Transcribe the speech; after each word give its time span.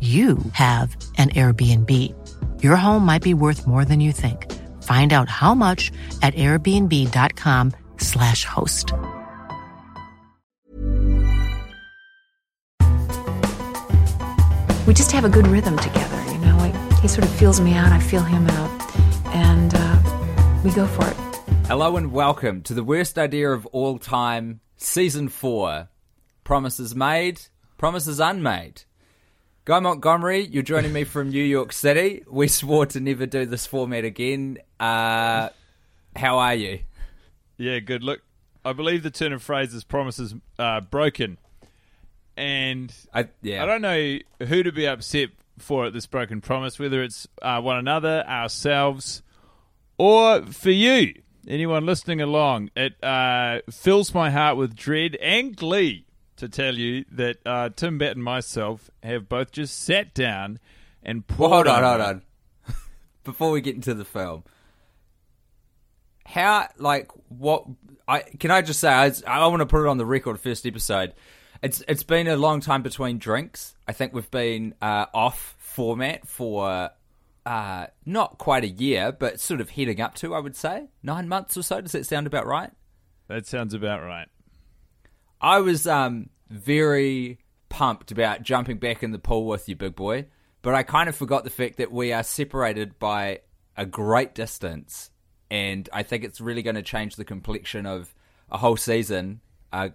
you 0.00 0.38
have 0.52 0.96
an 1.18 1.28
Airbnb. 1.30 1.92
Your 2.62 2.76
home 2.76 3.04
might 3.04 3.22
be 3.22 3.34
worth 3.34 3.66
more 3.66 3.84
than 3.84 4.00
you 4.00 4.12
think. 4.12 4.50
Find 4.82 5.12
out 5.12 5.28
how 5.28 5.54
much 5.54 5.92
at 6.22 6.32
airbnb.com/slash 6.34 8.44
host. 8.46 8.94
We 14.86 14.94
just 14.94 15.12
have 15.12 15.26
a 15.26 15.28
good 15.28 15.46
rhythm 15.48 15.76
together, 15.76 16.24
you 16.32 16.38
know. 16.38 16.56
Like 16.56 16.74
he 17.00 17.08
sort 17.08 17.26
of 17.26 17.34
feels 17.34 17.60
me 17.60 17.74
out, 17.74 17.92
I 17.92 18.00
feel 18.00 18.22
him 18.22 18.46
out, 18.46 18.70
and 19.34 19.74
uh, 19.74 19.98
we 20.64 20.70
go 20.70 20.86
for 20.86 21.06
it. 21.06 21.16
Hello 21.66 21.98
and 21.98 22.10
welcome 22.10 22.62
to 22.62 22.72
the 22.74 22.82
worst 22.82 23.18
idea 23.18 23.50
of 23.50 23.66
all 23.66 23.98
time, 23.98 24.60
season 24.78 25.28
four. 25.28 25.90
Promises 26.42 26.96
made, 26.96 27.42
promises 27.76 28.18
unmade. 28.18 28.84
Guy 29.70 29.78
Montgomery, 29.78 30.46
you're 30.46 30.64
joining 30.64 30.92
me 30.92 31.04
from 31.04 31.30
New 31.30 31.44
York 31.44 31.72
City. 31.72 32.24
We 32.28 32.48
swore 32.48 32.86
to 32.86 32.98
never 32.98 33.24
do 33.24 33.46
this 33.46 33.68
format 33.68 34.04
again. 34.04 34.58
Uh, 34.80 35.50
how 36.16 36.38
are 36.40 36.56
you? 36.56 36.80
Yeah, 37.56 37.78
good. 37.78 38.02
Look, 38.02 38.20
I 38.64 38.72
believe 38.72 39.04
the 39.04 39.12
turn 39.12 39.32
of 39.32 39.44
phrase 39.44 39.72
is 39.72 39.84
promises 39.84 40.34
uh, 40.58 40.80
broken. 40.80 41.38
And 42.36 42.92
I, 43.14 43.28
yeah. 43.42 43.62
I 43.62 43.66
don't 43.66 43.80
know 43.80 44.18
who 44.44 44.64
to 44.64 44.72
be 44.72 44.88
upset 44.88 45.28
for 45.58 45.86
at 45.86 45.92
this 45.92 46.06
broken 46.06 46.40
promise, 46.40 46.80
whether 46.80 47.00
it's 47.04 47.28
uh, 47.40 47.60
one 47.60 47.76
another, 47.76 48.24
ourselves, 48.26 49.22
or 49.98 50.46
for 50.46 50.72
you, 50.72 51.14
anyone 51.46 51.86
listening 51.86 52.20
along. 52.20 52.70
It 52.74 53.00
uh, 53.04 53.60
fills 53.70 54.12
my 54.14 54.30
heart 54.30 54.56
with 54.56 54.74
dread 54.74 55.14
and 55.20 55.54
glee 55.54 56.06
to 56.40 56.48
tell 56.48 56.74
you 56.74 57.04
that 57.12 57.38
uh, 57.46 57.68
Tim 57.74 57.98
Batt 57.98 58.12
and 58.12 58.24
myself 58.24 58.90
have 59.02 59.28
both 59.28 59.52
just 59.52 59.78
sat 59.78 60.14
down 60.14 60.58
and 61.02 61.24
well, 61.38 61.50
hold 61.50 61.66
on, 61.66 61.82
hold 61.82 62.00
on. 62.00 62.22
Before 63.24 63.50
we 63.50 63.60
get 63.60 63.74
into 63.74 63.94
the 63.94 64.04
film, 64.04 64.44
how 66.26 66.68
like 66.78 67.10
what 67.28 67.66
I 68.06 68.20
can 68.20 68.50
I 68.50 68.62
just 68.62 68.80
say 68.80 68.88
I, 68.88 69.12
I 69.26 69.46
want 69.46 69.60
to 69.60 69.66
put 69.66 69.84
it 69.84 69.88
on 69.88 69.98
the 69.98 70.06
record 70.06 70.38
first 70.40 70.66
episode. 70.66 71.14
It's 71.62 71.82
it's 71.88 72.02
been 72.02 72.26
a 72.26 72.36
long 72.36 72.60
time 72.60 72.82
between 72.82 73.18
drinks. 73.18 73.74
I 73.86 73.92
think 73.92 74.14
we've 74.14 74.30
been 74.30 74.74
uh, 74.80 75.06
off 75.12 75.56
format 75.58 76.26
for 76.26 76.90
uh, 77.46 77.86
not 78.06 78.38
quite 78.38 78.64
a 78.64 78.68
year, 78.68 79.12
but 79.12 79.40
sort 79.40 79.60
of 79.60 79.70
heading 79.70 80.00
up 80.00 80.14
to 80.16 80.34
I 80.34 80.38
would 80.38 80.56
say 80.56 80.88
nine 81.02 81.28
months 81.28 81.56
or 81.56 81.62
so. 81.62 81.80
Does 81.80 81.92
that 81.92 82.06
sound 82.06 82.26
about 82.26 82.46
right? 82.46 82.70
That 83.28 83.46
sounds 83.46 83.74
about 83.74 84.02
right. 84.02 84.28
I 85.40 85.60
was 85.60 85.86
um, 85.86 86.30
very 86.48 87.38
pumped 87.68 88.10
about 88.10 88.42
jumping 88.42 88.78
back 88.78 89.02
in 89.02 89.10
the 89.12 89.18
pool 89.18 89.46
with 89.46 89.68
you, 89.68 89.76
big 89.76 89.94
boy, 89.94 90.26
but 90.62 90.74
I 90.74 90.82
kind 90.82 91.08
of 91.08 91.16
forgot 91.16 91.44
the 91.44 91.50
fact 91.50 91.78
that 91.78 91.90
we 91.90 92.12
are 92.12 92.22
separated 92.22 92.98
by 92.98 93.40
a 93.76 93.86
great 93.86 94.34
distance, 94.34 95.10
and 95.50 95.88
I 95.92 96.02
think 96.02 96.24
it's 96.24 96.40
really 96.40 96.62
going 96.62 96.76
to 96.76 96.82
change 96.82 97.16
the 97.16 97.24
complexion 97.24 97.86
of 97.86 98.14
a 98.50 98.58
whole 98.58 98.76
season. 98.76 99.40
Uh, 99.72 99.90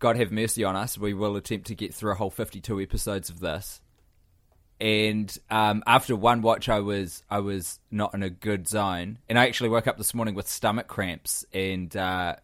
God 0.00 0.16
have 0.16 0.32
mercy 0.32 0.64
on 0.64 0.74
us. 0.74 0.98
We 0.98 1.14
will 1.14 1.36
attempt 1.36 1.68
to 1.68 1.74
get 1.74 1.94
through 1.94 2.12
a 2.12 2.16
whole 2.16 2.30
52 2.30 2.80
episodes 2.80 3.30
of 3.30 3.40
this. 3.40 3.80
And 4.80 5.36
um, 5.50 5.82
after 5.86 6.16
one 6.16 6.42
watch, 6.42 6.68
I 6.68 6.80
was 6.80 7.22
I 7.30 7.38
was 7.38 7.78
not 7.92 8.12
in 8.12 8.24
a 8.24 8.30
good 8.30 8.66
zone, 8.66 9.18
and 9.28 9.38
I 9.38 9.46
actually 9.46 9.68
woke 9.68 9.86
up 9.86 9.96
this 9.96 10.14
morning 10.14 10.34
with 10.34 10.48
stomach 10.48 10.88
cramps, 10.88 11.44
and 11.52 11.96
uh, 11.96 12.36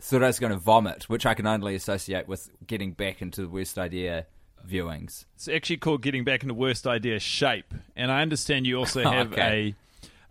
thought 0.00 0.22
I 0.22 0.26
was 0.28 0.38
going 0.38 0.52
to 0.52 0.58
vomit, 0.58 1.08
which 1.08 1.26
I 1.26 1.34
can 1.34 1.46
only 1.46 1.74
associate 1.74 2.28
with 2.28 2.50
getting 2.66 2.92
back 2.92 3.20
into 3.20 3.42
the 3.42 3.48
worst 3.48 3.78
idea 3.78 4.26
viewings. 4.66 5.24
It's 5.34 5.48
actually 5.48 5.78
called 5.78 6.02
getting 6.02 6.24
back 6.24 6.42
into 6.42 6.54
worst 6.54 6.86
idea 6.86 7.18
shape, 7.18 7.74
and 7.96 8.10
I 8.10 8.22
understand 8.22 8.66
you 8.66 8.78
also 8.78 9.02
have 9.10 9.32
okay. 9.32 9.74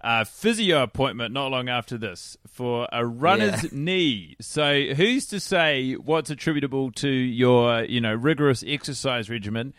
a 0.02 0.08
uh, 0.08 0.24
physio 0.24 0.84
appointment 0.84 1.34
not 1.34 1.52
long 1.52 1.70
after 1.70 1.98
this 1.98 2.38
for 2.48 2.88
a 2.92 3.06
runner's 3.06 3.64
yeah. 3.64 3.70
knee. 3.74 4.36
So 4.40 4.94
who's 4.96 5.26
to 5.28 5.40
say 5.40 5.94
what's 5.94 6.30
attributable 6.30 6.92
to 6.94 7.10
your 7.10 7.84
you 7.84 8.02
know 8.02 8.14
rigorous 8.14 8.64
exercise 8.66 9.30
regimen, 9.30 9.74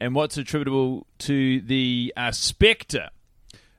and 0.00 0.14
what's 0.14 0.36
attributable 0.36 1.06
to 1.18 1.60
the 1.60 2.12
uh, 2.16 2.32
spectre 2.32 3.10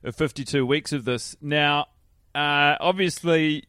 of 0.02 0.14
52 0.16 0.64
weeks 0.64 0.92
of 0.92 1.04
this? 1.04 1.36
Now, 1.40 1.86
uh, 2.34 2.76
obviously 2.80 3.64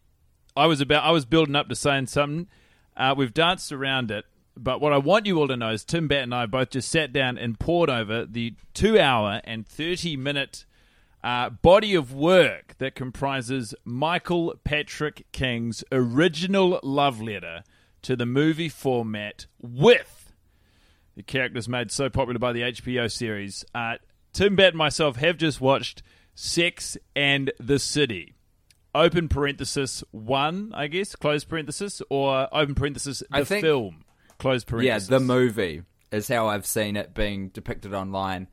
I 0.56 0.68
was 0.68 0.82
about 0.82 1.04
I 1.04 1.12
was 1.12 1.26
building 1.26 1.56
up 1.56 1.70
to 1.70 1.76
saying 1.76 2.08
something. 2.08 2.48
Uh, 2.96 3.16
we've 3.18 3.34
danced 3.34 3.72
around 3.72 4.12
it, 4.12 4.26
but 4.58 4.82
what 4.82 4.94
I 4.94 4.98
want 4.98 5.26
you 5.26 5.40
all 5.40 5.48
to 5.48 5.56
know 5.56 5.72
is 5.72 5.84
Tim 5.86 6.08
Batt 6.08 6.24
and 6.24 6.36
I 6.36 6.46
both 6.46 6.72
just 6.72 6.90
sat 6.90 7.14
down 7.14 7.38
and 7.38 7.60
pored 7.60 7.90
over 7.90 8.26
the 8.26 8.54
two 8.74 9.00
hour 9.00 9.42
and 9.44 9.66
thirty 9.66 10.18
minute 10.18 10.66
uh, 11.24 11.50
body 11.50 11.96
of 11.96 12.14
work 12.14 12.76
that 12.80 12.96
comprises 12.96 13.74
Michael 13.86 14.56
Patrick 14.64 15.26
King's 15.32 15.84
original 15.92 16.80
love 16.84 17.22
letter 17.22 17.64
to 18.02 18.16
the 18.16 18.26
movie 18.26 18.70
format 18.70 19.46
with 19.62 20.34
the 21.16 21.24
characters 21.24 21.70
made 21.70 21.92
so 21.92 22.10
popular 22.10 22.40
by 22.40 22.54
the 22.54 22.62
HBO 22.62 23.12
series. 23.12 23.64
Uh, 23.76 23.96
Tim 24.34 24.56
Batt 24.56 24.70
and 24.70 24.78
myself 24.78 25.18
have 25.18 25.38
just 25.38 25.62
watched 25.62 26.02
Sex 26.34 26.98
and 27.16 27.52
the 27.60 27.80
City 27.80 28.34
open 28.94 29.28
parenthesis 29.30 30.04
one, 30.12 30.72
I 30.74 30.88
guess, 30.88 31.16
close 31.16 31.44
parenthesis, 31.44 32.02
or 32.10 32.48
open 32.52 32.76
parenthesis 32.76 33.20
the 33.20 33.38
I 33.38 33.44
think, 33.44 33.64
film, 33.64 34.04
close 34.38 34.64
parenthesis. 34.64 35.10
Yeah, 35.10 35.18
the 35.18 35.24
movie 35.24 35.84
is 36.12 36.28
how 36.28 36.48
I've 36.48 36.66
seen 36.66 36.96
it 36.96 37.14
being 37.14 37.50
depicted 37.50 37.94
online. 37.94 38.48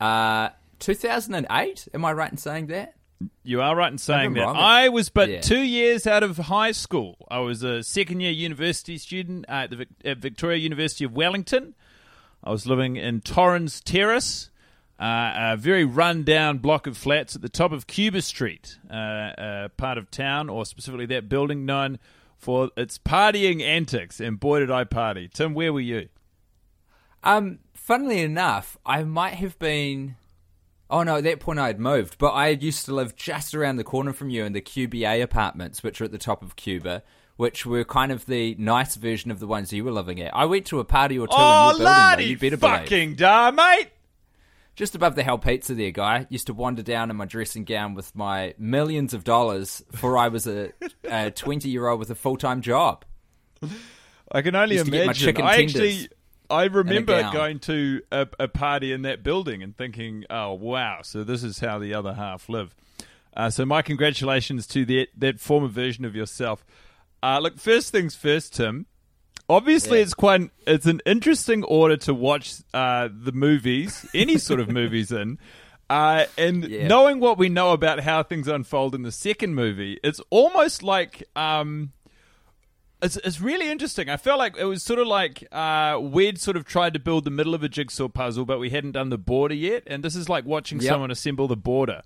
Uh, 0.00 0.50
2008, 0.80 1.88
am 1.94 2.04
I 2.04 2.12
right 2.12 2.30
in 2.30 2.36
saying 2.36 2.66
that? 2.68 2.94
You 3.42 3.62
are 3.62 3.74
right 3.74 3.90
in 3.90 3.98
saying 3.98 4.34
that. 4.34 4.40
Wrong. 4.40 4.56
I 4.56 4.88
was 4.88 5.08
but 5.08 5.28
yeah. 5.28 5.40
two 5.40 5.62
years 5.62 6.06
out 6.06 6.22
of 6.22 6.36
high 6.36 6.72
school. 6.72 7.26
I 7.30 7.38
was 7.38 7.62
a 7.62 7.82
second 7.82 8.20
year 8.20 8.32
university 8.32 8.98
student 8.98 9.46
at 9.48 9.70
the 9.70 9.86
at 10.04 10.18
Victoria 10.18 10.58
University 10.58 11.04
of 11.04 11.12
Wellington. 11.12 11.74
I 12.42 12.50
was 12.50 12.66
living 12.66 12.96
in 12.96 13.22
Torrens 13.22 13.80
Terrace 13.80 14.50
uh, 14.98 15.32
a 15.36 15.56
very 15.56 15.84
run-down 15.84 16.58
block 16.58 16.86
of 16.86 16.96
flats 16.96 17.34
at 17.34 17.42
the 17.42 17.48
top 17.48 17.72
of 17.72 17.86
Cuba 17.86 18.22
Street, 18.22 18.78
uh, 18.88 18.94
uh, 18.94 19.68
part 19.70 19.98
of 19.98 20.10
town, 20.10 20.48
or 20.48 20.64
specifically 20.64 21.06
that 21.06 21.28
building 21.28 21.64
known 21.64 21.98
for 22.36 22.70
its 22.76 22.98
partying 22.98 23.60
antics. 23.60 24.20
And 24.20 24.38
boy, 24.38 24.60
did 24.60 24.70
I 24.70 24.84
party! 24.84 25.28
Tim, 25.32 25.52
where 25.54 25.72
were 25.72 25.80
you? 25.80 26.08
Um, 27.24 27.58
funnily 27.72 28.20
enough, 28.20 28.78
I 28.86 29.02
might 29.02 29.34
have 29.34 29.58
been. 29.58 30.16
Oh 30.88 31.02
no, 31.02 31.16
at 31.16 31.24
that 31.24 31.40
point 31.40 31.58
I 31.58 31.66
had 31.66 31.80
moved, 31.80 32.18
but 32.18 32.30
I 32.30 32.48
used 32.48 32.84
to 32.84 32.94
live 32.94 33.16
just 33.16 33.54
around 33.54 33.76
the 33.76 33.84
corner 33.84 34.12
from 34.12 34.30
you 34.30 34.44
in 34.44 34.52
the 34.52 34.60
QBA 34.60 35.22
apartments, 35.22 35.82
which 35.82 36.00
are 36.00 36.04
at 36.04 36.12
the 36.12 36.18
top 36.18 36.42
of 36.42 36.56
Cuba 36.56 37.02
which 37.36 37.66
were 37.66 37.82
kind 37.82 38.12
of 38.12 38.26
the 38.26 38.54
nice 38.60 38.94
version 38.94 39.28
of 39.28 39.40
the 39.40 39.46
ones 39.48 39.72
you 39.72 39.82
were 39.82 39.90
living 39.90 40.20
at. 40.20 40.32
I 40.36 40.44
went 40.44 40.66
to 40.66 40.78
a 40.78 40.84
party 40.84 41.18
or 41.18 41.26
two 41.26 41.32
oh, 41.36 41.70
in 41.70 41.78
your 41.78 41.88
building, 41.88 42.16
though, 42.16 42.30
you 42.30 42.38
better 42.38 42.56
fucking 42.56 43.14
da, 43.16 43.50
mate 43.50 43.88
just 44.74 44.94
above 44.94 45.14
the 45.14 45.22
Hell 45.22 45.38
Pizza 45.38 45.74
there, 45.74 45.90
guy. 45.90 46.26
Used 46.30 46.46
to 46.48 46.54
wander 46.54 46.82
down 46.82 47.10
in 47.10 47.16
my 47.16 47.26
dressing 47.26 47.64
gown 47.64 47.94
with 47.94 48.14
my 48.14 48.54
millions 48.58 49.14
of 49.14 49.24
dollars 49.24 49.84
for 49.92 50.18
I 50.18 50.28
was 50.28 50.46
a 50.46 50.72
20 51.34 51.68
year 51.68 51.86
old 51.86 52.00
with 52.00 52.10
a 52.10 52.14
full 52.14 52.36
time 52.36 52.60
job. 52.60 53.04
I 54.30 54.42
can 54.42 54.54
only 54.56 54.78
imagine. 54.78 55.40
I 55.40 55.62
actually, 55.62 56.08
I 56.50 56.64
remember 56.64 57.30
going 57.32 57.60
to 57.60 58.02
a, 58.10 58.26
a, 58.38 58.48
party 58.48 58.92
in 58.92 59.02
that 59.02 59.22
building 59.22 59.62
and 59.62 59.76
thinking, 59.76 60.24
"Oh 60.28 60.54
wow, 60.54 61.00
so 61.02 61.24
this 61.24 61.42
is 61.42 61.60
how 61.60 61.78
the 61.78 61.94
other 61.94 62.14
half 62.14 62.48
live." 62.48 62.74
Uh, 63.36 63.50
so 63.50 63.64
my 63.64 63.82
congratulations 63.82 64.66
to 64.68 64.84
that 64.86 65.08
that 65.16 65.40
former 65.40 65.68
version 65.68 66.04
of 66.04 66.14
yourself. 66.14 66.64
Uh, 67.22 67.38
look, 67.38 67.58
first 67.58 67.92
things 67.92 68.14
first, 68.14 68.54
Tim. 68.54 68.86
Obviously, 69.48 69.98
yeah. 69.98 70.04
it's 70.04 70.14
quite 70.14 70.40
an, 70.40 70.50
it's 70.66 70.86
an 70.86 71.00
interesting 71.04 71.64
order 71.64 71.96
to 71.98 72.14
watch 72.14 72.54
uh, 72.72 73.08
the 73.12 73.32
movies, 73.32 74.06
any 74.14 74.38
sort 74.38 74.60
of 74.60 74.70
movies 74.70 75.12
in. 75.12 75.38
Uh, 75.90 76.24
and 76.38 76.64
yeah. 76.64 76.86
knowing 76.88 77.20
what 77.20 77.36
we 77.36 77.50
know 77.50 77.72
about 77.72 78.00
how 78.00 78.22
things 78.22 78.48
unfold 78.48 78.94
in 78.94 79.02
the 79.02 79.12
second 79.12 79.54
movie, 79.54 80.00
it's 80.02 80.20
almost 80.30 80.82
like 80.82 81.24
um, 81.36 81.92
it's, 83.02 83.16
it's 83.18 83.40
really 83.40 83.70
interesting. 83.70 84.08
I 84.08 84.16
felt 84.16 84.38
like 84.38 84.56
it 84.56 84.64
was 84.64 84.82
sort 84.82 84.98
of 84.98 85.06
like 85.06 85.46
uh, 85.52 85.98
we'd 86.00 86.40
sort 86.40 86.56
of 86.56 86.64
tried 86.64 86.94
to 86.94 86.98
build 86.98 87.24
the 87.24 87.30
middle 87.30 87.54
of 87.54 87.62
a 87.62 87.68
jigsaw 87.68 88.08
puzzle, 88.08 88.46
but 88.46 88.58
we 88.58 88.70
hadn't 88.70 88.92
done 88.92 89.10
the 89.10 89.18
border 89.18 89.54
yet. 89.54 89.82
And 89.86 90.02
this 90.02 90.16
is 90.16 90.28
like 90.28 90.46
watching 90.46 90.80
yep. 90.80 90.88
someone 90.88 91.10
assemble 91.10 91.48
the 91.48 91.56
border. 91.56 92.00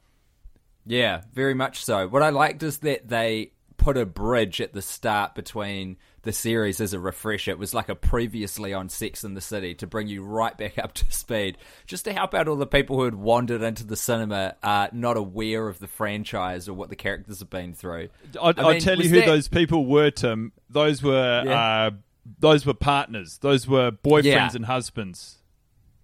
Yeah, 0.85 1.23
very 1.33 1.55
much 1.55 1.85
so. 1.85 2.09
What 2.09 2.23
I 2.23 2.31
liked 2.31 2.63
is 2.65 2.79
that 2.79 3.09
they 3.09 3.53
put 3.77 3.97
a 3.97 4.07
bridge 4.07 4.61
at 4.61 4.73
the 4.73 4.83
start 4.83 5.37
between 5.37 5.99
the 6.23 6.33
series 6.33 6.81
as 6.81 6.93
a 6.93 7.01
refresher. 7.01 7.51
It 7.51 7.59
was 7.59 7.75
like 7.75 7.89
a 7.89 7.95
previously 7.95 8.75
on 8.75 8.89
Sex 8.89 9.25
in 9.25 9.35
the 9.35 9.41
City 9.41 9.75
to 9.77 9.87
bring 9.87 10.09
you 10.09 10.23
right 10.23 10.57
back 10.57 10.79
up 10.79 10.93
to 10.95 11.13
speed, 11.13 11.59
just 11.87 12.05
to 12.07 12.13
help 12.13 12.35
out 12.35 12.49
all 12.49 12.57
the 12.57 12.67
people 12.67 12.97
who 12.97 13.05
had 13.05 13.15
wandered 13.15 13.63
into 13.63 13.87
the 13.87 13.97
cinema, 13.97 14.57
uh, 14.63 14.89
not 14.93 15.17
aware 15.17 15.69
of 15.69 15.79
the 15.79 15.87
franchise 15.87 16.69
or 16.69 16.75
what 16.75 16.91
the 16.91 16.97
characters 16.97 17.39
have 17.41 17.51
been 17.51 17.75
through. 17.75 18.09
I'll, 18.41 18.55
I 18.57 18.75
will 18.75 18.81
tell 18.81 19.01
you 19.01 19.09
who 19.09 19.21
that... 19.21 19.27
those 19.27 19.49
people 19.49 19.87
were, 19.87 20.11
Tim. 20.11 20.53
Those 20.69 21.03
were 21.03 21.43
yeah. 21.45 21.87
uh, 21.87 21.91
those 22.39 22.67
were 22.67 22.75
partners. 22.75 23.39
Those 23.39 23.67
were 23.67 23.91
boyfriends 23.91 24.25
yeah. 24.25 24.51
and 24.55 24.67
husbands. 24.67 25.39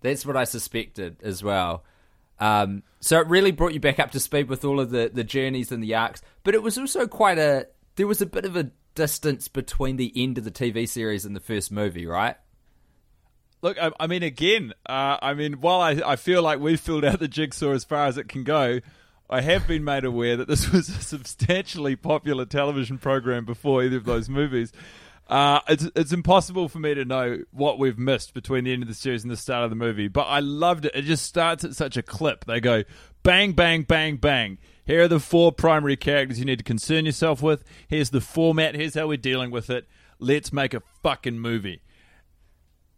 That's 0.00 0.24
what 0.24 0.36
I 0.36 0.44
suspected 0.44 1.16
as 1.22 1.42
well. 1.42 1.84
Um, 2.40 2.82
so 3.00 3.20
it 3.20 3.28
really 3.28 3.52
brought 3.52 3.74
you 3.74 3.80
back 3.80 3.98
up 3.98 4.10
to 4.12 4.20
speed 4.20 4.48
with 4.48 4.64
all 4.64 4.80
of 4.80 4.90
the, 4.90 5.10
the 5.12 5.24
journeys 5.24 5.70
and 5.70 5.82
the 5.82 5.94
arcs. 5.94 6.20
But 6.42 6.54
it 6.54 6.62
was 6.62 6.76
also 6.76 7.06
quite 7.06 7.38
a 7.38 7.68
there 7.96 8.06
was 8.06 8.20
a 8.20 8.26
bit 8.26 8.44
of 8.44 8.56
a 8.56 8.70
distance 8.94 9.48
between 9.48 9.96
the 9.96 10.12
end 10.16 10.38
of 10.38 10.44
the 10.44 10.50
TV 10.50 10.88
series 10.88 11.24
and 11.24 11.34
the 11.34 11.40
first 11.40 11.72
movie, 11.72 12.06
right? 12.06 12.36
Look, 13.62 13.82
I, 13.82 13.90
I 13.98 14.06
mean, 14.06 14.22
again, 14.22 14.74
uh, 14.86 15.16
I 15.22 15.34
mean, 15.34 15.54
while 15.54 15.80
I, 15.80 16.00
I 16.04 16.16
feel 16.16 16.42
like 16.42 16.60
we've 16.60 16.80
filled 16.80 17.04
out 17.04 17.18
the 17.18 17.28
jigsaw 17.28 17.72
as 17.72 17.84
far 17.84 18.06
as 18.06 18.18
it 18.18 18.28
can 18.28 18.44
go, 18.44 18.80
I 19.30 19.40
have 19.40 19.66
been 19.66 19.84
made 19.84 20.04
aware 20.04 20.36
that 20.36 20.48
this 20.48 20.70
was 20.70 20.88
a 20.90 21.00
substantially 21.00 21.96
popular 21.96 22.44
television 22.44 22.98
program 22.98 23.44
before 23.44 23.82
either 23.82 23.96
of 23.96 24.04
those 24.04 24.28
movies. 24.28 24.72
Uh, 25.26 25.60
it's 25.68 25.88
it's 25.96 26.12
impossible 26.12 26.68
for 26.68 26.78
me 26.78 26.94
to 26.94 27.04
know 27.04 27.38
what 27.50 27.78
we've 27.78 27.98
missed 27.98 28.34
between 28.34 28.64
the 28.64 28.72
end 28.72 28.82
of 28.82 28.88
the 28.88 28.94
series 28.94 29.22
and 29.22 29.30
the 29.30 29.36
start 29.36 29.64
of 29.64 29.70
the 29.70 29.76
movie, 29.76 30.08
but 30.08 30.24
I 30.24 30.40
loved 30.40 30.84
it. 30.84 30.92
It 30.94 31.02
just 31.02 31.24
starts 31.24 31.64
at 31.64 31.74
such 31.74 31.96
a 31.96 32.02
clip. 32.02 32.44
They 32.44 32.60
go 32.60 32.84
bang, 33.22 33.52
bang, 33.52 33.82
bang, 33.82 34.16
bang. 34.16 34.58
Here 34.84 35.02
are 35.02 35.08
the 35.08 35.20
four 35.20 35.50
primary 35.50 35.96
characters 35.96 36.38
you 36.38 36.44
need 36.44 36.58
to 36.58 36.64
concern 36.64 37.06
yourself 37.06 37.40
with. 37.40 37.64
Here's 37.88 38.10
the 38.10 38.20
format. 38.20 38.74
Here's 38.74 38.94
how 38.94 39.06
we're 39.06 39.16
dealing 39.16 39.50
with 39.50 39.70
it. 39.70 39.88
Let's 40.18 40.52
make 40.52 40.74
a 40.74 40.82
fucking 41.02 41.38
movie. 41.38 41.80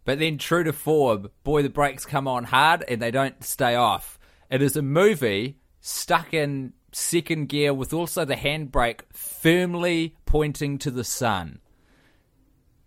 But 0.05 0.19
then, 0.19 0.39
true 0.39 0.65
to 0.65 0.73
form, 0.73 1.31
boy, 1.45 1.63
the 1.63 1.69
brakes 1.69 2.05
come 2.05 2.27
on 2.27 2.45
hard 2.45 2.85
and 2.89 3.01
they 3.01 3.11
don't 3.11 3.43
stay 3.45 3.77
off. 3.77 4.19
It 4.51 4.63
is 4.63 4.77
a 4.77 4.83
movie 4.83 5.59
stuck 5.81 6.35
in 6.35 6.73
second 6.93 7.49
gear 7.49 7.73
with 7.73 7.93
also 7.93 8.25
the 8.25 8.35
handbrake 8.35 9.01
firmly 9.13 10.17
pointing 10.25 10.79
to 10.79 10.91
the 10.91 11.05
sun. 11.05 11.61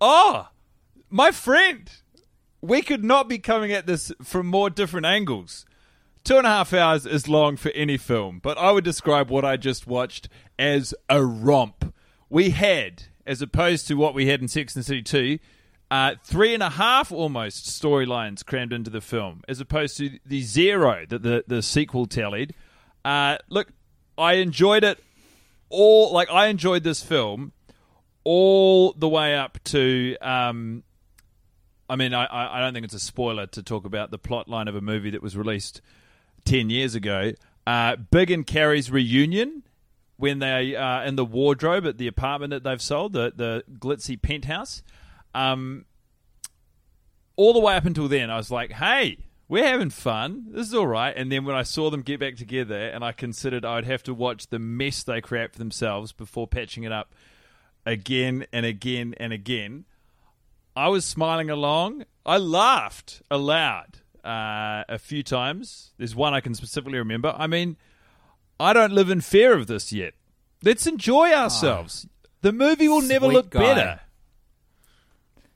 Oh, 0.02 0.48
my 1.10 1.32
friend, 1.32 1.90
we 2.62 2.82
could 2.82 3.04
not 3.04 3.28
be 3.28 3.38
coming 3.38 3.72
at 3.72 3.86
this 3.86 4.12
from 4.24 4.48
more 4.48 4.70
different 4.70 5.06
angles. 5.06 5.66
Two 6.24 6.38
and 6.38 6.46
a 6.46 6.50
half 6.50 6.74
hours 6.74 7.06
is 7.06 7.28
long 7.28 7.58
for 7.58 7.70
any 7.72 7.98
film, 7.98 8.40
but 8.42 8.58
I 8.58 8.72
would 8.72 8.84
describe 8.84 9.30
what 9.30 9.46
I 9.46 9.58
just 9.58 9.88
watched 9.88 10.30
as 10.58 10.94
a 11.10 11.24
romp. 11.24 11.94
We 12.30 12.52
had, 12.52 13.04
as 13.26 13.42
opposed 13.42 13.88
to 13.88 13.96
what 13.96 14.14
we 14.14 14.28
had 14.28 14.42
in 14.42 14.48
Sex 14.48 14.76
and 14.76 14.86
City 14.86 15.02
2, 15.02 15.40
uh, 15.92 16.16
three 16.24 16.54
and 16.54 16.62
a 16.62 16.70
half 16.70 17.12
almost 17.12 17.66
storylines 17.66 18.46
crammed 18.46 18.74
into 18.74 18.92
the 18.92 19.02
film, 19.02 19.42
as 19.48 19.60
opposed 19.60 19.98
to 19.98 20.20
the 20.26 20.42
zero 20.42 21.06
that 21.10 21.24
the, 21.24 21.44
the 21.48 21.62
sequel 21.62 22.06
tallied. 22.06 22.54
Uh, 23.04 23.38
look, 23.50 23.70
I 24.18 24.34
enjoyed 24.34 24.84
it 24.84 25.04
all. 25.70 26.14
Like, 26.14 26.30
I 26.30 26.48
enjoyed 26.48 26.84
this 26.84 27.02
film 27.02 27.54
all 28.24 28.94
the 28.94 29.10
way 29.10 29.36
up 29.36 29.64
to. 29.66 30.18
Um, 30.22 30.84
I 31.90 31.96
mean, 31.96 32.14
I, 32.14 32.58
I 32.58 32.60
don't 32.60 32.74
think 32.74 32.86
it's 32.86 32.94
a 32.94 33.00
spoiler 33.00 33.48
to 33.48 33.64
talk 33.64 33.86
about 33.86 34.12
the 34.12 34.20
plot 34.20 34.48
line 34.48 34.68
of 34.68 34.76
a 34.76 34.82
movie 34.82 35.10
that 35.10 35.24
was 35.24 35.36
released 35.36 35.82
10 36.46 36.70
years 36.70 36.94
ago. 36.94 37.32
Uh, 37.66 37.96
Big 37.96 38.30
and 38.30 38.46
Carrie's 38.46 38.92
reunion 38.92 39.64
when 40.18 40.40
they 40.40 40.76
are 40.76 41.04
in 41.04 41.16
the 41.16 41.26
wardrobe 41.26 41.86
at 41.88 41.98
the 41.98 42.06
apartment 42.08 42.52
that 42.52 42.64
they've 42.64 42.82
sold, 42.82 43.14
the, 43.14 43.32
the 43.36 43.64
glitzy 43.80 44.22
penthouse. 44.22 44.84
Um, 45.34 45.86
all 47.36 47.54
the 47.54 47.60
way 47.60 47.76
up 47.76 47.86
until 47.86 48.08
then, 48.08 48.30
I 48.30 48.38
was 48.38 48.52
like, 48.52 48.74
hey, 48.74 49.18
we're 49.48 49.66
having 49.66 49.90
fun. 49.90 50.48
This 50.50 50.68
is 50.68 50.74
all 50.76 50.88
right. 50.88 51.14
And 51.16 51.32
then 51.32 51.46
when 51.46 51.56
I 51.56 51.64
saw 51.64 51.90
them 51.90 52.02
get 52.02 52.20
back 52.20 52.36
together 52.36 52.76
and 52.76 53.04
I 53.04 53.14
considered 53.14 53.66
I'd 53.66 53.86
have 53.86 54.04
to 54.04 54.14
watch 54.14 54.48
the 54.48 54.60
mess 54.60 55.04
they 55.04 55.22
create 55.22 55.54
for 55.54 55.58
themselves 55.58 56.12
before 56.12 56.48
patching 56.48 56.84
it 56.84 56.92
up 56.92 57.16
again 57.86 58.46
and 58.52 58.66
again 58.66 59.16
and 59.18 59.34
again, 59.34 59.86
I 60.76 60.90
was 60.90 61.06
smiling 61.06 61.50
along. 61.50 62.06
I 62.26 62.38
laughed 62.38 63.22
aloud 63.30 64.00
uh, 64.24 64.84
a 64.88 64.98
few 65.00 65.24
times. 65.24 65.92
There's 65.98 66.16
one 66.16 66.34
I 66.34 66.42
can 66.42 66.54
specifically 66.54 66.98
remember. 66.98 67.34
I 67.38 67.48
mean, 67.48 67.78
I 68.60 68.74
don't 68.74 68.94
live 68.94 69.10
in 69.10 69.22
fear 69.22 69.54
of 69.54 69.68
this 69.68 69.92
yet. 69.92 70.14
Let's 70.64 70.86
enjoy 70.88 71.32
ah. 71.32 71.44
ourselves. 71.44 72.06
Oh, 72.08 72.28
the 72.42 72.54
movie 72.54 72.88
will 72.88 73.02
never 73.02 73.28
look 73.28 73.50
guy. 73.50 73.60
better. 73.60 74.00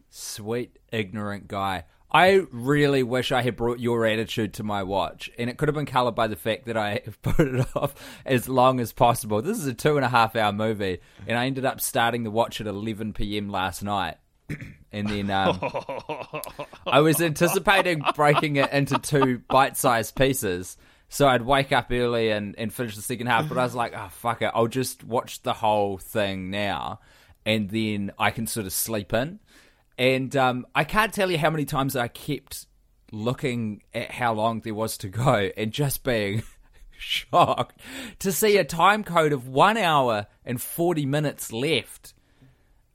Sweet, 0.09 0.77
ignorant 0.91 1.47
guy. 1.47 1.85
I 2.13 2.45
really 2.51 3.01
wish 3.01 3.31
I 3.31 3.41
had 3.41 3.55
brought 3.55 3.79
your 3.79 4.05
attitude 4.05 4.53
to 4.55 4.63
my 4.63 4.83
watch, 4.83 5.31
and 5.39 5.49
it 5.49 5.57
could 5.57 5.67
have 5.67 5.75
been 5.75 5.87
colored 5.87 6.13
by 6.13 6.27
the 6.27 6.35
fact 6.35 6.65
that 6.65 6.77
I 6.77 7.01
have 7.05 7.21
put 7.21 7.39
it 7.39 7.65
off 7.75 7.95
as 8.25 8.47
long 8.47 8.79
as 8.79 8.93
possible. 8.93 9.41
This 9.41 9.57
is 9.57 9.65
a 9.65 9.73
two 9.73 9.95
and 9.95 10.05
a 10.05 10.09
half 10.09 10.35
hour 10.35 10.53
movie, 10.53 10.99
and 11.25 11.37
I 11.37 11.47
ended 11.47 11.65
up 11.65 11.81
starting 11.81 12.23
the 12.23 12.31
watch 12.31 12.61
at 12.61 12.67
11 12.67 13.13
p.m. 13.13 13.49
last 13.49 13.83
night. 13.83 14.17
and 14.91 15.07
then 15.07 15.31
um, 15.31 15.59
I 16.85 16.99
was 16.99 17.19
anticipating 17.21 18.03
breaking 18.15 18.57
it 18.57 18.71
into 18.71 18.99
two 18.99 19.41
bite-sized 19.47 20.15
pieces. 20.15 20.77
So 21.09 21.27
I'd 21.27 21.43
wake 21.43 21.71
up 21.71 21.87
early 21.91 22.29
and, 22.29 22.55
and 22.57 22.73
finish 22.73 22.95
the 22.95 23.01
second 23.01 23.27
half, 23.27 23.47
but 23.47 23.57
I 23.57 23.63
was 23.63 23.75
like, 23.75 23.93
oh, 23.95 24.09
fuck 24.09 24.41
it. 24.41 24.51
I'll 24.53 24.67
just 24.67 25.03
watch 25.03 25.41
the 25.43 25.53
whole 25.53 25.97
thing 25.97 26.49
now, 26.49 26.99
and 27.45 27.69
then 27.69 28.11
I 28.19 28.31
can 28.31 28.47
sort 28.47 28.65
of 28.65 28.73
sleep 28.73 29.13
in. 29.13 29.39
And 29.97 30.35
um, 30.35 30.65
I 30.73 30.83
can't 30.83 31.13
tell 31.13 31.29
you 31.29 31.37
how 31.37 31.49
many 31.49 31.65
times 31.65 31.95
I 31.95 32.07
kept 32.07 32.65
looking 33.11 33.83
at 33.93 34.11
how 34.11 34.33
long 34.33 34.61
there 34.61 34.73
was 34.73 34.97
to 34.97 35.07
go 35.07 35.51
and 35.55 35.71
just 35.71 36.03
being 36.03 36.43
shocked 36.97 37.79
to 38.19 38.31
see 38.31 38.57
a 38.57 38.63
time 38.63 39.03
code 39.03 39.33
of 39.33 39.47
one 39.47 39.77
hour 39.77 40.27
and 40.43 40.61
40 40.61 41.05
minutes 41.05 41.51
left. 41.51 42.13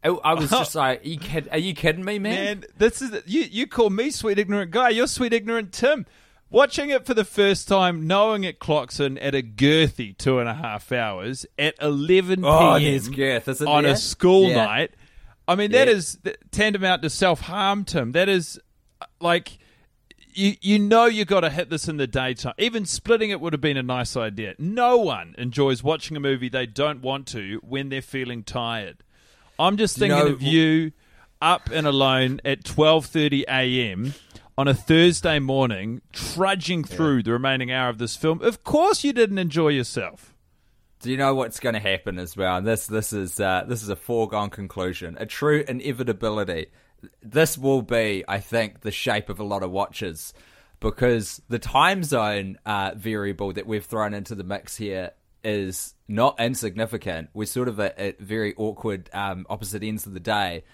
I 0.02 0.34
was 0.34 0.50
just 0.50 0.74
like, 0.74 1.04
are 1.04 1.08
you, 1.08 1.18
kid- 1.18 1.48
are 1.52 1.58
you 1.58 1.74
kidding 1.74 2.04
me, 2.04 2.18
man? 2.18 2.60
Man, 2.60 2.64
this 2.78 3.02
is 3.02 3.22
you. 3.26 3.42
You 3.42 3.66
call 3.66 3.90
me 3.90 4.10
sweet 4.10 4.38
ignorant 4.38 4.70
guy. 4.70 4.90
You're 4.90 5.06
sweet 5.06 5.32
ignorant 5.32 5.72
Tim. 5.72 6.06
Watching 6.50 6.88
it 6.88 7.04
for 7.04 7.12
the 7.12 7.26
first 7.26 7.68
time, 7.68 8.06
knowing 8.06 8.44
it 8.44 8.58
clocks 8.58 9.00
in 9.00 9.18
at 9.18 9.34
a 9.34 9.42
girthy 9.42 10.16
two 10.16 10.38
and 10.38 10.48
a 10.48 10.54
half 10.54 10.92
hours 10.92 11.44
at 11.58 11.74
11 11.82 12.42
oh, 12.42 12.78
p.m. 12.78 13.12
Girth, 13.12 13.60
on 13.60 13.82
there? 13.82 13.92
a 13.92 13.96
school 13.96 14.48
yeah. 14.48 14.64
night. 14.64 14.94
I 15.48 15.54
mean, 15.54 15.70
that 15.70 15.88
yeah. 15.88 15.94
is 15.94 16.18
tantamount 16.50 17.00
to 17.02 17.10
self 17.10 17.40
harm, 17.40 17.84
Tim. 17.84 18.12
That 18.12 18.28
is 18.28 18.60
uh, 19.00 19.06
like 19.18 19.58
you 20.34 20.54
you 20.60 20.78
know 20.78 21.06
you 21.06 21.24
got 21.24 21.40
to 21.40 21.50
hit 21.50 21.70
this 21.70 21.88
in 21.88 21.96
the 21.96 22.06
daytime. 22.06 22.52
Even 22.58 22.84
splitting 22.84 23.30
it 23.30 23.40
would 23.40 23.54
have 23.54 23.62
been 23.62 23.78
a 23.78 23.82
nice 23.82 24.14
idea. 24.14 24.54
No 24.58 24.98
one 24.98 25.34
enjoys 25.38 25.82
watching 25.82 26.18
a 26.18 26.20
movie 26.20 26.50
they 26.50 26.66
don't 26.66 27.00
want 27.00 27.26
to 27.28 27.60
when 27.62 27.88
they're 27.88 28.02
feeling 28.02 28.44
tired. 28.44 29.02
I'm 29.58 29.78
just 29.78 29.96
thinking 29.96 30.18
you 30.18 30.24
know, 30.24 30.30
of 30.32 30.42
you 30.42 30.92
up 31.40 31.70
and 31.72 31.86
alone 31.86 32.40
at 32.44 32.62
12:30 32.64 33.44
a.m. 33.48 34.14
on 34.58 34.68
a 34.68 34.74
Thursday 34.74 35.38
morning, 35.38 36.02
trudging 36.12 36.84
through 36.84 37.16
yeah. 37.16 37.22
the 37.22 37.32
remaining 37.32 37.72
hour 37.72 37.88
of 37.88 37.96
this 37.96 38.16
film. 38.16 38.42
Of 38.42 38.64
course, 38.64 39.02
you 39.02 39.14
didn't 39.14 39.38
enjoy 39.38 39.68
yourself. 39.68 40.34
Do 41.00 41.10
you 41.12 41.16
know 41.16 41.34
what's 41.34 41.60
going 41.60 41.74
to 41.74 41.80
happen 41.80 42.18
as 42.18 42.36
well? 42.36 42.60
This 42.60 42.86
this 42.86 43.12
is 43.12 43.38
uh, 43.38 43.64
this 43.68 43.82
is 43.82 43.88
a 43.88 43.96
foregone 43.96 44.50
conclusion, 44.50 45.16
a 45.20 45.26
true 45.26 45.64
inevitability. 45.66 46.66
This 47.22 47.56
will 47.56 47.82
be, 47.82 48.24
I 48.26 48.40
think, 48.40 48.80
the 48.80 48.90
shape 48.90 49.28
of 49.28 49.38
a 49.38 49.44
lot 49.44 49.62
of 49.62 49.70
watches 49.70 50.34
because 50.80 51.40
the 51.48 51.60
time 51.60 52.02
zone 52.02 52.58
uh, 52.66 52.92
variable 52.96 53.52
that 53.52 53.66
we've 53.66 53.84
thrown 53.84 54.14
into 54.14 54.34
the 54.34 54.42
mix 54.42 54.76
here 54.76 55.12
is 55.44 55.94
not 56.08 56.40
insignificant. 56.40 57.30
We're 57.32 57.46
sort 57.46 57.68
of 57.68 57.78
at, 57.78 57.96
at 57.98 58.18
very 58.18 58.54
awkward 58.56 59.08
um, 59.12 59.46
opposite 59.48 59.84
ends 59.84 60.06
of 60.06 60.14
the 60.14 60.20
day, 60.20 60.64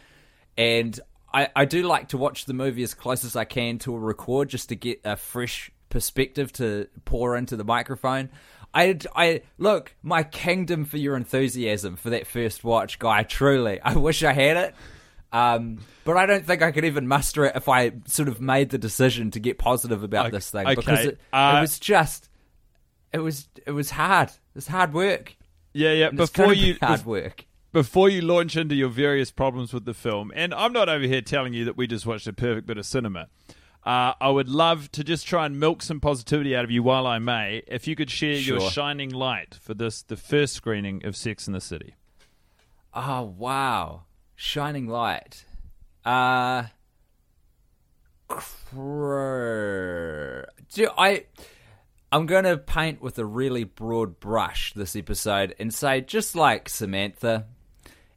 and 0.57 0.99
I, 1.35 1.49
I 1.55 1.65
do 1.67 1.83
like 1.83 2.09
to 2.09 2.19
watch 2.19 2.47
the 2.47 2.55
movie 2.55 2.83
as 2.83 2.95
close 2.95 3.25
as 3.25 3.37
I 3.37 3.45
can 3.45 3.79
to 3.81 3.95
a 3.95 3.99
record 3.99 4.49
just 4.49 4.71
to 4.71 4.77
get 4.77 5.01
a 5.05 5.17
fresh 5.17 5.71
perspective 5.91 6.53
to 6.55 6.89
pour 7.05 7.37
into 7.37 7.57
the 7.57 7.65
microphone. 7.65 8.31
I, 8.75 8.99
I 9.15 9.43
look 9.57 9.95
my 10.03 10.25
kingdom 10.25 10.85
for 10.85 10.99
your 10.99 11.17
enthusiasm 11.17 11.97
for 11.97 12.11
that 12.11 12.27
first 12.27 12.65
watch, 12.65 12.99
guy. 12.99 13.23
Truly, 13.23 13.81
I 13.85 13.95
wish 13.95 14.25
I 14.25 14.33
had 14.33 14.57
it, 14.57 14.75
um, 15.33 15.79
but 16.05 16.17
I 16.17 16.27
don't 16.27 16.45
think 16.45 16.63
I 16.63 16.73
could 16.73 16.85
even 16.85 17.07
muster 17.07 17.45
it 17.45 17.55
if 17.55 17.69
I 17.69 17.93
sort 18.07 18.29
of 18.29 18.41
made 18.41 18.71
the 18.71 18.79
decision 18.79 19.31
to 19.33 19.41
get 19.41 19.59
positive 19.59 20.03
about 20.03 20.27
okay, 20.27 20.37
this 20.37 20.51
thing 20.51 20.67
because 20.75 21.07
it, 21.07 21.21
uh, 21.33 21.55
it, 21.57 21.61
was 21.61 21.79
just, 21.79 22.29
it 23.13 23.19
was 23.19 23.49
it 23.65 23.73
was 23.73 23.91
hard. 23.91 24.31
It's 24.57 24.67
hard 24.67 24.93
work. 24.93 25.37
Yeah, 25.73 25.93
yeah. 25.93 26.09
And 26.09 26.17
before 26.17 26.53
you 26.53 26.77
hard 26.81 27.07
work. 27.07 27.47
Before 27.73 28.09
you 28.09 28.21
launch 28.21 28.57
into 28.57 28.77
your 28.77 28.89
various 28.89 29.33
problems 29.33 29.73
with 29.73 29.85
the 29.85 29.95
film, 29.95 30.31
and 30.37 30.55
I'm 30.55 30.73
not 30.73 30.89
over 30.89 31.05
here 31.05 31.21
telling 31.21 31.55
you 31.55 31.65
that 31.65 31.77
we 31.77 31.89
just 31.89 32.07
watched 32.07 32.29
a 32.29 32.33
perfect 32.33 32.69
bit 32.69 32.79
of 32.79 32.87
cinema. 32.87 33.27
Uh, 33.85 34.15
I 34.19 34.31
would 34.31 34.49
love 34.49 34.91
to 34.93 35.05
just 35.05 35.27
try 35.27 35.45
and 35.45 35.61
milk 35.61 35.83
some 35.83 36.01
positivity 36.01 36.57
out 36.57 36.65
of 36.65 36.71
you 36.71 36.83
while 36.83 37.07
I 37.07 37.19
may. 37.19 37.63
If 37.67 37.87
you 37.87 37.95
could 37.95 38.11
share 38.11 38.37
sure. 38.39 38.59
your 38.59 38.71
shining 38.71 39.11
light 39.11 39.55
for 39.61 39.75
this, 39.75 40.01
the 40.03 40.17
first 40.17 40.55
screening 40.55 41.05
of 41.05 41.17
Sex 41.17 41.47
in 41.47 41.53
the 41.53 41.61
City. 41.61 41.95
Oh 42.95 43.23
wow, 43.23 44.05
shining 44.35 44.87
light. 44.87 45.45
Uh, 46.03 46.65
do 50.73 50.89
I? 50.97 51.27
I'm 52.11 52.27
going 52.27 52.45
to 52.45 52.57
paint 52.57 53.03
with 53.03 53.19
a 53.19 53.25
really 53.25 53.65
broad 53.65 54.21
brush 54.21 54.73
this 54.73 54.97
episode 54.97 55.55
and 55.59 55.75
say, 55.75 56.01
just 56.01 56.35
like 56.37 56.69
Samantha, 56.69 57.47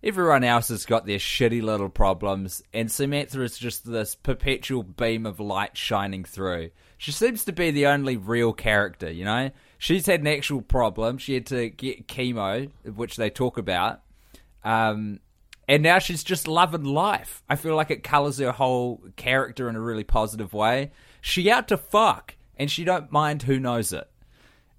Everyone 0.04 0.44
else 0.44 0.68
has 0.68 0.86
got 0.86 1.08
their 1.08 1.18
shitty 1.18 1.62
little 1.62 1.90
problems, 1.90 2.62
and 2.72 2.92
Samantha 2.92 3.42
is 3.42 3.58
just 3.58 3.84
this 3.84 4.14
perpetual 4.14 4.84
beam 4.84 5.26
of 5.26 5.40
light 5.40 5.76
shining 5.76 6.24
through. 6.24 6.70
She 7.00 7.12
seems 7.12 7.46
to 7.46 7.52
be 7.52 7.72
the 7.72 7.88
only 7.88 8.16
real 8.16 8.54
character, 8.54 9.12
you 9.12 9.26
know? 9.26 9.50
She's 9.80 10.06
had 10.06 10.22
an 10.22 10.28
actual 10.28 10.62
problem. 10.62 11.18
She 11.18 11.34
had 11.34 11.48
to 11.48 11.70
get 11.70 12.08
chemo, 12.08 12.70
which 12.84 13.16
they 13.16 13.32
talk 13.32 13.58
about. 13.58 14.02
Um, 14.64 15.20
and 15.68 15.82
now 15.82 15.98
she's 15.98 16.24
just 16.24 16.48
loving 16.48 16.84
life. 16.84 17.44
I 17.50 17.56
feel 17.56 17.76
like 17.76 17.90
it 17.90 18.04
colours 18.04 18.38
her 18.38 18.52
whole 18.52 19.02
character 19.16 19.68
in 19.68 19.76
a 19.76 19.82
really 19.82 20.04
positive 20.04 20.54
way. 20.54 20.92
She 21.22 21.50
out 21.50 21.68
to 21.70 21.78
fuck, 21.78 22.36
and 22.56 22.70
she 22.70 22.84
don't 22.84 23.12
mind 23.12 23.44
who 23.44 23.60
knows 23.60 23.94
it 23.94 24.08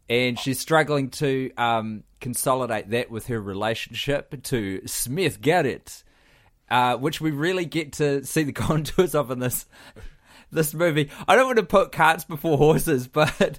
and 0.09 0.39
she's 0.39 0.59
struggling 0.59 1.11
to 1.11 1.51
um, 1.57 2.05
consolidate 2.21 2.91
that 2.91 3.11
with 3.11 3.27
her 3.27 3.41
relationship 3.41 4.43
to 4.45 4.87
Smith 4.87 5.41
Garrett, 5.41 6.03
uh, 6.71 6.97
which 6.97 7.21
we 7.21 7.31
really 7.31 7.65
get 7.65 7.93
to 7.95 8.25
see 8.25 8.43
the 8.43 8.53
contours 8.55 9.15
of 9.15 9.31
in 9.31 9.39
this 9.39 9.67
this 10.51 10.73
movie. 10.73 11.11
I 11.27 11.37
don't 11.37 11.47
want 11.47 11.59
to 11.59 11.65
put 11.65 11.93
carts 11.93 12.25
before 12.25 12.57
horses, 12.57 13.07
but 13.09 13.59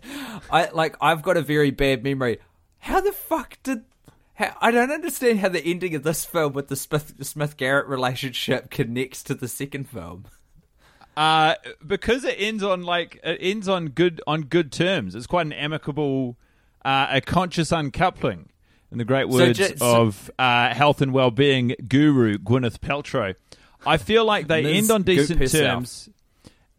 I 0.52 0.70
like 0.70 0.96
I've 1.02 1.22
got 1.22 1.38
a 1.38 1.42
very 1.42 1.72
bad 1.72 2.04
memory. 2.04 2.40
How 2.80 3.02
the 3.02 3.12
fuck 3.12 3.58
did 3.64 3.84
how, 4.40 4.56
I 4.62 4.72
don't 4.72 4.92
understand 4.92 5.40
how 5.40 5.50
the 5.50 5.64
ending 5.64 5.96
of 5.96 6.04
this 6.04 6.26
film 6.26 6.54
with 6.54 6.70
the 6.70 6.76
Smith 6.76 7.14
Smith 7.22 7.58
Garrett 7.58 7.88
relationship 7.88 8.70
connects 8.70 9.22
to 9.24 9.36
the 9.36 9.48
second 9.48 9.90
film. 9.90 10.26
Uh, 11.20 11.56
because 11.86 12.24
it 12.24 12.36
ends 12.38 12.64
on 12.64 12.84
like 12.84 13.20
it 13.26 13.40
ends 13.42 13.68
on 13.68 13.88
good 13.88 14.22
on 14.26 14.44
good 14.44 14.72
terms. 14.72 15.16
It's 15.16 15.28
quite 15.28 15.46
an 15.46 15.52
amicable, 15.52 16.38
uh, 16.86 17.08
a 17.10 17.20
conscious 17.20 17.74
uncoupling. 17.74 18.48
In 18.90 19.00
the 19.00 19.04
great 19.04 19.28
words 19.28 19.60
so 19.60 19.68
just, 19.68 19.84
of 19.84 20.32
uh, 20.40 20.74
health 20.74 21.02
and 21.02 21.12
well-being 21.12 21.76
guru 21.90 22.38
Gwyneth 22.38 22.80
Paltrow, 22.80 23.36
I 23.86 23.98
feel 23.98 24.24
like 24.24 24.48
they 24.48 24.64
end 24.78 24.90
on 24.92 25.04
decent 25.04 25.52
terms, 25.52 26.08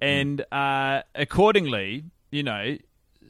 and 0.00 0.42
uh, 0.50 1.02
accordingly, 1.14 2.04
you 2.30 2.42
know, 2.42 2.78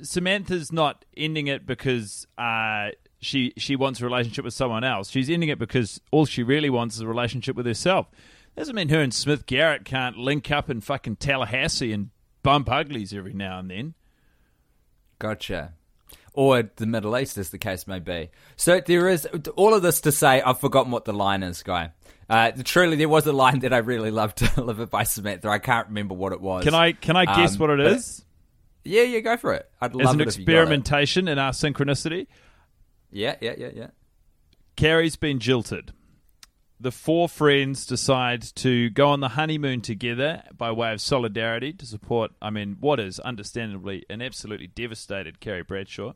Samantha's 0.02 0.70
not 0.70 1.04
ending 1.16 1.48
it 1.48 1.66
because 1.66 2.28
uh, 2.38 2.90
she 3.20 3.52
she 3.56 3.74
wants 3.74 4.00
a 4.00 4.04
relationship 4.04 4.44
with 4.44 4.54
someone 4.54 4.84
else. 4.84 5.10
She's 5.10 5.28
ending 5.28 5.48
it 5.48 5.58
because 5.58 6.00
all 6.12 6.24
she 6.24 6.44
really 6.44 6.70
wants 6.70 6.94
is 6.94 7.00
a 7.00 7.08
relationship 7.08 7.56
with 7.56 7.66
herself. 7.66 8.06
Doesn't 8.60 8.76
mean 8.76 8.90
her 8.90 9.00
and 9.00 9.14
Smith 9.14 9.46
Garrett 9.46 9.86
can't 9.86 10.18
link 10.18 10.50
up 10.50 10.68
in 10.68 10.82
fucking 10.82 11.16
Tallahassee 11.16 11.94
and 11.94 12.10
bump 12.42 12.70
uglies 12.70 13.14
every 13.14 13.32
now 13.32 13.58
and 13.58 13.70
then. 13.70 13.94
Gotcha. 15.18 15.72
Or 16.34 16.64
the 16.76 16.84
Middle 16.84 17.16
East, 17.16 17.38
as 17.38 17.48
the 17.48 17.56
case 17.56 17.86
may 17.86 18.00
be. 18.00 18.28
So 18.56 18.78
there 18.84 19.08
is 19.08 19.24
all 19.56 19.72
of 19.72 19.80
this 19.80 20.02
to 20.02 20.12
say. 20.12 20.42
I've 20.42 20.60
forgotten 20.60 20.92
what 20.92 21.06
the 21.06 21.14
line 21.14 21.42
is, 21.42 21.62
guy. 21.62 21.92
Uh, 22.28 22.52
truly, 22.62 22.96
there 22.96 23.08
was 23.08 23.26
a 23.26 23.32
line 23.32 23.60
that 23.60 23.72
I 23.72 23.78
really 23.78 24.10
loved 24.10 24.36
to 24.36 24.46
deliver 24.54 24.84
by 24.84 25.04
Samantha. 25.04 25.48
I 25.48 25.58
can't 25.58 25.88
remember 25.88 26.12
what 26.12 26.34
it 26.34 26.42
was. 26.42 26.62
Can 26.64 26.74
I? 26.74 26.92
Can 26.92 27.16
I 27.16 27.24
guess 27.24 27.54
um, 27.54 27.60
what 27.60 27.70
it 27.70 27.80
is? 27.80 28.26
Yeah, 28.84 29.04
yeah, 29.04 29.20
go 29.20 29.38
for 29.38 29.54
it. 29.54 29.70
I'd 29.80 29.94
love 29.94 30.08
As 30.08 30.12
an 30.12 30.20
it 30.20 30.26
experimentation 30.26 31.28
in 31.28 31.38
our 31.38 31.52
synchronicity. 31.52 32.26
Yeah, 33.10 33.36
yeah, 33.40 33.54
yeah, 33.56 33.70
yeah. 33.74 33.86
Carrie's 34.76 35.16
been 35.16 35.38
jilted 35.38 35.94
the 36.80 36.90
four 36.90 37.28
friends 37.28 37.84
decide 37.84 38.42
to 38.42 38.88
go 38.90 39.10
on 39.10 39.20
the 39.20 39.28
honeymoon 39.28 39.82
together 39.82 40.42
by 40.56 40.72
way 40.72 40.92
of 40.92 41.00
solidarity 41.00 41.74
to 41.74 41.84
support, 41.84 42.32
I 42.40 42.48
mean, 42.48 42.78
what 42.80 42.98
is 42.98 43.20
understandably 43.20 44.06
an 44.08 44.22
absolutely 44.22 44.68
devastated 44.68 45.40
Carrie 45.40 45.62
Bradshaw. 45.62 46.14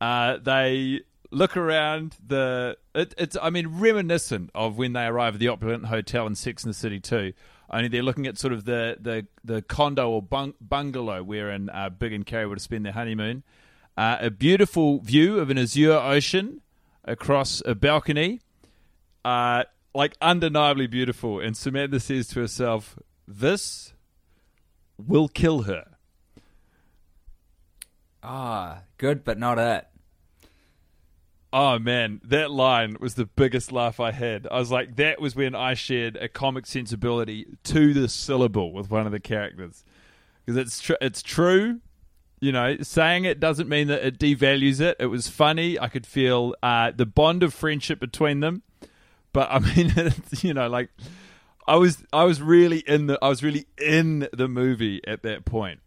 Uh, 0.00 0.38
they 0.38 1.02
look 1.30 1.56
around 1.56 2.16
the. 2.26 2.76
It, 2.92 3.14
it's, 3.16 3.36
I 3.40 3.50
mean, 3.50 3.78
reminiscent 3.78 4.50
of 4.52 4.76
when 4.76 4.94
they 4.94 5.04
arrive 5.04 5.34
at 5.34 5.40
the 5.40 5.48
opulent 5.48 5.86
hotel 5.86 6.26
in 6.26 6.34
Sex 6.34 6.64
in 6.64 6.70
the 6.70 6.74
City 6.74 6.98
too. 6.98 7.32
Only 7.70 7.88
they're 7.88 8.02
looking 8.02 8.26
at 8.26 8.38
sort 8.38 8.52
of 8.52 8.64
the 8.64 8.96
the, 9.00 9.26
the 9.44 9.62
condo 9.62 10.10
or 10.10 10.22
bung, 10.22 10.54
bungalow 10.60 11.22
wherein 11.22 11.70
uh, 11.70 11.88
Big 11.88 12.12
and 12.12 12.26
Carrie 12.26 12.46
would 12.46 12.58
have 12.58 12.62
spent 12.62 12.82
their 12.82 12.92
honeymoon. 12.92 13.44
Uh, 13.96 14.16
a 14.20 14.30
beautiful 14.30 14.98
view 15.00 15.38
of 15.38 15.50
an 15.50 15.58
azure 15.58 15.92
ocean 15.92 16.60
across 17.04 17.62
a 17.64 17.74
balcony 17.74 18.40
uh, 19.24 19.64
like 19.94 20.16
undeniably 20.20 20.86
beautiful. 20.86 21.40
And 21.40 21.56
Samantha 21.56 22.00
says 22.00 22.28
to 22.28 22.40
herself, 22.40 22.98
"This 23.26 23.94
will 24.98 25.28
kill 25.28 25.62
her." 25.62 25.84
Ah, 28.22 28.82
good, 28.98 29.24
but 29.24 29.38
not 29.38 29.58
it. 29.58 29.86
Oh 31.52 31.78
man, 31.78 32.20
that 32.24 32.50
line 32.50 32.96
was 32.98 33.14
the 33.14 33.26
biggest 33.26 33.72
laugh 33.72 34.00
I 34.00 34.10
had. 34.10 34.46
I 34.50 34.58
was 34.58 34.70
like, 34.70 34.96
that 34.96 35.20
was 35.20 35.36
when 35.36 35.54
I 35.54 35.74
shared 35.74 36.16
a 36.16 36.26
comic 36.26 36.64
sensibility 36.64 37.46
to 37.64 37.92
the 37.92 38.08
syllable 38.08 38.72
with 38.72 38.90
one 38.90 39.04
of 39.04 39.12
the 39.12 39.20
characters, 39.20 39.84
because 40.46 40.56
it's 40.56 40.80
tr- 40.80 40.94
it's 41.02 41.22
true. 41.22 41.80
You 42.40 42.52
know, 42.52 42.78
saying 42.80 43.24
it 43.24 43.38
doesn't 43.38 43.68
mean 43.68 43.88
that 43.88 44.04
it 44.04 44.18
devalues 44.18 44.80
it. 44.80 44.96
It 44.98 45.06
was 45.06 45.28
funny. 45.28 45.78
I 45.78 45.88
could 45.88 46.06
feel 46.06 46.54
uh, 46.62 46.90
the 46.90 47.06
bond 47.06 47.42
of 47.42 47.52
friendship 47.52 48.00
between 48.00 48.40
them. 48.40 48.62
But 49.32 49.48
I 49.50 49.58
mean, 49.58 49.92
you 50.40 50.54
know, 50.54 50.68
like 50.68 50.90
I 51.66 51.76
was, 51.76 52.04
I 52.12 52.24
was 52.24 52.40
really 52.40 52.78
in 52.78 53.06
the, 53.06 53.18
I 53.22 53.28
was 53.28 53.42
really 53.42 53.66
in 53.78 54.28
the 54.32 54.48
movie 54.48 55.00
at 55.06 55.22
that 55.22 55.44
point. 55.44 55.80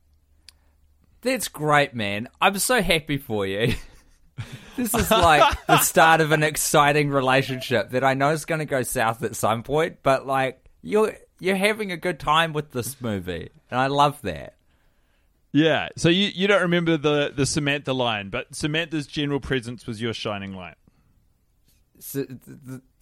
That's 1.22 1.48
great, 1.48 1.96
man. 1.96 2.28
I'm 2.40 2.60
so 2.60 2.82
happy 2.82 3.18
for 3.18 3.48
you. 3.48 3.74
this 4.76 4.94
is 4.94 5.10
like 5.10 5.66
the 5.66 5.80
start 5.80 6.22
of 6.22 6.32
an 6.32 6.44
exciting 6.44 7.10
relationship 7.10 7.92
that 7.92 8.04
I 8.04 8.14
know 8.14 8.30
is 8.30 8.46
going 8.46 8.60
to 8.60 8.66
go 8.66 8.84
south 8.84 9.24
at 9.24 9.36
some 9.36 9.64
point, 9.64 9.98
but 10.04 10.28
like 10.28 10.64
you're 10.82 11.16
you're 11.40 11.56
having 11.56 11.92
a 11.92 11.98
good 11.98 12.20
time 12.20 12.54
with 12.54 12.72
this 12.72 13.02
movie, 13.02 13.50
and 13.72 13.80
I 13.80 13.88
love 13.88 14.22
that. 14.22 14.56
Yeah. 15.52 15.90
So 15.96 16.10
you 16.10 16.32
you 16.34 16.48
don't 16.48 16.64
remember 16.64 16.98
the 16.98 17.32
the 17.36 17.46
Samantha 17.46 17.94
line, 17.94 18.30
but 18.30 18.54
Samantha's 18.54 19.08
general 19.08 19.40
presence 19.40 19.88
was 19.88 20.02
your 20.02 20.14
shining 20.14 20.54
light. 20.54 20.76
So, 22.00 22.24
th- 22.26 22.40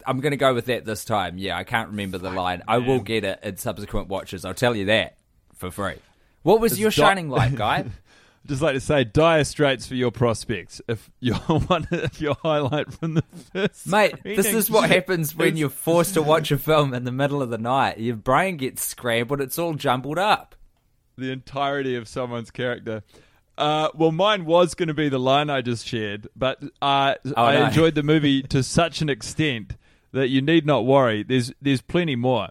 I'm 0.06 0.20
going 0.20 0.30
to 0.32 0.36
go 0.36 0.54
with 0.54 0.66
that 0.66 0.84
this 0.84 1.04
time. 1.04 1.38
Yeah, 1.38 1.56
I 1.56 1.64
can't 1.64 1.90
remember 1.90 2.18
the 2.18 2.30
line. 2.30 2.62
I 2.68 2.78
will 2.78 3.00
get 3.00 3.24
it 3.24 3.40
in 3.42 3.56
subsequent 3.56 4.08
watches. 4.08 4.44
I'll 4.44 4.54
tell 4.54 4.74
you 4.76 4.86
that 4.86 5.16
for 5.54 5.70
free. 5.70 5.94
What 6.42 6.60
was 6.60 6.72
it's 6.72 6.80
your 6.80 6.90
di- 6.90 6.94
shining 6.94 7.28
light, 7.28 7.54
guy? 7.56 7.86
Just 8.46 8.60
like 8.60 8.74
to 8.74 8.80
say, 8.80 9.04
dire 9.04 9.42
straits 9.44 9.86
for 9.86 9.94
your 9.94 10.10
prospects. 10.10 10.80
If 10.86 11.10
you're 11.18 11.34
one, 11.66 11.88
if 11.90 12.20
your 12.20 12.36
highlight 12.42 12.92
from 12.92 13.14
the 13.14 13.22
first, 13.52 13.86
mate, 13.86 14.14
this 14.22 14.46
is 14.46 14.70
what 14.70 14.90
happens 14.90 15.34
when 15.34 15.56
you're 15.56 15.70
forced 15.70 16.14
to 16.14 16.22
watch 16.22 16.50
a 16.50 16.58
film 16.58 16.92
in 16.92 17.04
the 17.04 17.12
middle 17.12 17.40
of 17.40 17.48
the 17.48 17.56
night. 17.58 17.98
Your 17.98 18.16
brain 18.16 18.58
gets 18.58 18.84
scrambled. 18.84 19.40
It's 19.40 19.58
all 19.58 19.72
jumbled 19.74 20.18
up. 20.18 20.54
The 21.16 21.30
entirety 21.30 21.96
of 21.96 22.06
someone's 22.06 22.50
character. 22.50 23.02
Uh, 23.56 23.88
well, 23.94 24.10
mine 24.10 24.44
was 24.44 24.74
going 24.74 24.88
to 24.88 24.94
be 24.94 25.08
the 25.08 25.18
line 25.18 25.48
I 25.48 25.60
just 25.60 25.86
shared, 25.86 26.28
but 26.34 26.62
uh, 26.82 27.14
oh, 27.36 27.44
I 27.44 27.54
no. 27.54 27.64
enjoyed 27.66 27.94
the 27.94 28.02
movie 28.02 28.42
to 28.42 28.62
such 28.62 29.00
an 29.00 29.08
extent 29.08 29.76
that 30.12 30.28
you 30.28 30.42
need 30.42 30.66
not 30.66 30.84
worry. 30.86 31.22
There's 31.22 31.52
there's 31.62 31.80
plenty 31.80 32.16
more. 32.16 32.48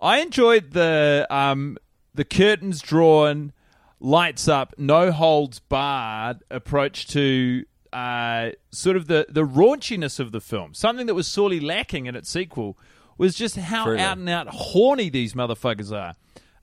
I 0.00 0.20
enjoyed 0.20 0.72
the 0.72 1.26
um, 1.28 1.76
the 2.14 2.24
curtains 2.24 2.80
drawn, 2.80 3.52
lights 4.00 4.48
up, 4.48 4.74
no 4.78 5.12
holds 5.12 5.58
barred 5.60 6.38
approach 6.50 7.08
to 7.08 7.64
uh, 7.92 8.50
sort 8.70 8.96
of 8.96 9.06
the 9.06 9.26
the 9.28 9.44
raunchiness 9.44 10.18
of 10.18 10.32
the 10.32 10.40
film. 10.40 10.72
Something 10.72 11.06
that 11.06 11.14
was 11.14 11.26
sorely 11.26 11.60
lacking 11.60 12.06
in 12.06 12.16
its 12.16 12.30
sequel 12.30 12.78
was 13.18 13.34
just 13.34 13.56
how 13.56 13.84
Truly. 13.84 14.00
out 14.00 14.16
and 14.16 14.28
out 14.28 14.48
horny 14.48 15.10
these 15.10 15.34
motherfuckers 15.34 15.92
are. 15.92 16.14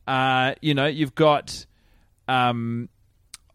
Uh, 0.07 0.55
you 0.61 0.73
know, 0.73 0.87
you've 0.87 1.13
got. 1.15 1.65
Um, 2.27 2.89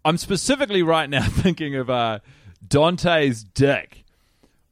I'm 0.04 0.16
specifically 0.16 0.82
right 0.82 1.08
now 1.08 1.22
thinking 1.28 1.76
of 1.76 1.90
uh, 1.90 2.20
Dante's 2.66 3.44
dick 3.44 4.04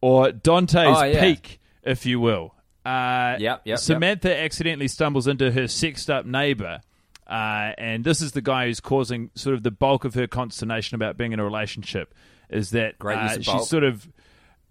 or 0.01 0.33
Dante's 0.33 0.97
Oh, 0.99 1.05
yeah. 1.05 1.21
peak, 1.21 1.61
if 1.83 2.07
you 2.07 2.21
will. 2.21 2.55
Uh, 2.85 3.37
Yep, 3.39 3.63
yep, 3.65 3.79
Samantha 3.79 4.35
accidentally 4.37 4.89
stumbles 4.89 5.27
into 5.27 5.51
her 5.51 5.69
sexed 5.69 6.09
up 6.09 6.25
neighbor. 6.25 6.81
Uh, 7.27 7.73
and 7.77 8.05
this 8.05 8.23
is 8.23 8.33
the 8.33 8.41
guy 8.41 8.67
who's 8.67 8.81
causing 8.81 9.31
sort 9.35 9.55
of 9.55 9.63
the 9.63 9.71
bulk 9.71 10.07
of 10.07 10.15
her 10.15 10.27
consternation 10.27 10.95
about 10.95 11.19
being 11.19 11.33
in 11.33 11.39
a 11.41 11.45
relationship. 11.45 12.15
Is 12.49 12.71
that 12.71 12.99
Great 12.99 13.19
uh, 13.19 13.41
she 13.43 13.59
sort 13.65 13.85
of 13.85 14.09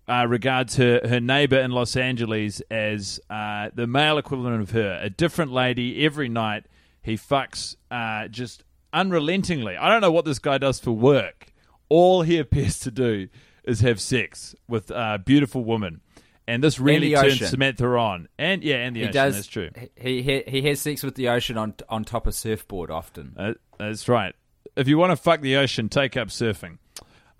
uh, 0.07 0.25
regards 0.27 0.77
her, 0.77 1.01
her 1.07 1.19
neighbor 1.19 1.59
in 1.59 1.69
Los 1.69 1.95
Angeles 1.95 2.61
as 2.71 3.19
uh, 3.29 3.69
the 3.75 3.85
male 3.85 4.17
equivalent 4.17 4.61
of 4.63 4.71
her, 4.71 4.99
a 4.99 5.11
different 5.11 5.51
lady 5.51 6.03
every 6.03 6.29
night. 6.29 6.65
He 7.03 7.15
fucks 7.17 7.75
uh, 7.91 8.27
just 8.29 8.63
unrelentingly. 8.99 9.77
I 9.77 9.89
don't 9.89 10.01
know 10.01 10.11
what 10.11 10.25
this 10.25 10.39
guy 10.39 10.57
does 10.57 10.79
for 10.79 10.91
work. 10.91 11.53
All 11.89 12.21
he 12.23 12.37
appears 12.37 12.79
to 12.79 12.91
do 12.91 13.27
is 13.63 13.81
have 13.81 14.01
sex 14.01 14.55
with 14.67 14.91
a 14.91 15.21
beautiful 15.23 15.63
woman. 15.63 16.01
And 16.49 16.63
this 16.63 16.79
really 16.79 17.13
turns 17.13 17.33
ocean. 17.33 17.47
Samantha 17.47 17.85
on. 17.87 18.29
And 18.39 18.63
yeah, 18.63 18.77
and 18.77 18.95
the 18.95 19.01
He 19.01 19.05
ocean, 19.07 19.13
does. 19.13 19.35
that's 19.35 19.47
true. 19.47 19.69
He, 19.97 20.21
he 20.21 20.43
he 20.47 20.61
has 20.63 20.79
sex 20.79 21.03
with 21.03 21.15
the 21.15 21.27
ocean 21.27 21.57
on 21.57 21.73
on 21.89 22.05
top 22.05 22.25
of 22.25 22.33
surfboard 22.35 22.89
often. 22.89 23.35
Uh, 23.37 23.53
that's 23.77 24.07
right. 24.07 24.33
If 24.77 24.87
you 24.87 24.97
want 24.97 25.11
to 25.11 25.17
fuck 25.17 25.41
the 25.41 25.57
ocean, 25.57 25.89
take 25.89 26.15
up 26.15 26.29
surfing. 26.29 26.77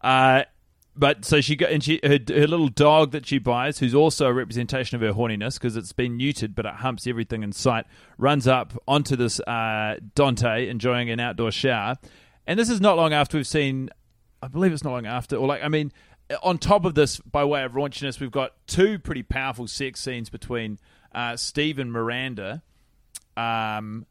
Uh, 0.04 0.44
but 0.98 1.24
so 1.24 1.42
she 1.42 1.56
got 1.56 1.72
and 1.72 1.84
she 1.84 2.00
her, 2.04 2.20
her 2.28 2.48
little 2.48 2.70
dog 2.70 3.12
that 3.12 3.26
she 3.26 3.38
buys, 3.38 3.80
who's 3.80 3.94
also 3.94 4.28
a 4.28 4.34
representation 4.34 4.96
of 4.96 5.02
her 5.02 5.14
horniness 5.14 5.56
because 5.56 5.76
it's 5.76 5.94
been 5.94 6.18
neutered, 6.18 6.56
but 6.56 6.66
it 6.66 6.76
humps 6.76 7.08
everything 7.08 7.44
in 7.44 7.52
sight. 7.52 7.86
Runs 8.18 8.48
up 8.48 8.74
onto 8.88 9.16
this 9.16 9.40
uh, 9.42 9.98
Dante, 10.16 10.68
enjoying 10.68 11.10
an 11.10 11.20
outdoor 11.20 11.52
shower, 11.52 11.96
and 12.46 12.60
this 12.60 12.70
is 12.70 12.82
not 12.82 12.98
long 12.98 13.14
after 13.14 13.38
we've 13.38 13.48
seen. 13.48 13.90
I 14.42 14.48
believe 14.48 14.74
it's 14.74 14.84
not 14.84 14.92
long 14.92 15.06
after, 15.06 15.36
or 15.36 15.48
like 15.48 15.64
I 15.64 15.68
mean, 15.68 15.92
on 16.44 16.58
top 16.58 16.86
of 16.86 16.96
this, 16.96 17.20
by 17.20 17.44
way 17.44 17.64
of 17.64 17.74
raunchiness, 17.74 18.20
we've 18.20 18.32
got 18.32 18.54
two 18.68 19.00
pretty 19.00 19.24
powerful 19.24 19.68
sex 19.68 20.00
scenes 20.02 20.30
between 20.30 20.80
uh, 21.14 21.36
Steve 21.36 21.80
and 21.80 21.92
Miranda. 21.92 22.62
Um, 23.36 24.06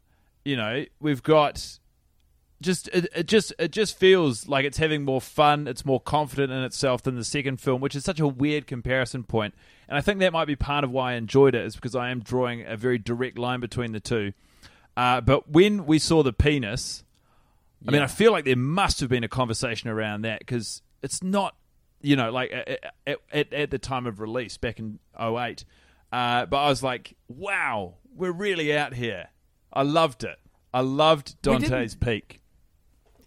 you 0.45 0.55
know, 0.55 0.85
we've 0.99 1.21
got 1.21 1.79
just 2.61 2.87
it, 2.89 3.07
it 3.15 3.27
just 3.27 3.53
it 3.59 3.71
just 3.71 3.97
feels 3.97 4.47
like 4.47 4.65
it's 4.65 4.77
having 4.77 5.03
more 5.03 5.21
fun 5.21 5.67
it's 5.67 5.85
more 5.85 5.99
confident 5.99 6.51
in 6.51 6.63
itself 6.63 7.03
than 7.03 7.15
the 7.15 7.23
second 7.23 7.61
film 7.61 7.81
which 7.81 7.95
is 7.95 8.03
such 8.03 8.19
a 8.19 8.27
weird 8.27 8.65
comparison 8.65 9.23
point. 9.23 9.53
and 9.87 9.97
i 9.97 10.01
think 10.01 10.19
that 10.19 10.33
might 10.33 10.45
be 10.45 10.55
part 10.55 10.83
of 10.83 10.91
why 10.91 11.13
i 11.13 11.15
enjoyed 11.15 11.53
it 11.53 11.63
is 11.63 11.75
because 11.75 11.95
i 11.95 12.09
am 12.09 12.19
drawing 12.19 12.65
a 12.65 12.75
very 12.75 12.97
direct 12.97 13.37
line 13.37 13.59
between 13.59 13.91
the 13.91 13.99
two. 13.99 14.33
Uh, 14.95 15.21
but 15.21 15.47
when 15.51 15.85
we 15.85 15.99
saw 15.99 16.23
the 16.23 16.33
penis 16.33 17.03
i 17.87 17.91
mean 17.91 18.01
i 18.01 18.07
feel 18.07 18.31
like 18.31 18.45
there 18.45 18.55
must 18.55 18.99
have 18.99 19.09
been 19.09 19.23
a 19.23 19.29
conversation 19.29 19.89
around 19.89 20.23
that 20.23 20.39
because 20.39 20.81
it's 21.03 21.21
not 21.21 21.55
you 22.01 22.15
know 22.15 22.31
like 22.31 22.51
at, 22.51 23.19
at, 23.31 23.53
at 23.53 23.71
the 23.71 23.77
time 23.77 24.07
of 24.07 24.19
release 24.19 24.57
back 24.57 24.79
in 24.79 24.97
08 25.19 25.63
uh, 26.11 26.45
but 26.47 26.57
i 26.57 26.69
was 26.69 26.81
like 26.81 27.15
wow 27.27 27.93
we're 28.17 28.31
really 28.31 28.75
out 28.75 28.93
here. 28.93 29.29
I 29.71 29.83
loved 29.83 30.23
it. 30.23 30.37
I 30.73 30.81
loved 30.81 31.41
dante's 31.41 31.95
peak 31.95 32.41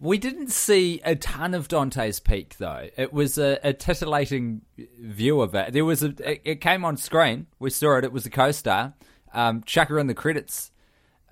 We 0.01 0.17
didn't 0.17 0.51
see 0.51 1.03
a 1.05 1.15
ton 1.15 1.53
of 1.53 1.69
Dante's 1.69 2.21
Peak 2.21 2.57
though. 2.57 2.89
It 2.97 3.13
was 3.13 3.37
a, 3.37 3.59
a 3.63 3.75
titillating 3.75 4.63
view 4.99 5.43
of 5.43 5.55
it. 5.55 5.75
There 5.75 5.85
was 5.85 6.03
a. 6.03 6.15
It, 6.27 6.41
it 6.45 6.61
came 6.63 6.87
on 6.87 6.97
screen. 6.97 7.47
We 7.59 7.69
saw 7.69 7.99
it. 7.99 8.05
It 8.05 8.13
was 8.13 8.25
a 8.25 8.31
co-star. 8.31 8.95
Um, 9.35 9.63
chuck 9.65 9.91
in 9.91 10.07
the 10.07 10.15
credits, 10.15 10.71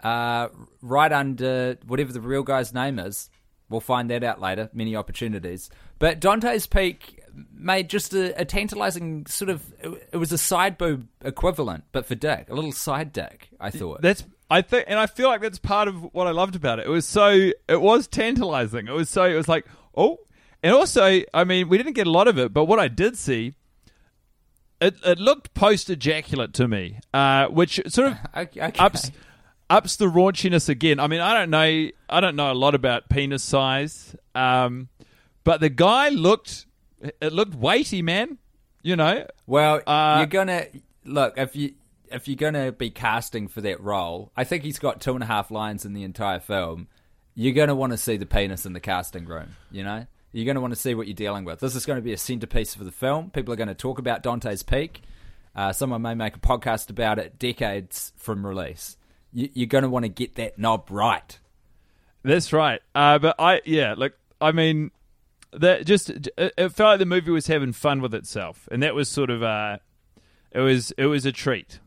uh, 0.04 0.48
right 0.82 1.10
under 1.10 1.78
whatever 1.87 2.12
the 2.12 2.20
real 2.20 2.42
guy's 2.42 2.75
name 2.75 2.98
is. 2.98 3.30
We'll 3.70 3.80
find 3.80 4.10
that 4.10 4.22
out 4.22 4.40
later. 4.40 4.68
Many 4.75 4.94
opportunities. 4.96 5.70
But 5.98 6.20
Dante's 6.20 6.66
Peak 6.66 7.22
made 7.52 7.88
just 7.88 8.12
a, 8.14 8.38
a 8.38 8.44
tantalizing 8.44 9.24
sort 9.26 9.48
of. 9.48 9.62
It, 9.81 10.09
it 10.12 10.16
was 10.18 10.31
a 10.31 10.38
side 10.38 10.76
boob 10.76 11.09
equivalent, 11.24 11.85
but 11.90 12.04
for 12.04 12.14
dick, 12.14 12.50
a 12.50 12.54
little 12.54 12.72
side 12.72 13.14
dick. 13.14 13.48
I 13.59 13.70
thought. 13.70 14.02
That's 14.02 14.24
I 14.50 14.62
think, 14.62 14.87
and 14.88 14.98
I 14.98 15.06
feel 15.06 15.28
like 15.28 15.40
that's 15.42 15.58
part 15.58 15.88
of 15.88 16.14
what 16.14 16.26
I 16.26 16.30
loved 16.30 16.56
about 16.56 16.78
it. 16.78 16.87
It 16.87 16.90
was 16.90 17.06
so, 17.06 17.50
it 17.68 17.80
was 17.80 18.06
tantalizing. 18.06 18.88
It 18.88 18.92
was 18.92 19.11
so, 19.11 19.24
it 19.24 19.34
was 19.34 19.48
like, 19.48 19.66
oh, 19.96 20.18
and 20.62 20.74
also, 20.74 21.20
I 21.34 21.44
mean, 21.44 21.68
we 21.68 21.76
didn't 21.76 21.92
get 21.94 22.06
a 22.06 22.11
lot 22.11 22.28
of 22.28 22.38
it, 22.38 22.52
but 22.52 22.64
what 22.64 22.78
I 22.78 22.88
did 22.88 23.16
see, 23.18 23.54
it 24.80 24.96
it 25.04 25.18
looked 25.18 25.54
post 25.54 25.90
ejaculate 25.90 26.52
to 26.54 26.68
me, 26.68 26.98
uh, 27.12 27.46
which 27.48 27.80
sort 27.88 28.12
of 28.12 28.18
Okay, 28.37 28.72
ups 28.78 29.11
ups 29.70 29.96
the 29.96 30.06
raunchiness 30.06 30.68
again. 30.68 30.98
I 30.98 31.08
mean, 31.08 31.20
I 31.20 31.34
don't 31.34 31.50
know, 31.50 31.90
I 32.08 32.20
don't 32.20 32.37
know 32.37 32.50
a 32.50 32.54
lot 32.54 32.74
about 32.74 33.08
penis 33.08 33.42
size, 33.42 34.16
um, 34.34 34.88
but 35.44 35.61
the 35.61 35.68
guy 35.68 36.08
looked, 36.08 36.66
it 37.00 37.32
looked 37.32 37.54
weighty, 37.54 38.02
man. 38.02 38.38
You 38.82 38.96
know, 38.96 39.26
Well, 39.46 39.82
Uh, 39.87 40.16
you're 40.18 40.26
gonna 40.26 40.66
look 41.04 41.34
if 41.37 41.54
you 41.56 41.74
if 42.12 42.29
you're 42.29 42.37
gonna 42.37 42.73
be 42.73 42.90
casting 42.90 43.49
for 43.49 43.61
that 43.62 43.81
role. 43.81 44.33
I 44.37 44.44
think 44.44 44.64
he's 44.64 44.79
got 44.79 45.01
two 45.01 45.14
and 45.14 45.23
a 45.23 45.27
half 45.27 45.51
lines 45.51 45.85
in 45.85 45.92
the 45.92 46.03
entire 46.03 46.40
film. 46.40 46.88
You're 47.35 47.55
gonna 47.55 47.75
want 47.75 47.92
to 47.92 47.97
see 47.99 48.16
the 48.16 48.27
penis 48.27 48.66
in 48.66 48.73
the 48.73 48.81
casting 48.81 49.25
room. 49.25 49.57
You 49.71 49.85
know, 49.85 50.07
you're 50.33 50.47
gonna 50.47 50.61
want 50.61 50.73
to 50.73 50.81
see 50.81 50.94
what 50.94 51.07
you're 51.07 51.14
dealing 51.14 51.44
with. 51.44 51.61
This 51.61 51.75
is 51.75 51.87
going 51.87 51.99
to 51.99 52.03
be 52.03 52.12
a 52.12 52.18
centerpiece 52.18 52.75
for 52.75 52.85
the 52.85 52.92
film. 52.92 53.31
People 53.31 53.53
are 53.53 53.57
going 53.57 53.68
to 53.68 53.75
talk 53.75 53.99
about 53.99 54.23
Dante's 54.23 54.62
Peak. 54.62 55.03
Uh, 55.55 55.73
someone 55.73 56.03
may 56.03 56.14
make 56.14 56.37
a 56.37 56.40
podcast 56.40 56.90
about 56.90 57.18
it 57.18 57.38
decades 57.38 58.12
from 58.16 58.47
release. 58.47 58.97
You, 59.33 59.49
you're 59.55 59.66
going 59.66 59.83
to 59.83 59.88
want 59.88 60.05
to 60.05 60.09
get 60.09 60.37
that 60.37 60.59
knob 60.59 60.88
right. 60.90 61.38
That's 62.23 62.53
right. 62.53 62.81
Uh, 62.94 63.18
but 63.18 63.37
I, 63.38 63.61
yeah, 63.64 63.94
look, 63.97 64.14
I 64.40 64.53
mean, 64.53 64.90
that 65.53 65.87
just 65.87 66.11
it 66.11 66.55
felt 66.57 66.79
like 66.79 66.99
the 66.99 67.07
movie 67.07 67.31
was 67.31 67.47
having 67.47 67.73
fun 67.73 68.01
with 68.01 68.14
itself, 68.14 68.68
and 68.71 68.83
that 68.83 68.94
was 68.94 69.09
sort 69.09 69.31
of 69.31 69.42
uh, 69.42 69.79
it 70.53 70.61
was 70.61 70.92
it 70.92 71.07
was 71.07 71.25
a 71.27 71.33
treat. 71.33 71.81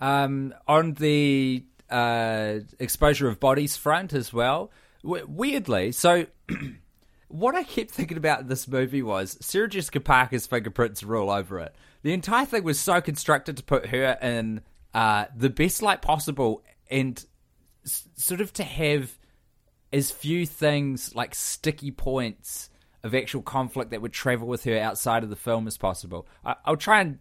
Um, 0.00 0.52
on 0.66 0.94
the 0.94 1.64
uh, 1.90 2.58
exposure 2.78 3.28
of 3.28 3.40
bodies 3.40 3.76
front 3.76 4.12
as 4.12 4.32
well. 4.32 4.70
W- 5.02 5.26
weirdly, 5.28 5.92
so 5.92 6.26
what 7.28 7.54
I 7.54 7.62
kept 7.62 7.90
thinking 7.90 8.16
about 8.16 8.48
this 8.48 8.66
movie 8.68 9.02
was 9.02 9.38
Sarah 9.40 9.68
Jessica 9.68 10.00
Parker's 10.00 10.46
fingerprints 10.46 11.02
are 11.02 11.16
all 11.16 11.30
over 11.30 11.60
it. 11.60 11.74
The 12.02 12.12
entire 12.12 12.46
thing 12.46 12.64
was 12.64 12.78
so 12.78 13.00
constructed 13.00 13.56
to 13.56 13.62
put 13.62 13.86
her 13.86 14.18
in 14.20 14.60
uh, 14.92 15.26
the 15.34 15.50
best 15.50 15.80
light 15.82 16.02
possible 16.02 16.62
and 16.90 17.24
s- 17.84 18.08
sort 18.16 18.40
of 18.40 18.52
to 18.54 18.62
have 18.64 19.16
as 19.92 20.10
few 20.10 20.44
things 20.44 21.14
like 21.14 21.34
sticky 21.34 21.90
points 21.92 22.68
of 23.02 23.14
actual 23.14 23.42
conflict 23.42 23.90
that 23.90 24.02
would 24.02 24.12
travel 24.12 24.48
with 24.48 24.64
her 24.64 24.78
outside 24.78 25.22
of 25.22 25.30
the 25.30 25.36
film 25.36 25.66
as 25.66 25.76
possible. 25.78 26.26
I- 26.44 26.56
I'll 26.64 26.76
try 26.76 27.00
and 27.00 27.18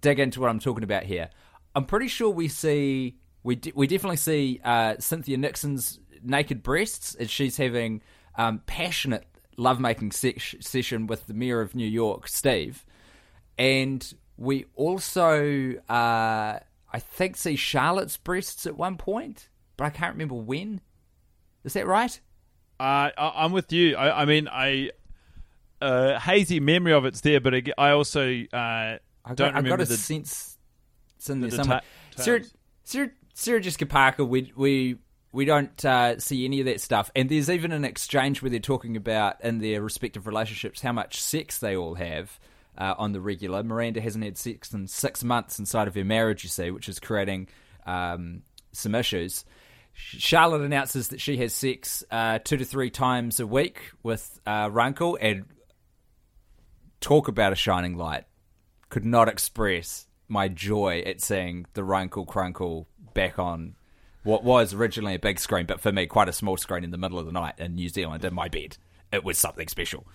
dig 0.00 0.18
into 0.20 0.40
what 0.40 0.50
I'm 0.50 0.58
talking 0.60 0.84
about 0.84 1.04
here. 1.04 1.30
I'm 1.74 1.84
pretty 1.84 2.08
sure 2.08 2.30
we 2.30 2.48
see 2.48 3.16
we 3.42 3.56
de- 3.56 3.72
we 3.74 3.86
definitely 3.86 4.16
see 4.16 4.60
uh, 4.64 4.96
Cynthia 4.98 5.36
Nixon's 5.36 6.00
naked 6.22 6.62
breasts 6.62 7.14
as 7.16 7.30
she's 7.30 7.56
having 7.56 8.02
um, 8.36 8.62
passionate 8.66 9.26
lovemaking 9.56 10.10
se- 10.10 10.58
session 10.60 11.06
with 11.06 11.26
the 11.26 11.34
mayor 11.34 11.60
of 11.60 11.74
New 11.74 11.86
York, 11.86 12.26
Steve, 12.28 12.84
and 13.58 14.14
we 14.36 14.66
also 14.74 15.74
uh, 15.88 16.58
I 16.92 16.98
think 16.98 17.36
see 17.36 17.56
Charlotte's 17.56 18.16
breasts 18.16 18.66
at 18.66 18.76
one 18.76 18.96
point, 18.96 19.48
but 19.76 19.84
I 19.84 19.90
can't 19.90 20.14
remember 20.14 20.36
when. 20.36 20.80
Is 21.64 21.72
that 21.74 21.86
right? 21.86 22.20
Uh, 22.78 23.10
I, 23.16 23.32
I'm 23.36 23.52
with 23.52 23.72
you. 23.72 23.96
I, 23.96 24.22
I 24.22 24.24
mean, 24.24 24.48
I 24.48 24.90
uh, 25.80 26.18
hazy 26.18 26.60
memory 26.60 26.92
of 26.92 27.04
it's 27.04 27.20
there, 27.20 27.40
but 27.40 27.54
I, 27.54 27.62
I 27.78 27.90
also 27.90 28.42
uh, 28.52 28.56
I 28.56 28.98
don't 29.26 29.36
got, 29.36 29.54
I 29.54 29.56
remember 29.58 29.68
got 29.68 29.80
a 29.80 29.84
the. 29.86 29.96
sense 29.96 30.53
in 31.28 31.50
somewhere. 31.50 31.80
ta- 32.16 32.22
Sarah, 32.22 32.40
tales. 32.40 32.54
Sarah, 32.84 33.10
Sarah 33.34 33.60
Jessica 33.60 33.86
Parker, 33.86 34.24
we 34.24 34.52
we 34.56 34.98
we 35.32 35.44
don't 35.44 35.84
uh, 35.84 36.18
see 36.18 36.44
any 36.44 36.60
of 36.60 36.66
that 36.66 36.80
stuff, 36.80 37.10
and 37.16 37.28
there's 37.28 37.50
even 37.50 37.72
an 37.72 37.84
exchange 37.84 38.40
where 38.40 38.50
they're 38.50 38.60
talking 38.60 38.96
about 38.96 39.42
in 39.42 39.58
their 39.58 39.82
respective 39.82 40.26
relationships 40.26 40.80
how 40.80 40.92
much 40.92 41.20
sex 41.20 41.58
they 41.58 41.76
all 41.76 41.94
have. 41.94 42.38
Uh, 42.76 42.92
on 42.98 43.12
the 43.12 43.20
regular, 43.20 43.62
Miranda 43.62 44.00
hasn't 44.00 44.24
had 44.24 44.36
sex 44.36 44.72
in 44.72 44.88
six 44.88 45.22
months 45.22 45.60
inside 45.60 45.86
of 45.86 45.94
her 45.94 46.02
marriage, 46.02 46.42
you 46.42 46.50
see, 46.50 46.72
which 46.72 46.88
is 46.88 46.98
creating 46.98 47.46
um, 47.86 48.42
some 48.72 48.96
issues. 48.96 49.44
Charlotte 49.92 50.62
announces 50.62 51.08
that 51.08 51.20
she 51.20 51.36
has 51.36 51.52
sex 51.52 52.02
uh, 52.10 52.40
two 52.40 52.56
to 52.56 52.64
three 52.64 52.90
times 52.90 53.38
a 53.38 53.46
week 53.46 53.78
with 54.02 54.40
uh, 54.44 54.68
Runkle, 54.72 55.16
and 55.20 55.44
talk 57.00 57.28
about 57.28 57.52
a 57.52 57.56
shining 57.56 57.96
light. 57.96 58.24
Could 58.88 59.04
not 59.04 59.28
express 59.28 60.06
my 60.28 60.48
joy 60.48 61.02
at 61.06 61.20
seeing 61.20 61.66
the 61.74 61.84
Runkle 61.84 62.26
Crunkle 62.26 62.86
back 63.12 63.38
on 63.38 63.74
what 64.22 64.42
was 64.42 64.72
originally 64.72 65.14
a 65.14 65.18
big 65.18 65.38
screen, 65.38 65.66
but 65.66 65.80
for 65.80 65.92
me, 65.92 66.06
quite 66.06 66.28
a 66.28 66.32
small 66.32 66.56
screen 66.56 66.82
in 66.82 66.90
the 66.90 66.98
middle 66.98 67.18
of 67.18 67.26
the 67.26 67.32
night 67.32 67.54
in 67.58 67.74
New 67.74 67.88
Zealand 67.88 68.24
in 68.24 68.34
my 68.34 68.48
bed. 68.48 68.78
It 69.12 69.22
was 69.22 69.38
something 69.38 69.68
special. 69.68 70.06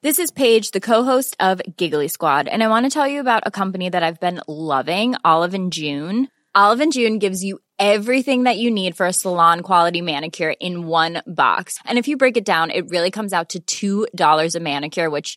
This 0.00 0.18
is 0.18 0.30
Paige, 0.30 0.70
the 0.70 0.80
co-host 0.80 1.36
of 1.40 1.60
Giggly 1.76 2.08
Squad, 2.08 2.46
and 2.46 2.62
I 2.62 2.68
want 2.68 2.86
to 2.86 2.90
tell 2.90 3.08
you 3.08 3.20
about 3.20 3.42
a 3.46 3.50
company 3.50 3.88
that 3.88 4.02
I've 4.02 4.20
been 4.20 4.40
loving, 4.46 5.16
Olive 5.24 5.54
and 5.54 5.72
June. 5.72 6.28
Olive 6.54 6.80
and 6.80 6.92
June 6.92 7.18
gives 7.18 7.42
you 7.42 7.58
everything 7.78 8.44
that 8.44 8.58
you 8.58 8.70
need 8.70 8.96
for 8.96 9.06
a 9.06 9.12
salon 9.12 9.60
quality 9.60 10.00
manicure 10.00 10.54
in 10.60 10.86
one 10.86 11.22
box. 11.26 11.78
And 11.84 11.98
if 11.98 12.08
you 12.08 12.16
break 12.16 12.36
it 12.36 12.44
down, 12.44 12.70
it 12.70 12.90
really 12.90 13.10
comes 13.10 13.32
out 13.32 13.54
to 13.68 14.06
$2 14.08 14.54
a 14.54 14.60
manicure, 14.60 15.10
which 15.10 15.36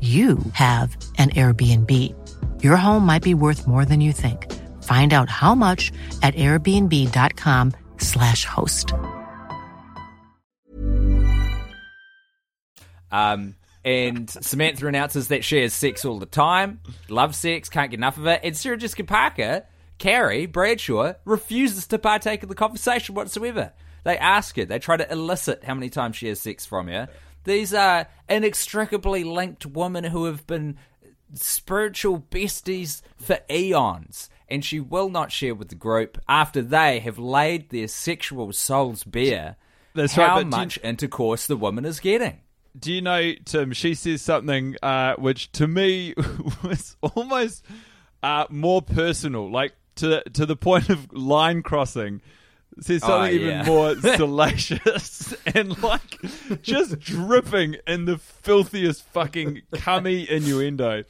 you 0.00 0.38
have 0.54 0.96
an 1.18 1.28
Airbnb. 1.30 1.92
Your 2.62 2.76
home 2.76 3.04
might 3.04 3.22
be 3.22 3.34
worth 3.34 3.66
more 3.66 3.84
than 3.84 4.00
you 4.00 4.12
think. 4.12 4.50
Find 4.84 5.12
out 5.12 5.28
how 5.28 5.54
much 5.54 5.92
at 6.22 6.34
airbnb.com/slash 6.36 8.46
host. 8.46 8.94
Um, 13.12 13.56
and 13.84 14.30
Samantha 14.30 14.86
announces 14.86 15.28
that 15.28 15.44
she 15.44 15.58
has 15.58 15.74
sex 15.74 16.04
all 16.04 16.18
the 16.18 16.26
time, 16.26 16.80
loves 17.08 17.38
sex, 17.38 17.68
can't 17.68 17.90
get 17.90 17.98
enough 17.98 18.18
of 18.18 18.26
it. 18.26 18.40
And 18.44 18.56
Sarah 18.56 18.76
Jessica 18.76 19.04
Parker, 19.04 19.64
Carrie 19.98 20.46
Bradshaw, 20.46 21.14
refuses 21.24 21.86
to 21.88 21.98
partake 21.98 22.42
in 22.42 22.48
the 22.48 22.54
conversation 22.54 23.14
whatsoever. 23.14 23.72
They 24.04 24.16
ask 24.16 24.56
her, 24.56 24.64
they 24.64 24.78
try 24.78 24.96
to 24.96 25.10
elicit 25.10 25.64
how 25.64 25.74
many 25.74 25.90
times 25.90 26.16
she 26.16 26.28
has 26.28 26.40
sex 26.40 26.66
from 26.66 26.88
her. 26.88 27.08
These 27.44 27.72
are 27.74 28.06
inextricably 28.28 29.24
linked 29.24 29.66
women 29.66 30.04
who 30.04 30.24
have 30.26 30.46
been 30.46 30.76
spiritual 31.34 32.20
besties 32.30 33.02
for 33.16 33.38
eons, 33.50 34.28
and 34.48 34.64
she 34.64 34.80
will 34.80 35.08
not 35.08 35.32
share 35.32 35.54
with 35.54 35.68
the 35.68 35.74
group 35.74 36.18
after 36.28 36.60
they 36.62 36.98
have 37.00 37.18
laid 37.18 37.70
their 37.70 37.88
sexual 37.88 38.52
souls 38.52 39.04
bare 39.04 39.56
That's 39.94 40.14
how 40.14 40.36
right, 40.36 40.46
much 40.46 40.76
you- 40.76 40.88
intercourse 40.88 41.46
the 41.46 41.56
woman 41.56 41.84
is 41.84 42.00
getting. 42.00 42.40
Do 42.78 42.92
you 42.92 43.00
know, 43.02 43.32
Tim? 43.44 43.72
She 43.72 43.94
says 43.96 44.22
something 44.22 44.76
uh, 44.80 45.14
which 45.16 45.50
to 45.52 45.66
me 45.66 46.14
was 46.62 46.96
almost 47.02 47.64
uh, 48.22 48.44
more 48.48 48.80
personal, 48.80 49.50
like 49.50 49.72
to 49.96 50.22
to 50.30 50.46
the 50.46 50.54
point 50.54 50.88
of 50.88 51.12
line 51.12 51.62
crossing. 51.64 52.22
Says 52.80 53.02
something 53.02 53.30
Oh, 53.30 53.34
even 53.34 53.48
yeah. 53.48 53.64
more 53.64 53.94
salacious 54.16 55.34
and 55.54 55.82
like 55.82 56.18
just 56.62 56.98
dripping 56.98 57.76
in 57.86 58.06
the 58.06 58.16
filthiest 58.18 59.02
fucking 59.08 59.62
cummy 59.74 60.28
innuendo. 60.30 61.04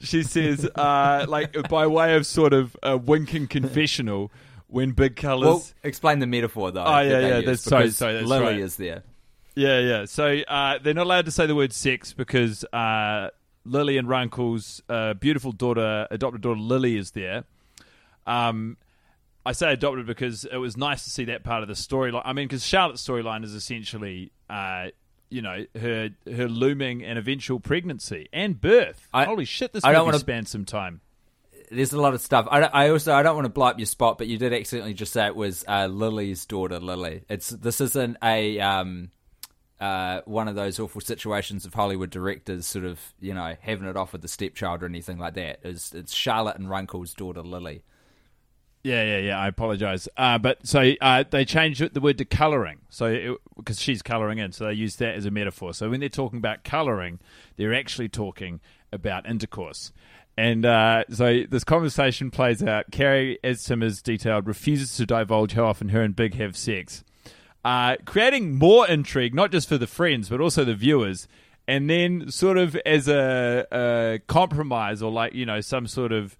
She 0.00 0.22
says, 0.22 0.64
uh, 0.74 1.26
like 1.28 1.54
by 1.68 1.86
way 1.86 2.16
of 2.16 2.26
sort 2.26 2.52
of 2.54 2.74
a 2.82 2.96
winking 2.96 3.48
confessional, 3.48 4.30
when 4.68 4.92
big 4.92 5.16
colours. 5.16 5.46
Well, 5.46 5.64
explain 5.82 6.20
the 6.20 6.26
metaphor 6.26 6.70
though. 6.70 6.84
Oh, 6.84 7.00
yeah, 7.00 7.08
they 7.20 7.22
yeah, 7.28 7.34
that's- 7.40 7.60
sorry, 7.62 7.90
sorry, 7.90 8.14
that's 8.14 8.26
Lily 8.26 8.44
right. 8.44 8.60
is 8.60 8.76
there. 8.76 9.02
Yeah, 9.56 9.80
yeah. 9.80 10.04
So 10.06 10.26
uh, 10.48 10.78
they're 10.78 10.94
not 10.94 11.04
allowed 11.06 11.24
to 11.26 11.32
say 11.32 11.44
the 11.46 11.54
word 11.56 11.72
sex 11.72 12.12
because 12.12 12.64
uh, 12.72 13.30
Lily 13.66 13.98
and 13.98 14.08
Runkle's 14.08 14.80
uh, 14.88 15.14
beautiful 15.14 15.52
daughter, 15.52 16.06
adopted 16.10 16.40
daughter 16.40 16.60
Lily, 16.60 16.96
is 16.96 17.10
there. 17.10 17.44
Um, 18.26 18.76
I 19.44 19.52
say 19.52 19.72
adopted 19.72 20.06
because 20.06 20.44
it 20.44 20.56
was 20.56 20.76
nice 20.76 21.04
to 21.04 21.10
see 21.10 21.24
that 21.26 21.44
part 21.44 21.62
of 21.62 21.68
the 21.68 21.74
storyline. 21.74 22.22
I 22.24 22.32
mean, 22.32 22.46
because 22.46 22.64
Charlotte's 22.64 23.06
storyline 23.06 23.42
is 23.44 23.54
essentially, 23.54 24.32
uh, 24.50 24.88
you 25.30 25.40
know, 25.42 25.64
her 25.78 26.10
her 26.26 26.48
looming 26.48 27.02
and 27.04 27.18
eventual 27.18 27.58
pregnancy 27.60 28.28
and 28.32 28.60
birth. 28.60 29.08
I- 29.14 29.24
Holy 29.24 29.44
shit! 29.46 29.72
This 29.72 29.84
I 29.84 29.92
don't 29.92 30.04
wanna- 30.04 30.18
spans 30.18 30.50
some 30.50 30.64
time. 30.64 31.00
There's 31.72 31.92
a 31.92 32.00
lot 32.00 32.14
of 32.14 32.20
stuff. 32.20 32.48
I, 32.50 32.62
I 32.62 32.88
also 32.90 33.14
I 33.14 33.22
don't 33.22 33.36
want 33.36 33.44
to 33.44 33.48
blow 33.50 33.66
up 33.66 33.78
your 33.78 33.86
spot, 33.86 34.18
but 34.18 34.26
you 34.26 34.38
did 34.38 34.52
accidentally 34.52 34.92
just 34.92 35.12
say 35.12 35.26
it 35.26 35.36
was 35.36 35.64
uh, 35.68 35.86
Lily's 35.86 36.44
daughter, 36.44 36.80
Lily. 36.80 37.22
It's 37.28 37.48
this 37.50 37.80
isn't 37.80 38.16
a 38.24 38.58
um, 38.58 39.10
uh, 39.80 40.20
one 40.24 40.48
of 40.48 40.56
those 40.56 40.80
awful 40.80 41.00
situations 41.00 41.64
of 41.64 41.72
Hollywood 41.72 42.10
directors 42.10 42.66
sort 42.66 42.84
of 42.84 42.98
you 43.20 43.32
know 43.34 43.54
having 43.60 43.86
it 43.88 43.96
off 43.96 44.12
with 44.12 44.20
the 44.22 44.28
stepchild 44.28 44.82
or 44.82 44.86
anything 44.86 45.18
like 45.18 45.34
that. 45.34 45.60
It's, 45.62 45.94
it's 45.94 46.12
Charlotte 46.12 46.56
and 46.58 46.68
Runkle's 46.68 47.14
daughter, 47.14 47.40
Lily. 47.42 47.84
Yeah, 48.82 49.02
yeah, 49.04 49.18
yeah. 49.18 49.38
I 49.38 49.48
apologize. 49.48 50.08
Uh, 50.16 50.38
but 50.38 50.66
so 50.66 50.92
uh, 51.00 51.24
they 51.28 51.44
changed 51.44 51.92
the 51.92 52.00
word 52.00 52.18
to 52.18 52.24
colouring. 52.24 52.78
So 52.88 53.38
because 53.56 53.80
she's 53.80 54.00
colouring 54.00 54.38
in, 54.38 54.52
so 54.52 54.66
they 54.66 54.72
use 54.72 54.96
that 54.96 55.14
as 55.14 55.26
a 55.26 55.30
metaphor. 55.30 55.74
So 55.74 55.90
when 55.90 56.00
they're 56.00 56.08
talking 56.08 56.38
about 56.38 56.64
colouring, 56.64 57.18
they're 57.56 57.74
actually 57.74 58.08
talking 58.08 58.60
about 58.92 59.28
intercourse. 59.28 59.92
And 60.36 60.64
uh, 60.64 61.04
so 61.10 61.42
this 61.48 61.64
conversation 61.64 62.30
plays 62.30 62.62
out. 62.62 62.90
Carrie, 62.90 63.38
as 63.44 63.62
Tim 63.62 63.82
has 63.82 64.00
detailed, 64.00 64.46
refuses 64.46 64.96
to 64.96 65.04
divulge 65.04 65.52
how 65.52 65.66
often 65.66 65.90
her 65.90 66.00
and 66.00 66.16
Big 66.16 66.34
have 66.36 66.56
sex, 66.56 67.04
uh, 67.62 67.96
creating 68.06 68.56
more 68.56 68.88
intrigue, 68.88 69.34
not 69.34 69.52
just 69.52 69.68
for 69.68 69.76
the 69.76 69.86
friends, 69.86 70.30
but 70.30 70.40
also 70.40 70.64
the 70.64 70.74
viewers. 70.74 71.28
And 71.68 71.90
then, 71.90 72.30
sort 72.30 72.56
of 72.56 72.74
as 72.86 73.06
a, 73.06 73.66
a 73.70 74.20
compromise 74.26 75.02
or 75.02 75.10
like, 75.12 75.34
you 75.34 75.44
know, 75.44 75.60
some 75.60 75.86
sort 75.86 76.10
of 76.10 76.38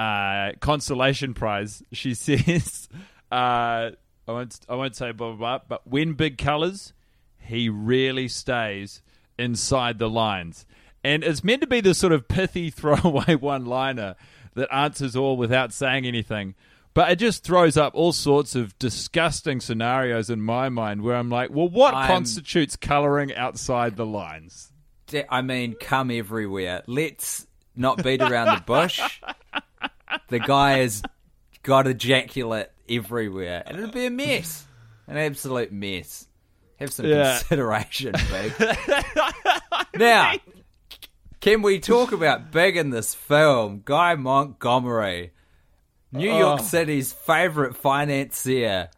uh, 0.00 0.52
consolation 0.60 1.34
prize, 1.34 1.82
she 1.92 2.14
says, 2.26 2.88
uh, 3.30 3.90
I 4.26 4.32
won't, 4.32 4.58
I 4.68 4.74
won't 4.74 4.96
say 4.96 5.12
blah, 5.12 5.32
blah, 5.32 5.36
blah, 5.36 5.60
but 5.68 5.86
when 5.86 6.14
big 6.14 6.38
colours, 6.38 6.94
he 7.38 7.68
really 7.68 8.28
stays 8.28 9.02
inside 9.38 9.98
the 9.98 10.08
lines. 10.08 10.64
And 11.04 11.22
it's 11.22 11.44
meant 11.44 11.60
to 11.60 11.66
be 11.66 11.80
this 11.80 11.98
sort 11.98 12.12
of 12.12 12.28
pithy 12.28 12.70
throwaway 12.70 13.34
one 13.34 13.66
liner 13.66 14.16
that 14.54 14.72
answers 14.74 15.16
all 15.16 15.36
without 15.36 15.72
saying 15.72 16.06
anything. 16.06 16.54
But 16.92 17.12
it 17.12 17.16
just 17.16 17.44
throws 17.44 17.76
up 17.76 17.94
all 17.94 18.12
sorts 18.12 18.54
of 18.56 18.76
disgusting 18.78 19.60
scenarios 19.60 20.28
in 20.28 20.40
my 20.40 20.68
mind 20.70 21.02
where 21.02 21.14
I'm 21.14 21.28
like, 21.28 21.50
well, 21.50 21.68
what 21.68 21.94
I'm- 21.94 22.06
constitutes 22.06 22.74
colouring 22.74 23.34
outside 23.34 23.96
the 23.96 24.06
lines? 24.06 24.72
I 25.28 25.42
mean, 25.42 25.74
come 25.74 26.10
everywhere. 26.12 26.82
Let's 26.86 27.46
not 27.74 28.02
beat 28.02 28.22
around 28.22 28.56
the 28.56 28.62
bush. 28.64 29.00
The 30.30 30.38
guy 30.38 30.78
has 30.78 31.02
got 31.62 31.86
ejaculate 31.86 32.70
everywhere, 32.88 33.62
and 33.66 33.76
it'll 33.78 33.90
be 33.90 34.06
a 34.06 34.10
mess, 34.10 34.64
an 35.06 35.16
absolute 35.16 35.72
mess. 35.72 36.26
Have 36.78 36.92
some 36.92 37.06
Yeah. 37.06 37.38
consideration, 37.38 38.14
Big. 38.30 38.54
now, 39.96 40.34
can 41.40 41.62
we 41.62 41.78
talk 41.78 42.12
about 42.12 42.50
Big 42.52 42.76
in 42.76 42.90
this 42.90 43.14
film? 43.14 43.82
Guy 43.84 44.14
Montgomery, 44.14 45.32
New 46.12 46.32
York 46.32 46.60
Oh. 46.60 46.64
City's 46.64 47.12
favorite 47.12 47.76
financier. 47.76 48.90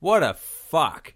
What 0.00 0.22
a 0.22 0.34
fuck! 0.34 1.14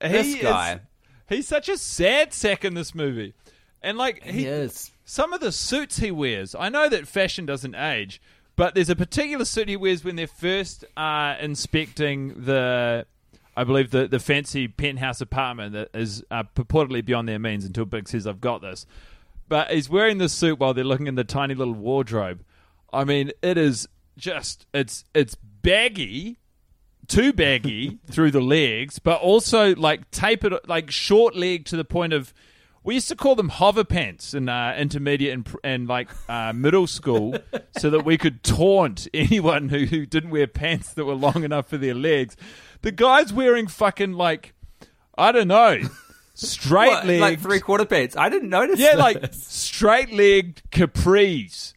This 0.00 0.26
He 0.26 0.38
is- 0.38 0.42
guy. 0.42 0.80
he's 1.28 1.48
such 1.48 1.68
a 1.68 1.76
sad 1.78 2.32
sack 2.32 2.64
in 2.64 2.74
this 2.74 2.94
movie, 2.94 3.34
and 3.82 3.98
like 3.98 4.22
he, 4.22 4.32
he 4.40 4.46
is. 4.46 4.90
Some 5.04 5.32
of 5.32 5.40
the 5.40 5.52
suits 5.52 5.98
he 5.98 6.10
wears, 6.10 6.54
I 6.54 6.68
know 6.68 6.88
that 6.88 7.08
fashion 7.08 7.44
doesn't 7.46 7.74
age, 7.74 8.20
but 8.56 8.74
there's 8.74 8.90
a 8.90 8.96
particular 8.96 9.44
suit 9.44 9.68
he 9.68 9.76
wears 9.76 10.04
when 10.04 10.16
they're 10.16 10.26
first 10.26 10.84
uh, 10.96 11.36
inspecting 11.40 12.44
the 12.44 13.06
I 13.56 13.64
believe 13.64 13.90
the 13.90 14.06
the 14.08 14.18
fancy 14.18 14.68
penthouse 14.68 15.20
apartment 15.20 15.72
that 15.74 15.90
is 15.94 16.24
uh, 16.30 16.44
purportedly 16.54 17.04
beyond 17.04 17.28
their 17.28 17.38
means 17.38 17.64
until 17.64 17.84
Big 17.84 18.08
says 18.08 18.26
I've 18.26 18.40
got 18.40 18.62
this. 18.62 18.86
But 19.48 19.70
he's 19.70 19.90
wearing 19.90 20.18
this 20.18 20.32
suit 20.32 20.58
while 20.58 20.72
they're 20.72 20.84
looking 20.84 21.06
in 21.06 21.14
the 21.14 21.24
tiny 21.24 21.54
little 21.54 21.74
wardrobe. 21.74 22.42
I 22.92 23.04
mean, 23.04 23.32
it 23.42 23.58
is 23.58 23.88
just 24.16 24.66
it's 24.72 25.04
it's 25.14 25.34
baggy, 25.34 26.38
too 27.08 27.32
baggy 27.32 27.98
through 28.10 28.30
the 28.30 28.40
legs, 28.40 28.98
but 28.98 29.20
also 29.20 29.74
like 29.74 30.10
tapered 30.10 30.54
like 30.66 30.90
short 30.90 31.36
leg 31.36 31.66
to 31.66 31.76
the 31.76 31.84
point 31.84 32.14
of 32.14 32.32
we 32.84 32.94
used 32.94 33.08
to 33.08 33.16
call 33.16 33.34
them 33.34 33.48
hover 33.48 33.84
pants 33.84 34.34
in 34.34 34.48
uh, 34.48 34.74
intermediate 34.78 35.32
and, 35.32 35.56
and 35.62 35.88
like 35.88 36.10
uh, 36.28 36.52
middle 36.52 36.86
school, 36.86 37.36
so 37.78 37.90
that 37.90 38.04
we 38.04 38.18
could 38.18 38.42
taunt 38.42 39.08
anyone 39.14 39.68
who, 39.68 39.84
who 39.84 40.06
didn't 40.06 40.30
wear 40.30 40.46
pants 40.46 40.92
that 40.94 41.04
were 41.04 41.14
long 41.14 41.44
enough 41.44 41.68
for 41.68 41.76
their 41.76 41.94
legs. 41.94 42.36
The 42.82 42.92
guy's 42.92 43.32
wearing 43.32 43.66
fucking 43.66 44.12
like 44.12 44.54
I 45.16 45.32
don't 45.32 45.48
know, 45.48 45.78
straight 46.34 47.04
leg, 47.04 47.20
like 47.20 47.40
three 47.40 47.60
quarter 47.60 47.84
pants. 47.84 48.16
I 48.16 48.28
didn't 48.28 48.50
notice. 48.50 48.78
Yeah, 48.78 48.92
this. 48.92 49.00
like 49.00 49.34
straight 49.34 50.12
legged 50.12 50.62
capris. 50.70 51.74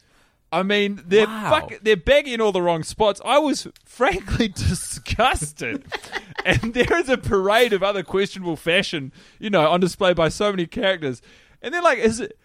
I 0.55 0.63
mean, 0.63 1.03
they're 1.05 1.27
wow. 1.27 1.49
fuck, 1.49 1.79
they're 1.81 1.97
baggy 1.97 2.33
in 2.33 2.39
all 2.39 2.53
the 2.53 2.61
wrong 2.61 2.83
spots. 2.83 3.19
I 3.25 3.39
was 3.39 3.67
frankly 3.83 4.47
disgusted. 4.55 5.83
and 6.45 6.73
there 6.73 6.97
is 6.97 7.09
a 7.09 7.17
parade 7.17 7.73
of 7.73 7.83
other 7.83 8.03
questionable 8.03 8.55
fashion, 8.55 9.11
you 9.37 9.49
know, 9.49 9.69
on 9.69 9.81
display 9.81 10.13
by 10.13 10.29
so 10.29 10.51
many 10.51 10.65
characters. 10.65 11.21
And 11.61 11.73
they're 11.73 11.81
like, 11.81 11.99
is 11.99 12.21
it? 12.21 12.39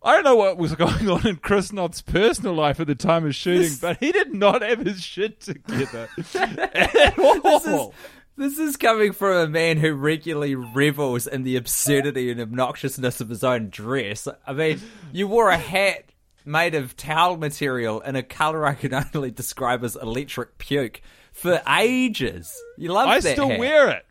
I 0.00 0.14
don't 0.14 0.22
know 0.22 0.36
what 0.36 0.58
was 0.58 0.76
going 0.76 1.10
on 1.10 1.26
in 1.26 1.36
Chris 1.36 1.72
Noth's 1.72 2.02
personal 2.02 2.54
life 2.54 2.78
at 2.78 2.86
the 2.86 2.94
time 2.94 3.26
of 3.26 3.34
shooting, 3.34 3.62
this, 3.62 3.80
but 3.80 3.96
he 3.98 4.12
did 4.12 4.32
not 4.32 4.62
have 4.62 4.78
his 4.78 5.02
shit 5.02 5.40
together 5.40 6.08
at 6.36 7.18
all. 7.18 7.40
This 7.40 7.66
is, 7.66 7.88
this 8.36 8.58
is 8.58 8.76
coming 8.76 9.12
from 9.12 9.36
a 9.36 9.48
man 9.48 9.78
who 9.78 9.92
regularly 9.94 10.54
revels 10.54 11.26
in 11.26 11.42
the 11.42 11.56
absurdity 11.56 12.30
and 12.30 12.40
obnoxiousness 12.40 13.20
of 13.20 13.28
his 13.28 13.42
own 13.42 13.70
dress. 13.70 14.28
I 14.46 14.52
mean, 14.52 14.80
you 15.12 15.26
wore 15.26 15.48
a 15.48 15.58
hat 15.58 16.04
made 16.46 16.74
of 16.74 16.96
towel 16.96 17.36
material 17.36 18.00
in 18.00 18.16
a 18.16 18.22
color 18.22 18.64
I 18.64 18.74
can 18.74 18.94
only 19.14 19.30
describe 19.30 19.84
as 19.84 19.96
electric 19.96 20.58
puke 20.58 21.00
for 21.32 21.60
ages. 21.68 22.54
You 22.76 22.92
love 22.92 23.08
I 23.08 23.20
that. 23.20 23.30
I 23.30 23.32
still 23.32 23.48
hat. 23.50 23.58
wear 23.58 23.90
it. 23.90 24.06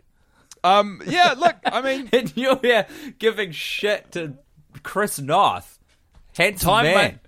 Um, 0.63 1.01
yeah, 1.05 1.35
look, 1.37 1.55
I 1.65 1.81
mean, 1.81 2.09
and 2.13 2.35
you're 2.35 2.59
here 2.59 2.87
giving 3.19 3.51
shit 3.51 4.11
to 4.13 4.35
Chris. 4.83 5.17
Handsome 5.17 5.77
time 6.35 6.83
man. 6.83 6.95
May, 6.95 7.19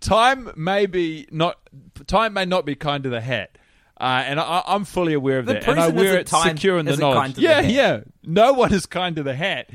time 0.00 0.52
may 0.56 0.86
be 0.86 1.26
not. 1.30 1.58
Time 2.06 2.34
may 2.34 2.44
not 2.44 2.66
be 2.66 2.74
kind 2.74 3.04
to 3.04 3.10
the 3.10 3.20
hat. 3.20 3.56
Uh, 4.00 4.24
and 4.26 4.40
I, 4.40 4.62
am 4.66 4.86
fully 4.86 5.12
aware 5.12 5.38
of 5.38 5.46
the 5.46 5.54
that, 5.54 5.68
and 5.68 5.78
I 5.78 5.88
wear 5.88 6.18
it 6.18 6.26
time, 6.26 6.56
secure 6.56 6.78
in 6.78 6.86
the 6.86 6.96
knowledge. 6.96 7.36
Yeah, 7.36 7.60
the 7.60 7.70
yeah. 7.70 8.00
No 8.24 8.54
one 8.54 8.72
is 8.72 8.86
kind 8.86 9.14
to 9.16 9.22
the 9.22 9.34
hat. 9.34 9.68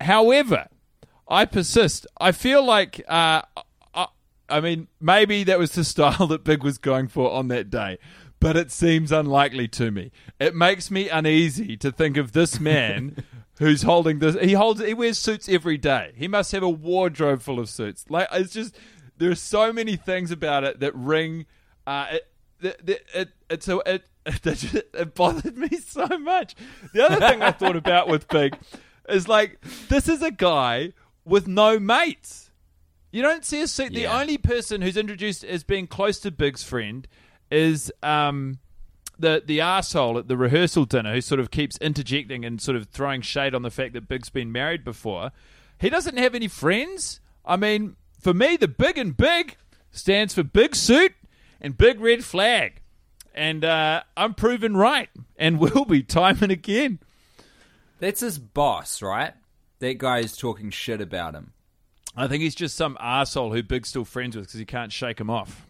However, 0.00 0.66
I 1.28 1.44
persist. 1.44 2.06
I 2.20 2.32
feel 2.32 2.64
like 2.64 3.02
uh, 3.08 3.42
I 4.48 4.60
mean, 4.60 4.88
maybe 5.00 5.44
that 5.44 5.58
was 5.58 5.72
the 5.72 5.84
style 5.84 6.26
that 6.26 6.44
Big 6.44 6.62
was 6.62 6.78
going 6.78 7.08
for 7.08 7.30
on 7.30 7.48
that 7.48 7.70
day, 7.70 7.98
but 8.40 8.56
it 8.56 8.70
seems 8.70 9.12
unlikely 9.12 9.68
to 9.68 9.90
me. 9.90 10.10
It 10.38 10.54
makes 10.54 10.90
me 10.90 11.08
uneasy 11.08 11.76
to 11.78 11.90
think 11.90 12.16
of 12.16 12.32
this 12.32 12.60
man 12.60 13.24
who's 13.58 13.82
holding 13.82 14.18
this. 14.18 14.36
He 14.40 14.52
holds. 14.52 14.80
He 14.80 14.94
wears 14.94 15.18
suits 15.18 15.48
every 15.48 15.78
day. 15.78 16.12
He 16.16 16.28
must 16.28 16.52
have 16.52 16.62
a 16.62 16.68
wardrobe 16.68 17.42
full 17.42 17.58
of 17.58 17.68
suits. 17.68 18.04
Like 18.08 18.28
it's 18.32 18.52
just 18.52 18.76
there 19.16 19.30
are 19.30 19.36
so 19.36 19.72
many 19.72 19.96
things 19.96 20.30
about 20.30 20.64
it 20.64 20.80
that 20.80 20.94
ring. 20.94 21.46
Uh, 21.86 22.06
it, 22.12 22.30
it, 22.60 23.06
it, 23.14 23.28
it's 23.50 23.68
a, 23.68 23.78
it, 23.86 24.04
it, 24.26 24.90
it 24.94 25.14
bothered 25.14 25.56
me 25.56 25.68
so 25.78 26.06
much. 26.18 26.54
The 26.92 27.04
other 27.04 27.26
thing 27.28 27.42
I 27.42 27.52
thought 27.52 27.76
about 27.76 28.08
with 28.08 28.28
Big 28.28 28.56
is 29.08 29.28
like 29.28 29.60
this 29.88 30.08
is 30.08 30.22
a 30.22 30.30
guy 30.30 30.92
with 31.24 31.46
no 31.46 31.78
mates. 31.78 32.43
You 33.14 33.22
don't 33.22 33.44
see 33.44 33.60
a 33.60 33.68
suit. 33.68 33.92
Yeah. 33.92 34.00
The 34.00 34.18
only 34.18 34.38
person 34.38 34.82
who's 34.82 34.96
introduced 34.96 35.44
as 35.44 35.62
being 35.62 35.86
close 35.86 36.18
to 36.18 36.32
Big's 36.32 36.64
friend 36.64 37.06
is 37.48 37.92
um, 38.02 38.58
the 39.16 39.40
the 39.46 39.60
asshole 39.60 40.18
at 40.18 40.26
the 40.26 40.36
rehearsal 40.36 40.84
dinner 40.84 41.14
who 41.14 41.20
sort 41.20 41.38
of 41.38 41.52
keeps 41.52 41.78
interjecting 41.78 42.44
and 42.44 42.60
sort 42.60 42.76
of 42.76 42.88
throwing 42.88 43.22
shade 43.22 43.54
on 43.54 43.62
the 43.62 43.70
fact 43.70 43.92
that 43.92 44.08
Big's 44.08 44.30
been 44.30 44.50
married 44.50 44.82
before. 44.82 45.30
He 45.78 45.90
doesn't 45.90 46.16
have 46.16 46.34
any 46.34 46.48
friends. 46.48 47.20
I 47.44 47.56
mean, 47.56 47.94
for 48.20 48.34
me, 48.34 48.56
the 48.56 48.66
big 48.66 48.98
and 48.98 49.16
big 49.16 49.58
stands 49.92 50.34
for 50.34 50.42
big 50.42 50.74
suit 50.74 51.12
and 51.60 51.78
big 51.78 52.00
red 52.00 52.24
flag. 52.24 52.80
And 53.32 53.64
uh, 53.64 54.02
I'm 54.16 54.34
proven 54.34 54.76
right 54.76 55.08
and 55.36 55.60
will 55.60 55.84
be 55.84 56.02
time 56.02 56.38
and 56.40 56.50
again. 56.50 56.98
That's 58.00 58.22
his 58.22 58.40
boss, 58.40 59.00
right? 59.00 59.34
That 59.78 59.98
guy 59.98 60.18
is 60.18 60.36
talking 60.36 60.70
shit 60.70 61.00
about 61.00 61.36
him. 61.36 61.52
I 62.16 62.28
think 62.28 62.42
he's 62.42 62.54
just 62.54 62.76
some 62.76 62.96
asshole 63.00 63.52
who 63.52 63.62
Big's 63.62 63.88
still 63.88 64.04
friends 64.04 64.36
with 64.36 64.46
because 64.46 64.58
he 64.58 64.64
can't 64.64 64.92
shake 64.92 65.20
him 65.20 65.30
off. 65.30 65.66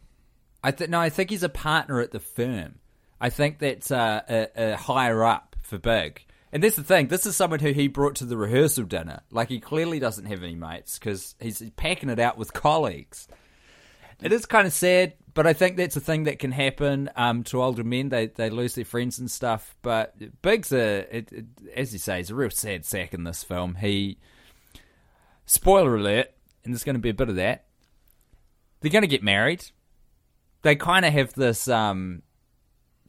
I 0.63 0.71
th- 0.71 0.91
no, 0.91 1.01
I 1.01 1.11
think 1.11 1.31
he's 1.31 1.43
a 1.43 1.49
partner 1.49 2.01
at 2.01 2.11
the 2.11 2.21
firm. 2.21 2.77
I 3.21 3.31
think 3.31 3.59
that's 3.59 3.91
uh, 3.91 4.23
a, 4.29 4.73
a 4.73 4.77
higher 4.77 5.25
up 5.25 5.57
for 5.63 5.79
Big. 5.79 6.25
And 6.53 6.63
that's 6.63 6.77
the 6.77 6.85
thing. 6.85 7.09
This 7.09 7.27
is 7.27 7.37
someone 7.37 7.59
who 7.61 7.73
he 7.73 7.89
brought 7.89 8.17
to 8.17 8.25
the 8.25 8.37
rehearsal 8.37 8.85
dinner. 8.85 9.23
Like 9.31 9.49
he 9.49 9.59
clearly 9.59 9.99
doesn't 9.99 10.27
have 10.27 10.43
any 10.43 10.55
mates 10.55 10.99
because 10.99 11.35
he's 11.41 11.63
packing 11.77 12.11
it 12.11 12.21
out 12.21 12.39
with 12.39 12.53
colleagues. 12.53 13.27
It 14.23 14.33
is 14.33 14.47
kind 14.47 14.67
of 14.67 14.73
sad, 14.73 15.15
but 15.35 15.47
I 15.47 15.53
think 15.53 15.77
that's 15.77 15.97
a 15.97 16.01
thing 16.01 16.25
that 16.25 16.39
can 16.39 16.53
happen 16.53 17.11
um, 17.17 17.43
to 17.45 17.61
older 17.61 17.83
men. 17.83 18.09
They 18.09 18.27
they 18.27 18.51
lose 18.51 18.77
their 18.77 18.85
friends 18.85 19.19
and 19.19 19.29
stuff. 19.29 19.75
But 19.83 20.15
Big's 20.43 20.73
a, 20.73 21.17
it, 21.17 21.33
it, 21.33 21.45
as 21.75 21.93
you 21.93 21.99
say, 21.99 22.19
he's 22.19 22.31
a 22.31 22.35
real 22.37 22.51
sad 22.51 22.85
sack 22.85 23.13
in 23.15 23.25
this 23.25 23.43
film. 23.43 23.75
He, 23.75 24.19
spoiler 25.47 25.97
alert, 25.97 26.31
and 26.65 26.73
there's 26.73 26.85
going 26.85 26.97
to 26.97 27.01
be 27.01 27.11
a 27.11 27.15
bit 27.15 27.29
of 27.29 27.37
that. 27.37 27.65
They're 28.81 28.91
going 28.91 29.03
to 29.03 29.09
get 29.09 29.23
married. 29.23 29.65
They 30.63 30.77
kind 30.77 31.05
of 31.05 31.13
have 31.13 31.35
this 31.35 31.69
um, 31.69 32.23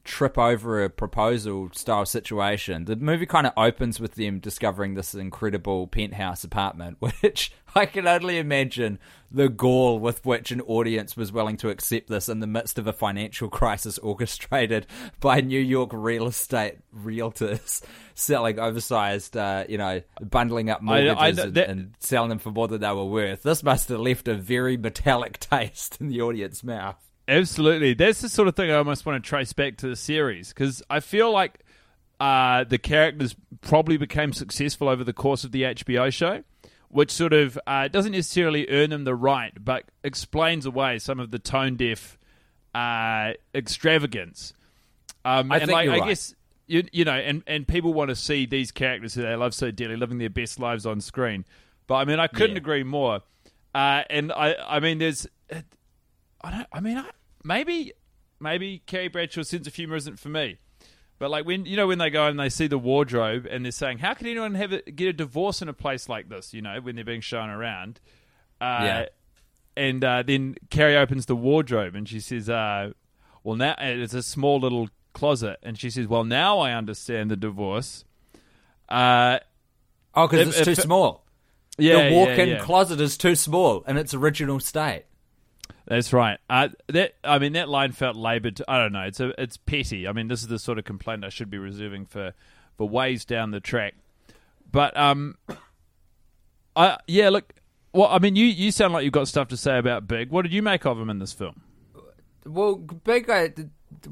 trip 0.06 0.38
over 0.38 0.82
a 0.82 0.88
proposal 0.88 1.68
style 1.72 2.06
situation. 2.06 2.86
The 2.86 2.96
movie 2.96 3.26
kind 3.26 3.46
of 3.46 3.52
opens 3.56 4.00
with 4.00 4.14
them 4.14 4.38
discovering 4.38 4.94
this 4.94 5.14
incredible 5.14 5.86
penthouse 5.88 6.44
apartment, 6.44 6.96
which 7.00 7.52
I 7.74 7.84
can 7.84 8.06
only 8.06 8.38
imagine 8.38 8.98
the 9.30 9.48
gall 9.48 9.98
with 9.98 10.24
which 10.24 10.52
an 10.52 10.60
audience 10.62 11.16
was 11.16 11.32
willing 11.32 11.56
to 11.58 11.68
accept 11.68 12.08
this 12.08 12.28
in 12.28 12.40
the 12.40 12.46
midst 12.46 12.78
of 12.78 12.86
a 12.86 12.92
financial 12.92 13.48
crisis 13.50 13.98
orchestrated 13.98 14.86
by 15.20 15.40
New 15.40 15.60
York 15.60 15.90
real 15.92 16.26
estate 16.26 16.76
realtors 16.96 17.82
selling 18.14 18.58
oversized, 18.58 19.36
uh, 19.36 19.64
you 19.68 19.76
know, 19.76 20.00
bundling 20.22 20.70
up 20.70 20.80
mortgages 20.80 21.16
I, 21.18 21.26
I, 21.26 21.30
that, 21.32 21.46
and, 21.48 21.80
and 21.80 21.94
selling 21.98 22.30
them 22.30 22.38
for 22.38 22.50
more 22.50 22.68
than 22.68 22.80
they 22.80 22.92
were 22.92 23.04
worth. 23.04 23.42
This 23.42 23.62
must 23.62 23.88
have 23.90 24.00
left 24.00 24.28
a 24.28 24.34
very 24.34 24.76
metallic 24.76 25.38
taste 25.40 26.00
in 26.00 26.08
the 26.08 26.22
audience 26.22 26.62
mouth. 26.62 27.05
Absolutely. 27.28 27.94
That's 27.94 28.20
the 28.20 28.28
sort 28.28 28.48
of 28.48 28.54
thing 28.54 28.70
I 28.70 28.74
almost 28.74 29.04
want 29.04 29.22
to 29.22 29.28
trace 29.28 29.52
back 29.52 29.76
to 29.78 29.88
the 29.88 29.96
series 29.96 30.48
because 30.48 30.82
I 30.88 31.00
feel 31.00 31.32
like 31.32 31.60
uh, 32.20 32.64
the 32.64 32.78
characters 32.78 33.34
probably 33.60 33.96
became 33.96 34.32
successful 34.32 34.88
over 34.88 35.02
the 35.02 35.12
course 35.12 35.44
of 35.44 35.52
the 35.52 35.62
HBO 35.62 36.12
show, 36.12 36.44
which 36.88 37.10
sort 37.10 37.32
of 37.32 37.58
uh, 37.66 37.88
doesn't 37.88 38.12
necessarily 38.12 38.68
earn 38.70 38.90
them 38.90 39.04
the 39.04 39.14
right, 39.14 39.52
but 39.62 39.84
explains 40.04 40.66
away 40.66 40.98
some 40.98 41.18
of 41.18 41.30
the 41.30 41.38
tone 41.38 41.76
deaf 41.76 42.16
uh, 42.74 43.32
extravagance. 43.54 44.52
Um, 45.24 45.50
I 45.50 45.58
think 45.58 45.72
like, 45.72 45.88
I 45.88 45.98
right. 45.98 46.08
guess 46.08 46.34
you, 46.68 46.84
you 46.92 47.04
know, 47.04 47.12
and, 47.12 47.42
and 47.46 47.66
people 47.66 47.92
want 47.92 48.10
to 48.10 48.16
see 48.16 48.46
these 48.46 48.70
characters 48.70 49.14
who 49.14 49.22
they 49.22 49.34
love 49.34 49.54
so 49.54 49.70
dearly 49.70 49.96
living 49.96 50.18
their 50.18 50.30
best 50.30 50.60
lives 50.60 50.86
on 50.86 51.00
screen. 51.00 51.44
But 51.86 51.96
I 51.96 52.04
mean, 52.04 52.20
I 52.20 52.26
couldn't 52.28 52.52
yeah. 52.52 52.60
agree 52.60 52.82
more. 52.82 53.20
Uh, 53.74 54.02
and 54.08 54.32
I, 54.32 54.54
I 54.66 54.80
mean, 54.80 54.98
there's, 54.98 55.26
I 56.46 56.50
don't, 56.50 56.66
I 56.72 56.80
mean, 56.80 56.96
I, 56.96 57.10
maybe 57.42 57.92
maybe 58.38 58.82
Carrie 58.86 59.08
Bradshaw's 59.08 59.48
sense 59.48 59.66
of 59.66 59.74
humor 59.74 59.96
isn't 59.96 60.20
for 60.20 60.28
me. 60.28 60.58
But 61.18 61.30
like 61.30 61.44
when 61.44 61.64
you 61.64 61.76
know 61.76 61.88
when 61.88 61.98
they 61.98 62.10
go 62.10 62.26
and 62.26 62.38
they 62.38 62.48
see 62.48 62.68
the 62.68 62.78
wardrobe 62.78 63.46
and 63.50 63.64
they're 63.64 63.72
saying, 63.72 63.98
"How 63.98 64.14
can 64.14 64.26
anyone 64.26 64.54
have 64.54 64.72
a, 64.72 64.82
get 64.82 65.08
a 65.08 65.12
divorce 65.12 65.60
in 65.60 65.68
a 65.68 65.72
place 65.72 66.08
like 66.08 66.28
this?" 66.28 66.54
You 66.54 66.62
know, 66.62 66.80
when 66.80 66.94
they're 66.94 67.04
being 67.04 67.20
shown 67.20 67.50
around. 67.50 68.00
Uh, 68.60 68.80
yeah. 68.82 69.06
And 69.76 70.04
uh, 70.04 70.22
then 70.22 70.56
Carrie 70.70 70.96
opens 70.96 71.26
the 71.26 71.36
wardrobe 71.36 71.94
and 71.94 72.08
she 72.08 72.20
says, 72.20 72.48
uh, 72.48 72.92
"Well, 73.42 73.56
now 73.56 73.74
it's 73.78 74.14
a 74.14 74.22
small 74.22 74.60
little 74.60 74.88
closet." 75.14 75.58
And 75.62 75.78
she 75.78 75.90
says, 75.90 76.06
"Well, 76.06 76.24
now 76.24 76.58
I 76.58 76.72
understand 76.74 77.30
the 77.30 77.36
divorce." 77.36 78.04
Uh, 78.88 79.38
oh, 80.14 80.28
because 80.28 80.56
it's 80.56 80.64
too 80.64 80.74
small. 80.74 81.24
Yeah, 81.78 82.08
the 82.08 82.14
walk-in 82.14 82.48
yeah, 82.48 82.54
yeah. 82.56 82.60
closet 82.60 83.00
is 83.00 83.18
too 83.18 83.34
small 83.34 83.82
in 83.82 83.96
its 83.96 84.14
original 84.14 84.60
state. 84.60 85.04
That's 85.86 86.12
right. 86.12 86.38
Uh, 86.50 86.68
that 86.88 87.14
I 87.22 87.38
mean, 87.38 87.52
that 87.52 87.68
line 87.68 87.92
felt 87.92 88.16
laboured. 88.16 88.60
I 88.66 88.78
don't 88.78 88.92
know. 88.92 89.02
It's 89.02 89.20
a, 89.20 89.40
it's 89.40 89.56
petty. 89.56 90.08
I 90.08 90.12
mean, 90.12 90.28
this 90.28 90.42
is 90.42 90.48
the 90.48 90.58
sort 90.58 90.78
of 90.78 90.84
complaint 90.84 91.24
I 91.24 91.28
should 91.28 91.50
be 91.50 91.58
reserving 91.58 92.06
for 92.06 92.32
for 92.76 92.88
ways 92.88 93.24
down 93.24 93.52
the 93.52 93.60
track. 93.60 93.94
But 94.70 94.96
um, 94.96 95.36
I 96.76 96.98
yeah, 97.06 97.28
look. 97.28 97.52
Well, 97.92 98.08
I 98.08 98.18
mean, 98.18 98.34
you 98.34 98.46
you 98.46 98.72
sound 98.72 98.94
like 98.94 99.04
you've 99.04 99.12
got 99.12 99.28
stuff 99.28 99.48
to 99.48 99.56
say 99.56 99.78
about 99.78 100.08
Big. 100.08 100.30
What 100.30 100.42
did 100.42 100.52
you 100.52 100.62
make 100.62 100.84
of 100.84 100.98
him 100.98 101.08
in 101.08 101.20
this 101.20 101.32
film? 101.32 101.62
Well, 102.44 102.74
Big, 102.76 103.30
I, 103.30 103.52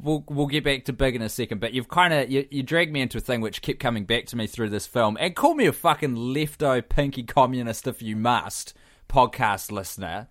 we'll 0.00 0.24
we'll 0.28 0.46
get 0.46 0.62
back 0.62 0.84
to 0.84 0.92
Big 0.92 1.16
in 1.16 1.22
a 1.22 1.28
second, 1.28 1.60
but 1.60 1.72
you've 1.72 1.88
kind 1.88 2.14
of 2.14 2.30
you, 2.30 2.46
you 2.50 2.62
dragged 2.62 2.92
me 2.92 3.00
into 3.00 3.18
a 3.18 3.20
thing 3.20 3.40
which 3.40 3.62
kept 3.62 3.80
coming 3.80 4.04
back 4.04 4.26
to 4.26 4.36
me 4.36 4.46
through 4.46 4.70
this 4.70 4.86
film, 4.86 5.16
and 5.20 5.34
call 5.34 5.54
me 5.54 5.66
a 5.66 5.72
fucking 5.72 6.14
lefto 6.14 6.88
pinky 6.88 7.24
communist 7.24 7.88
if 7.88 8.00
you 8.00 8.14
must, 8.14 8.74
podcast 9.08 9.72
listener. 9.72 10.28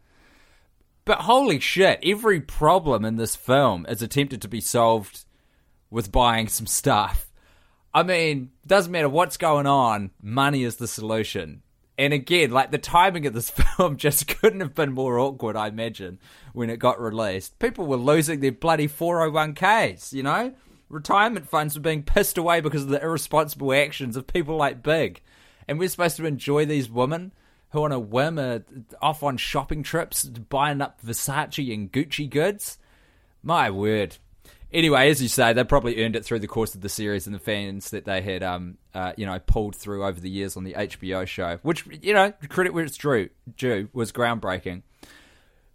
But 1.05 1.21
holy 1.21 1.59
shit, 1.59 1.99
every 2.03 2.39
problem 2.39 3.03
in 3.03 3.17
this 3.17 3.35
film 3.35 3.85
is 3.89 4.01
attempted 4.01 4.41
to 4.41 4.47
be 4.47 4.61
solved 4.61 5.25
with 5.89 6.11
buying 6.11 6.47
some 6.47 6.67
stuff. 6.67 7.29
I 7.93 8.03
mean, 8.03 8.51
doesn't 8.65 8.91
matter 8.91 9.09
what's 9.09 9.37
going 9.37 9.67
on, 9.67 10.11
money 10.21 10.63
is 10.63 10.77
the 10.77 10.87
solution. 10.87 11.61
And 11.97 12.13
again, 12.13 12.49
like 12.49 12.71
the 12.71 12.77
timing 12.77 13.25
of 13.27 13.33
this 13.33 13.49
film 13.77 13.97
just 13.97 14.27
couldn't 14.27 14.61
have 14.61 14.73
been 14.73 14.93
more 14.93 15.19
awkward, 15.19 15.55
I 15.55 15.67
imagine, 15.67 16.19
when 16.53 16.69
it 16.69 16.77
got 16.79 16.99
released. 16.99 17.59
People 17.59 17.85
were 17.85 17.97
losing 17.97 18.39
their 18.39 18.51
bloody 18.51 18.87
401ks, 18.87 20.13
you 20.13 20.23
know? 20.23 20.53
Retirement 20.89 21.47
funds 21.47 21.75
were 21.75 21.81
being 21.81 22.03
pissed 22.03 22.37
away 22.37 22.61
because 22.61 22.83
of 22.83 22.89
the 22.89 23.01
irresponsible 23.01 23.73
actions 23.73 24.15
of 24.15 24.25
people 24.27 24.55
like 24.55 24.83
Big. 24.83 25.21
And 25.67 25.79
we're 25.79 25.89
supposed 25.89 26.17
to 26.17 26.25
enjoy 26.25 26.65
these 26.65 26.89
women 26.89 27.31
who, 27.73 27.83
on 27.83 27.91
a 27.91 27.99
whim, 27.99 28.39
are 28.39 28.63
off 29.01 29.23
on 29.23 29.36
shopping 29.36 29.81
trips, 29.81 30.23
buying 30.23 30.79
up 30.79 31.01
Versace 31.01 31.73
and 31.73 31.91
Gucci 31.91 32.29
goods. 32.29 32.77
My 33.41 33.71
word. 33.71 34.17
Anyway, 34.71 35.09
as 35.09 35.21
you 35.21 35.27
say, 35.27 35.53
they 35.53 35.63
probably 35.63 36.03
earned 36.03 36.15
it 36.15 36.23
through 36.23 36.39
the 36.39 36.47
course 36.47 36.75
of 36.75 36.81
the 36.81 36.89
series 36.89 37.25
and 37.25 37.36
the 37.36 37.39
fans 37.39 37.89
that 37.89 38.05
they 38.05 38.21
had, 38.21 38.43
um, 38.43 38.77
uh, 38.93 39.13
you 39.17 39.25
know, 39.25 39.39
pulled 39.39 39.75
through 39.75 40.05
over 40.05 40.19
the 40.19 40.29
years 40.29 40.55
on 40.55 40.63
the 40.63 40.73
HBO 40.73 41.27
show, 41.27 41.57
which 41.63 41.86
you 42.01 42.13
know, 42.13 42.31
credit 42.47 42.75
where 42.75 42.86
it's 42.86 42.95
due, 42.95 43.29
due 43.57 43.89
was 43.91 44.12
groundbreaking. 44.12 44.83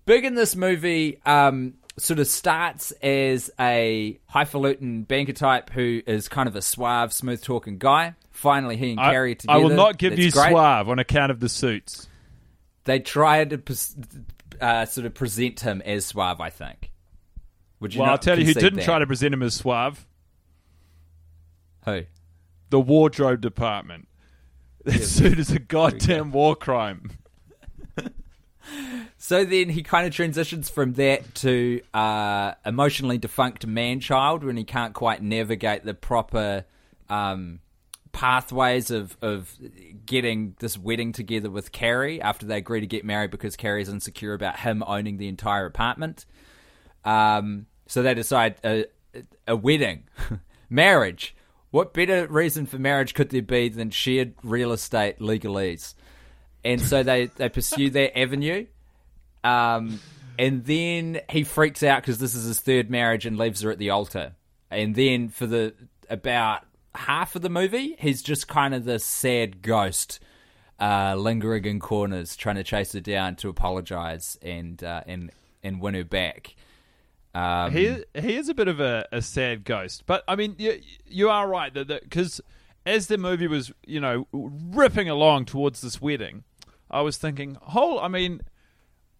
Big 0.06 0.24
in 0.24 0.36
this 0.36 0.54
movie, 0.54 1.20
um, 1.26 1.74
sort 1.98 2.18
of 2.20 2.26
starts 2.26 2.92
as 3.02 3.50
a 3.58 4.18
highfalutin 4.26 5.02
banker 5.02 5.32
type 5.32 5.70
who 5.70 6.02
is 6.06 6.28
kind 6.28 6.48
of 6.48 6.56
a 6.56 6.62
suave, 6.62 7.12
smooth 7.12 7.42
talking 7.42 7.78
guy. 7.78 8.14
Finally, 8.30 8.76
he 8.76 8.92
and 8.92 9.00
I, 9.00 9.10
Carrie 9.10 9.34
together. 9.34 9.58
I 9.58 9.62
will 9.62 9.74
not 9.74 9.98
give 9.98 10.12
That's 10.12 10.22
you 10.22 10.30
great. 10.30 10.50
suave 10.50 10.88
on 10.88 10.98
account 10.98 11.30
of 11.30 11.40
the 11.40 11.48
suits. 11.48 12.08
They 12.84 13.00
tried 13.00 13.50
to 13.50 13.76
uh, 14.60 14.86
sort 14.86 15.06
of 15.06 15.14
present 15.14 15.60
him 15.60 15.82
as 15.84 16.06
suave. 16.06 16.40
I 16.40 16.50
think. 16.50 16.90
Would 17.80 17.94
you 17.94 18.00
well, 18.00 18.10
I'll 18.10 18.18
tell 18.18 18.38
you 18.38 18.44
who 18.44 18.54
didn't 18.54 18.76
that? 18.76 18.84
try 18.84 18.98
to 18.98 19.06
present 19.06 19.34
him 19.34 19.42
as 19.42 19.54
suave. 19.54 20.06
Who? 21.84 22.02
The 22.70 22.80
wardrobe 22.80 23.40
department. 23.40 24.06
That 24.84 25.02
suit 25.02 25.38
is 25.38 25.50
a 25.50 25.58
goddamn 25.58 26.30
war 26.30 26.56
crime. 26.56 27.10
So 29.16 29.44
then 29.44 29.68
he 29.68 29.82
kind 29.82 30.06
of 30.06 30.14
transitions 30.14 30.70
from 30.70 30.94
that 30.94 31.34
to 31.36 31.80
uh, 31.92 32.54
emotionally 32.64 33.18
defunct 33.18 33.66
man 33.66 34.00
child 34.00 34.44
when 34.44 34.56
he 34.56 34.64
can't 34.64 34.94
quite 34.94 35.22
navigate 35.22 35.84
the 35.84 35.94
proper 35.94 36.64
um, 37.08 37.60
pathways 38.12 38.90
of, 38.90 39.16
of 39.22 39.54
getting 40.06 40.54
this 40.60 40.78
wedding 40.78 41.12
together 41.12 41.50
with 41.50 41.72
Carrie 41.72 42.20
after 42.20 42.46
they 42.46 42.58
agree 42.58 42.80
to 42.80 42.86
get 42.86 43.04
married 43.04 43.30
because 43.30 43.56
Carrie's 43.56 43.88
insecure 43.88 44.34
about 44.34 44.60
him 44.60 44.82
owning 44.86 45.18
the 45.18 45.28
entire 45.28 45.66
apartment. 45.66 46.24
Um, 47.04 47.66
so 47.86 48.02
they 48.02 48.14
decide 48.14 48.56
a, 48.64 48.86
a 49.46 49.56
wedding, 49.56 50.04
marriage. 50.70 51.34
What 51.70 51.92
better 51.92 52.26
reason 52.26 52.66
for 52.66 52.78
marriage 52.78 53.14
could 53.14 53.30
there 53.30 53.42
be 53.42 53.68
than 53.68 53.90
shared 53.90 54.34
real 54.42 54.72
estate 54.72 55.18
legalese? 55.18 55.94
And 56.64 56.80
so 56.80 57.02
they, 57.02 57.26
they 57.26 57.48
pursue 57.48 57.90
that 57.90 58.18
avenue. 58.18 58.66
Um, 59.44 60.00
and 60.38 60.64
then 60.64 61.20
he 61.28 61.44
freaks 61.44 61.82
out 61.82 62.02
because 62.02 62.18
this 62.18 62.34
is 62.34 62.44
his 62.44 62.60
third 62.60 62.90
marriage 62.90 63.26
and 63.26 63.36
leaves 63.36 63.62
her 63.62 63.70
at 63.70 63.78
the 63.78 63.90
altar. 63.90 64.32
And 64.70 64.94
then 64.94 65.28
for 65.28 65.46
the 65.46 65.74
about 66.10 66.64
half 66.94 67.34
of 67.36 67.42
the 67.42 67.48
movie, 67.48 67.96
he's 67.98 68.22
just 68.22 68.48
kind 68.48 68.74
of 68.74 68.84
this 68.84 69.04
sad 69.04 69.62
ghost, 69.62 70.20
uh, 70.78 71.14
lingering 71.16 71.64
in 71.64 71.80
corners, 71.80 72.36
trying 72.36 72.56
to 72.56 72.64
chase 72.64 72.92
her 72.92 73.00
down 73.00 73.36
to 73.36 73.48
apologize 73.48 74.38
and 74.42 74.82
uh, 74.84 75.02
and 75.06 75.30
and 75.62 75.80
win 75.80 75.94
her 75.94 76.04
back. 76.04 76.54
Um, 77.34 77.72
he 77.72 78.04
he 78.14 78.36
is 78.36 78.48
a 78.48 78.54
bit 78.54 78.68
of 78.68 78.80
a, 78.80 79.06
a 79.12 79.22
sad 79.22 79.64
ghost, 79.64 80.04
but 80.06 80.22
I 80.28 80.36
mean, 80.36 80.54
you 80.58 80.80
you 81.06 81.30
are 81.30 81.48
right 81.48 81.72
that 81.72 81.88
because 82.02 82.40
as 82.86 83.06
the 83.06 83.18
movie 83.18 83.46
was 83.46 83.72
you 83.86 84.00
know 84.00 84.26
ripping 84.32 85.08
along 85.08 85.46
towards 85.46 85.80
this 85.80 86.00
wedding, 86.00 86.44
I 86.90 87.00
was 87.02 87.16
thinking, 87.16 87.56
whole, 87.60 88.00
I 88.00 88.08
mean. 88.08 88.40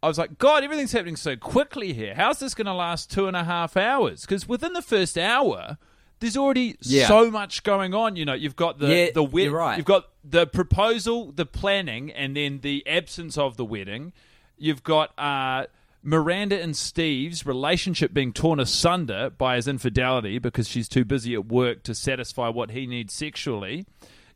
I 0.00 0.06
was 0.06 0.16
like, 0.16 0.38
God, 0.38 0.62
everything's 0.62 0.92
happening 0.92 1.16
so 1.16 1.34
quickly 1.34 1.92
here. 1.92 2.14
How's 2.14 2.38
this 2.38 2.54
going 2.54 2.66
to 2.66 2.72
last 2.72 3.10
two 3.10 3.26
and 3.26 3.36
a 3.36 3.42
half 3.42 3.76
hours? 3.76 4.20
Because 4.20 4.46
within 4.48 4.72
the 4.72 4.80
first 4.80 5.18
hour, 5.18 5.76
there's 6.20 6.36
already 6.36 6.76
Yeah. 6.82 7.08
so 7.08 7.32
much 7.32 7.64
going 7.64 7.94
on. 7.94 8.14
You 8.14 8.24
know, 8.24 8.32
you've 8.32 8.54
got 8.54 8.78
the 8.78 8.86
Yeah, 8.94 9.10
the 9.12 9.24
wed- 9.24 9.46
you're 9.46 9.56
right. 9.56 9.76
You've 9.76 9.86
got 9.86 10.04
the 10.22 10.46
proposal, 10.46 11.32
the 11.32 11.44
planning, 11.44 12.12
and 12.12 12.36
then 12.36 12.60
the 12.60 12.86
absence 12.86 13.36
of 13.36 13.56
the 13.56 13.64
wedding. 13.64 14.12
You've 14.56 14.84
got 14.84 15.18
uh, 15.18 15.66
Miranda 16.04 16.62
and 16.62 16.76
Steve's 16.76 17.44
relationship 17.44 18.14
being 18.14 18.32
torn 18.32 18.60
asunder 18.60 19.30
by 19.30 19.56
his 19.56 19.66
infidelity 19.66 20.38
because 20.38 20.68
she's 20.68 20.88
too 20.88 21.04
busy 21.04 21.34
at 21.34 21.46
work 21.46 21.82
to 21.82 21.92
satisfy 21.92 22.48
what 22.48 22.70
he 22.70 22.86
needs 22.86 23.12
sexually. 23.12 23.84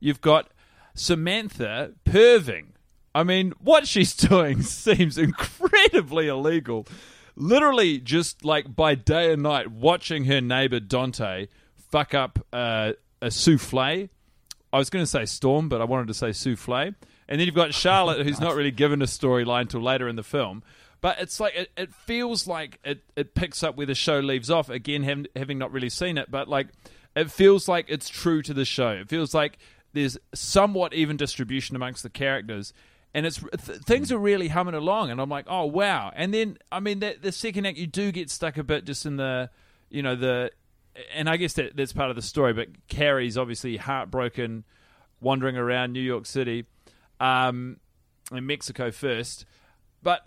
You've 0.01 0.21
got 0.21 0.51
Samantha 0.97 1.92
perving. 2.05 2.71
I 3.14 3.25
mean, 3.25 3.53
what 3.61 3.87
she's 3.87 4.14
doing 4.29 4.62
seems 4.62 5.18
incredibly 5.18 6.29
illegal. 6.29 6.87
Literally, 7.35 7.98
just 7.98 8.44
like 8.44 8.75
by 8.75 8.94
day 8.94 9.33
and 9.33 9.42
night, 9.42 9.70
watching 9.70 10.25
her 10.25 10.40
neighbor 10.40 10.81
Dante 10.81 11.48
fuck 11.90 12.14
up 12.14 12.44
uh, 12.53 12.92
a 13.20 13.31
souffle. 13.31 14.09
I 14.72 14.79
was 14.79 14.90
going 14.90 15.03
to 15.03 15.11
say 15.11 15.25
Storm, 15.27 15.68
but 15.68 15.81
I 15.81 15.85
wanted 15.85 16.09
to 16.09 16.14
say 16.14 16.33
souffle. 16.33 16.94
And 17.29 17.40
then 17.40 17.46
you've 17.46 17.55
got 17.55 17.72
Charlotte, 17.72 18.27
who's 18.27 18.40
not 18.40 18.55
really 18.55 18.70
given 18.70 19.01
a 19.01 19.07
storyline 19.07 19.68
till 19.68 19.81
later 19.81 20.09
in 20.09 20.16
the 20.16 20.22
film. 20.22 20.62
But 21.01 21.20
it's 21.20 21.40
like 21.40 21.55
it, 21.55 21.70
it 21.77 21.94
feels 21.94 22.46
like 22.46 22.79
it, 22.85 23.03
it 23.16 23.35
picks 23.35 23.62
up 23.62 23.77
where 23.77 23.87
the 23.87 23.94
show 23.94 24.20
leaves 24.20 24.51
off. 24.51 24.70
Again, 24.70 25.03
having, 25.03 25.27
having 25.35 25.59
not 25.59 25.72
really 25.72 25.90
seen 25.90 26.16
it, 26.16 26.31
but 26.31 26.48
like 26.48 26.68
it 27.16 27.31
feels 27.31 27.68
like 27.68 27.87
it's 27.88 28.09
true 28.09 28.40
to 28.42 28.55
the 28.55 28.64
show. 28.64 28.90
It 28.90 29.09
feels 29.09 29.35
like 29.35 29.59
there's 29.92 30.16
somewhat 30.35 30.94
even 30.94 31.16
distribution 31.16 31.77
amongst 31.77 32.03
the 32.03 32.11
characters, 32.11 32.72
and 33.14 33.27
it's 33.27 33.38
th- 33.66 33.79
things 33.81 34.11
are 34.11 34.18
really 34.18 34.48
humming 34.48 34.75
along. 34.75 35.11
And 35.11 35.20
I'm 35.20 35.29
like, 35.29 35.46
oh 35.48 35.66
wow! 35.66 36.12
And 36.14 36.33
then 36.33 36.59
I 36.70 36.81
mean, 36.81 37.01
the, 37.01 37.16
the 37.20 37.33
second 37.33 37.66
act 37.66 37.79
you 37.79 37.87
do 37.87 38.12
get 38.12 38.31
stuck 38.31 38.57
a 38.59 38.64
bit 38.64 38.85
just 38.85 39.07
in 39.07 39.16
the, 39.16 39.51
you 39.90 40.03
know, 40.03 40.16
the, 40.16 40.51
and 41.14 41.29
I 41.29 41.37
guess 41.37 41.53
that 41.55 41.77
that's 41.77 41.92
part 41.92 42.11
of 42.11 42.16
the 42.16 42.22
story. 42.22 42.53
But 42.53 42.68
Carrie's 42.88 43.37
obviously 43.37 43.77
heartbroken, 43.77 44.64
wandering 45.20 45.57
around 45.57 45.92
New 45.92 46.01
York 46.01 46.27
City, 46.27 46.64
um, 47.20 47.79
in 48.31 48.46
Mexico 48.46 48.90
first, 48.90 49.44
but 50.03 50.27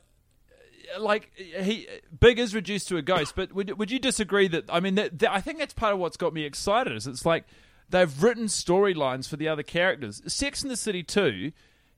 like 1.00 1.32
he 1.36 1.88
big 2.20 2.38
is 2.38 2.54
reduced 2.54 2.88
to 2.88 2.96
a 2.96 3.02
ghost 3.02 3.36
but 3.36 3.52
would, 3.54 3.78
would 3.80 3.90
you 3.90 3.98
disagree 3.98 4.48
that 4.48 4.64
i 4.70 4.80
mean 4.80 4.94
that, 4.94 5.18
that- 5.18 5.32
i 5.32 5.42
think 5.42 5.58
that's 5.58 5.74
part 5.74 5.92
of 5.92 5.98
what's 6.00 6.16
got 6.16 6.32
me 6.32 6.44
excited 6.44 6.96
is 6.96 7.08
it's 7.08 7.26
like 7.26 7.44
they've 7.90 8.22
written 8.22 8.46
storylines 8.46 9.28
for 9.28 9.36
the 9.36 9.48
other 9.48 9.64
characters 9.64 10.22
sex 10.32 10.62
in 10.62 10.70
the 10.70 10.78
city 10.78 11.02
2 11.02 11.52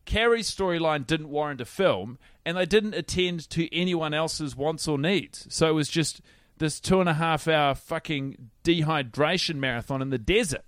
carrie's 0.07 0.49
storyline 0.49 1.05
didn't 1.05 1.29
warrant 1.29 1.61
a 1.61 1.65
film 1.65 2.17
and 2.45 2.57
they 2.57 2.65
didn't 2.65 2.95
attend 2.95 3.47
to 3.49 3.71
anyone 3.75 4.13
else's 4.13 4.55
wants 4.55 4.87
or 4.87 4.97
needs 4.97 5.45
so 5.49 5.67
it 5.67 5.73
was 5.73 5.87
just 5.87 6.21
this 6.57 6.79
two 6.79 6.99
and 6.99 7.07
a 7.09 7.13
half 7.13 7.47
hour 7.47 7.75
fucking 7.75 8.49
dehydration 8.63 9.55
marathon 9.57 10.01
in 10.01 10.09
the 10.09 10.17
desert 10.17 10.63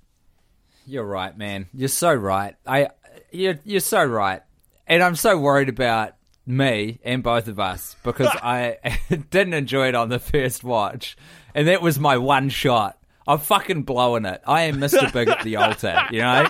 You're 0.86 1.06
right, 1.06 1.38
man. 1.38 1.68
You're 1.74 1.88
so 1.88 2.14
right. 2.14 2.56
I 2.66 2.90
you're 3.32 3.60
you're 3.64 3.80
so 3.80 4.04
right. 4.04 4.42
And 4.88 5.04
I'm 5.04 5.16
so 5.16 5.38
worried 5.38 5.70
about 5.70 6.16
me 6.48 7.00
and 7.04 7.22
both 7.22 7.48
of 7.48 7.60
us 7.60 7.96
because 8.04 8.28
I 8.44 8.78
didn't 9.30 9.54
enjoy 9.54 9.90
it 9.90 9.96
on 9.96 10.10
the 10.10 10.20
first 10.20 10.64
watch. 10.64 11.16
And 11.54 11.68
that 11.68 11.82
was 11.82 12.00
my 12.00 12.18
one 12.18 12.50
shot. 12.50 12.99
I'm 13.30 13.38
fucking 13.38 13.84
blowing 13.84 14.26
it. 14.26 14.42
I 14.48 14.64
am 14.64 14.78
Mr. 14.78 15.14
Big 15.14 15.30
at 15.30 15.44
the 15.44 15.58
altar, 15.58 16.02
you 16.10 16.22
know? 16.22 16.50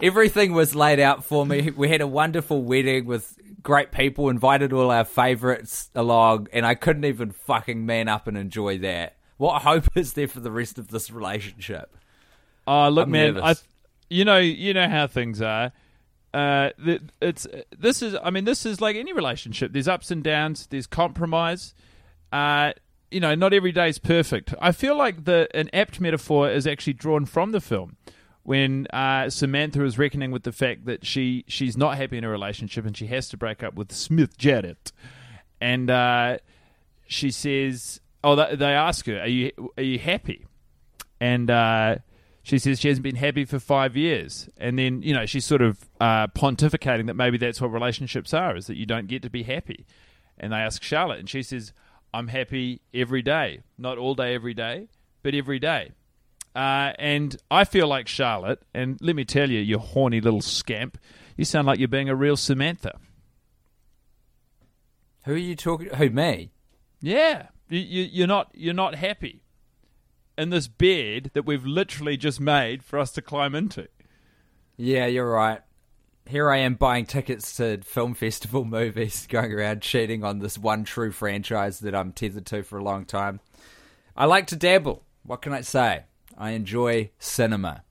Everything 0.00 0.52
was 0.52 0.72
laid 0.72 1.00
out 1.00 1.24
for 1.24 1.44
me. 1.44 1.70
We 1.70 1.88
had 1.88 2.00
a 2.00 2.06
wonderful 2.06 2.62
wedding 2.62 3.06
with 3.06 3.36
great 3.60 3.90
people, 3.90 4.28
invited 4.28 4.72
all 4.72 4.92
our 4.92 5.04
favorites 5.04 5.90
along, 5.96 6.46
and 6.52 6.64
I 6.64 6.76
couldn't 6.76 7.06
even 7.06 7.32
fucking 7.32 7.84
man 7.84 8.06
up 8.06 8.28
and 8.28 8.38
enjoy 8.38 8.78
that. 8.78 9.16
What 9.36 9.62
hope 9.62 9.96
is 9.96 10.12
there 10.12 10.28
for 10.28 10.38
the 10.38 10.52
rest 10.52 10.78
of 10.78 10.88
this 10.88 11.10
relationship? 11.10 11.96
Oh, 12.68 12.88
look, 12.88 13.06
I'm 13.06 13.10
man, 13.10 13.34
nervous. 13.34 13.64
I, 13.64 13.66
you 14.08 14.24
know, 14.24 14.38
you 14.38 14.74
know 14.74 14.88
how 14.88 15.08
things 15.08 15.42
are. 15.42 15.72
Uh, 16.32 16.70
th- 16.82 17.02
it's 17.20 17.48
this 17.76 18.00
is, 18.00 18.14
I 18.22 18.30
mean, 18.30 18.44
this 18.44 18.64
is 18.64 18.80
like 18.80 18.94
any 18.94 19.12
relationship. 19.12 19.72
There's 19.72 19.88
ups 19.88 20.12
and 20.12 20.22
downs. 20.22 20.68
There's 20.68 20.86
compromise. 20.86 21.74
Uh, 22.32 22.74
you 23.12 23.20
know, 23.20 23.34
not 23.34 23.52
every 23.52 23.72
day 23.72 23.88
is 23.88 23.98
perfect. 23.98 24.54
I 24.60 24.72
feel 24.72 24.96
like 24.96 25.24
the 25.24 25.48
an 25.54 25.68
apt 25.72 26.00
metaphor 26.00 26.50
is 26.50 26.66
actually 26.66 26.94
drawn 26.94 27.26
from 27.26 27.52
the 27.52 27.60
film, 27.60 27.96
when 28.42 28.86
uh, 28.88 29.30
Samantha 29.30 29.84
is 29.84 29.98
reckoning 29.98 30.30
with 30.30 30.42
the 30.42 30.52
fact 30.52 30.86
that 30.86 31.04
she 31.04 31.44
she's 31.46 31.76
not 31.76 31.96
happy 31.96 32.18
in 32.18 32.24
a 32.24 32.28
relationship 32.28 32.86
and 32.86 32.96
she 32.96 33.06
has 33.08 33.28
to 33.28 33.36
break 33.36 33.62
up 33.62 33.74
with 33.74 33.92
Smith 33.92 34.36
Jerrod, 34.38 34.92
and 35.60 35.90
uh, 35.90 36.38
she 37.06 37.30
says, 37.30 38.00
"Oh, 38.24 38.34
they 38.34 38.74
ask 38.74 39.06
her, 39.06 39.20
are 39.20 39.28
you 39.28 39.52
are 39.76 39.82
you 39.82 39.98
happy?" 39.98 40.46
And 41.20 41.50
uh, 41.50 41.96
she 42.42 42.58
says 42.58 42.80
she 42.80 42.88
hasn't 42.88 43.04
been 43.04 43.16
happy 43.16 43.44
for 43.44 43.60
five 43.60 43.96
years, 43.96 44.48
and 44.56 44.78
then 44.78 45.02
you 45.02 45.14
know 45.14 45.26
she's 45.26 45.44
sort 45.44 45.62
of 45.62 45.88
uh, 46.00 46.28
pontificating 46.28 47.06
that 47.06 47.14
maybe 47.14 47.38
that's 47.38 47.60
what 47.60 47.72
relationships 47.72 48.34
are: 48.34 48.56
is 48.56 48.66
that 48.66 48.76
you 48.76 48.86
don't 48.86 49.06
get 49.06 49.22
to 49.22 49.30
be 49.30 49.42
happy. 49.42 49.86
And 50.38 50.52
they 50.52 50.56
ask 50.56 50.82
Charlotte, 50.82 51.20
and 51.20 51.30
she 51.30 51.42
says, 51.42 51.72
"I'm 52.12 52.28
happy 52.28 52.80
every 52.92 53.22
day, 53.22 53.60
not 53.78 53.98
all 53.98 54.14
day 54.14 54.34
every 54.34 54.54
day, 54.54 54.88
but 55.22 55.34
every 55.34 55.58
day." 55.58 55.92
Uh, 56.54 56.92
and 56.98 57.36
I 57.50 57.64
feel 57.64 57.88
like 57.88 58.08
Charlotte, 58.08 58.62
and 58.74 58.98
let 59.00 59.16
me 59.16 59.24
tell 59.24 59.50
you, 59.50 59.60
you 59.60 59.78
horny 59.78 60.20
little 60.20 60.42
scamp, 60.42 60.98
you 61.36 61.44
sound 61.44 61.66
like 61.66 61.78
you're 61.78 61.88
being 61.88 62.10
a 62.10 62.14
real 62.14 62.36
Samantha. 62.36 62.98
Who 65.24 65.34
are 65.34 65.38
you 65.38 65.56
talking? 65.56 65.88
To 65.88 65.96
who 65.96 66.10
me? 66.10 66.52
Yeah, 67.00 67.48
you, 67.68 67.78
you, 67.78 68.02
you're 68.02 68.26
not 68.26 68.50
you're 68.54 68.74
not 68.74 68.96
happy 68.96 69.42
in 70.36 70.50
this 70.50 70.68
bed 70.68 71.30
that 71.34 71.46
we've 71.46 71.64
literally 71.64 72.16
just 72.16 72.40
made 72.40 72.82
for 72.82 72.98
us 72.98 73.12
to 73.12 73.22
climb 73.22 73.54
into. 73.54 73.88
Yeah, 74.76 75.06
you're 75.06 75.30
right. 75.30 75.60
Here 76.26 76.50
I 76.50 76.58
am 76.58 76.74
buying 76.74 77.06
tickets 77.06 77.56
to 77.56 77.78
film 77.82 78.14
festival 78.14 78.64
movies, 78.66 79.26
going 79.28 79.52
around 79.52 79.82
cheating 79.82 80.24
on 80.24 80.38
this 80.38 80.56
one 80.56 80.84
true 80.84 81.12
franchise 81.12 81.80
that 81.80 81.94
I'm 81.94 82.12
tethered 82.12 82.46
to 82.46 82.62
for 82.62 82.78
a 82.78 82.84
long 82.84 83.04
time. 83.04 83.40
I 84.16 84.26
like 84.26 84.46
to 84.48 84.56
dabble. 84.56 85.02
What 85.24 85.42
can 85.42 85.52
I 85.52 85.60
say? 85.62 86.04
I 86.36 86.50
enjoy 86.50 87.10
cinema. 87.18 87.84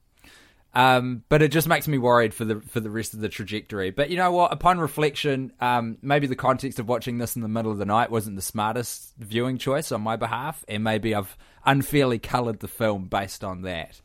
Um, 0.73 1.23
but 1.27 1.41
it 1.41 1.51
just 1.51 1.67
makes 1.67 1.87
me 1.87 1.97
worried 1.97 2.33
for 2.33 2.45
the 2.45 2.61
for 2.61 2.79
the 2.79 2.89
rest 2.89 3.13
of 3.13 3.19
the 3.19 3.27
trajectory. 3.27 3.91
But 3.91 4.09
you 4.09 4.15
know 4.15 4.31
what? 4.31 4.53
Upon 4.53 4.79
reflection, 4.79 5.51
um, 5.59 5.97
maybe 6.01 6.27
the 6.27 6.35
context 6.35 6.79
of 6.79 6.87
watching 6.87 7.17
this 7.17 7.35
in 7.35 7.41
the 7.41 7.49
middle 7.49 7.71
of 7.71 7.77
the 7.77 7.85
night 7.85 8.09
wasn't 8.09 8.37
the 8.37 8.41
smartest 8.41 9.13
viewing 9.17 9.57
choice 9.57 9.91
on 9.91 10.01
my 10.01 10.15
behalf, 10.15 10.63
and 10.69 10.83
maybe 10.83 11.13
I've 11.13 11.37
unfairly 11.65 12.19
coloured 12.19 12.61
the 12.61 12.69
film 12.69 13.05
based 13.05 13.43
on 13.43 13.63
that. 13.63 14.01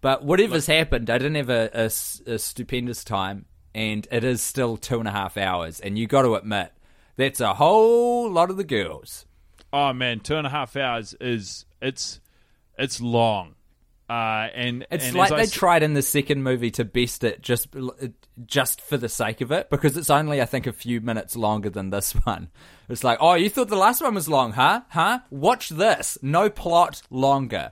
But 0.00 0.24
whatever's 0.24 0.68
Look, 0.68 0.76
happened, 0.78 1.10
I 1.10 1.18
didn't 1.18 1.34
have 1.34 1.50
a, 1.50 1.70
a, 1.74 2.32
a 2.32 2.38
stupendous 2.38 3.04
time, 3.04 3.44
and 3.74 4.06
it 4.10 4.24
is 4.24 4.42
still 4.42 4.76
two 4.76 4.98
and 4.98 5.08
a 5.08 5.12
half 5.12 5.36
hours. 5.36 5.80
And 5.80 5.98
you 5.98 6.06
got 6.06 6.22
to 6.22 6.34
admit, 6.34 6.72
that's 7.16 7.40
a 7.40 7.54
whole 7.54 8.30
lot 8.30 8.50
of 8.50 8.56
the 8.56 8.64
girls. 8.64 9.26
Oh 9.72 9.92
man, 9.92 10.20
two 10.20 10.36
and 10.36 10.46
a 10.46 10.50
half 10.50 10.76
hours 10.76 11.14
is 11.20 11.64
it's 11.80 12.20
it's 12.78 13.00
long. 13.00 13.54
Uh, 14.08 14.48
and 14.56 14.84
it's 14.90 15.04
and 15.06 15.14
like 15.14 15.30
they 15.30 15.42
s- 15.42 15.52
tried 15.52 15.84
in 15.84 15.94
the 15.94 16.02
second 16.02 16.42
movie 16.42 16.72
to 16.72 16.84
best 16.84 17.22
it 17.22 17.40
just 17.42 17.68
just 18.44 18.80
for 18.80 18.96
the 18.96 19.08
sake 19.08 19.40
of 19.40 19.52
it 19.52 19.70
because 19.70 19.96
it's 19.96 20.10
only 20.10 20.42
I 20.42 20.46
think 20.46 20.66
a 20.66 20.72
few 20.72 21.00
minutes 21.00 21.36
longer 21.36 21.70
than 21.70 21.90
this 21.90 22.12
one. 22.24 22.48
It's 22.88 23.04
like, 23.04 23.18
oh, 23.20 23.34
you 23.34 23.48
thought 23.48 23.68
the 23.68 23.76
last 23.76 24.02
one 24.02 24.14
was 24.16 24.28
long, 24.28 24.52
huh? 24.52 24.80
Huh? 24.88 25.20
Watch 25.30 25.68
this. 25.68 26.18
No 26.22 26.50
plot, 26.50 27.02
longer. 27.08 27.70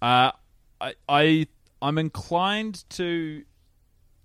Uh, 0.00 0.30
I 0.80 0.94
I 1.08 1.46
I'm 1.80 1.98
inclined 1.98 2.88
to 2.90 3.42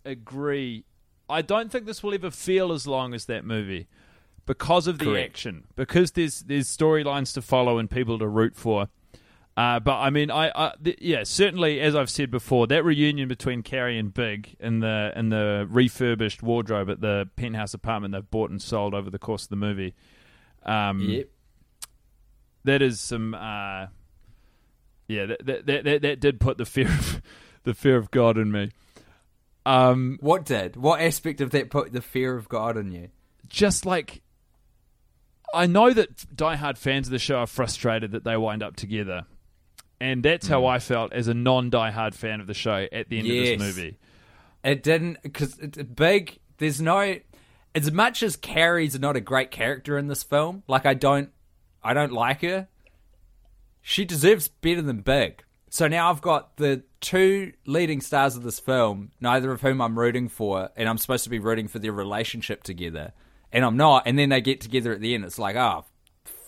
agree. 0.07 0.85
I 1.29 1.41
don't 1.41 1.71
think 1.71 1.85
this 1.85 2.01
will 2.01 2.13
ever 2.13 2.31
feel 2.31 2.71
as 2.71 2.87
long 2.87 3.13
as 3.13 3.25
that 3.25 3.43
movie 3.45 3.87
because 4.45 4.87
of 4.87 4.97
the 4.99 5.05
Correct. 5.05 5.31
action, 5.31 5.65
because 5.75 6.11
there's 6.11 6.41
there's 6.41 6.67
storylines 6.67 7.33
to 7.33 7.41
follow 7.41 7.77
and 7.77 7.89
people 7.89 8.17
to 8.19 8.27
root 8.27 8.55
for. 8.55 8.87
Uh, 9.57 9.79
but 9.79 9.97
I 9.97 10.11
mean, 10.11 10.29
I, 10.29 10.51
I 10.55 10.73
th- 10.83 10.99
yeah, 11.01 11.23
certainly 11.23 11.81
as 11.81 11.95
I've 11.95 12.11
said 12.11 12.29
before, 12.29 12.67
that 12.67 12.85
reunion 12.85 13.27
between 13.27 13.63
Carrie 13.63 13.97
and 13.97 14.13
Big 14.13 14.55
in 14.59 14.79
the 14.81 15.11
in 15.15 15.29
the 15.29 15.67
refurbished 15.69 16.43
wardrobe 16.43 16.89
at 16.91 17.01
the 17.01 17.27
penthouse 17.35 17.73
apartment 17.73 18.13
they've 18.13 18.29
bought 18.29 18.51
and 18.51 18.61
sold 18.61 18.93
over 18.93 19.09
the 19.09 19.17
course 19.17 19.43
of 19.43 19.49
the 19.49 19.55
movie. 19.55 19.95
Um, 20.63 20.99
yep. 21.01 21.29
That 22.65 22.81
is 22.81 22.99
some. 22.99 23.33
Uh, 23.33 23.87
yeah, 25.07 25.25
that, 25.25 25.45
that 25.45 25.65
that, 25.65 25.83
that 25.85 26.01
that 26.03 26.19
did 26.19 26.39
put 26.39 26.57
the 26.57 26.65
fear 26.65 26.87
of 26.87 27.21
the 27.63 27.73
fear 27.73 27.97
of 27.97 28.11
God 28.11 28.37
in 28.37 28.51
me. 28.51 28.71
Um, 29.67 30.17
what 30.21 30.45
did? 30.45 30.75
What 30.75 31.01
aspect 31.01 31.41
of 31.41 31.51
that 31.51 31.69
put 31.69 31.91
the 31.91 32.01
fear 32.01 32.35
of 32.35 32.47
God 32.47 32.77
in 32.77 32.91
you? 32.91 33.09
Just 33.47 33.85
like 33.85 34.21
I 35.53 35.65
know 35.67 35.93
that 35.93 36.17
diehard 36.35 36.77
fans 36.77 37.07
of 37.07 37.11
the 37.11 37.19
show 37.19 37.37
are 37.37 37.47
frustrated 37.47 38.11
that 38.11 38.23
they 38.23 38.37
wind 38.37 38.63
up 38.63 38.75
together 38.75 39.25
and 39.99 40.23
that's 40.23 40.47
how 40.47 40.61
mm. 40.61 40.69
I 40.69 40.79
felt 40.79 41.13
as 41.13 41.27
a 41.27 41.33
non-diehard 41.33 42.13
fan 42.13 42.39
of 42.39 42.47
the 42.47 42.53
show 42.53 42.87
at 42.91 43.09
the 43.09 43.19
end 43.19 43.27
yes. 43.27 43.53
of 43.53 43.59
this 43.59 43.77
movie. 43.77 43.97
It 44.63 44.83
didn't 44.83 45.21
because 45.23 45.57
it's 45.59 45.77
big. 45.77 46.39
There's 46.57 46.81
no 46.81 47.17
as 47.73 47.91
much 47.91 48.23
as 48.23 48.35
Carrie's 48.35 48.99
not 48.99 49.15
a 49.15 49.21
great 49.21 49.51
character 49.51 49.97
in 49.97 50.07
this 50.07 50.23
film. 50.23 50.63
Like 50.67 50.85
I 50.85 50.93
don't, 50.93 51.29
I 51.83 51.93
don't 51.93 52.11
like 52.11 52.41
her. 52.41 52.67
She 53.81 54.03
deserves 54.03 54.47
better 54.47 54.81
than 54.81 54.99
Big. 55.01 55.43
So 55.77 55.87
now 55.87 56.09
I've 56.09 56.21
got 56.21 56.57
the 56.57 56.81
two 57.01 57.53
leading 57.67 58.01
stars 58.01 58.35
of 58.35 58.41
this 58.41 58.59
film, 58.59 59.11
neither 59.21 59.51
of 59.51 59.61
whom 59.61 59.79
I'm 59.79 59.99
rooting 59.99 60.27
for, 60.27 60.71
and 60.75 60.89
I'm 60.89 60.97
supposed 60.97 61.23
to 61.25 61.29
be 61.29 61.37
rooting 61.37 61.67
for 61.67 61.77
their 61.77 61.91
relationship 61.91 62.63
together, 62.63 63.13
and 63.53 63.63
I'm 63.63 63.77
not. 63.77 64.07
And 64.07 64.17
then 64.17 64.29
they 64.29 64.41
get 64.41 64.59
together 64.59 64.91
at 64.91 65.01
the 65.01 65.13
end. 65.13 65.23
It's 65.23 65.37
like, 65.37 65.55
oh, 65.55 65.85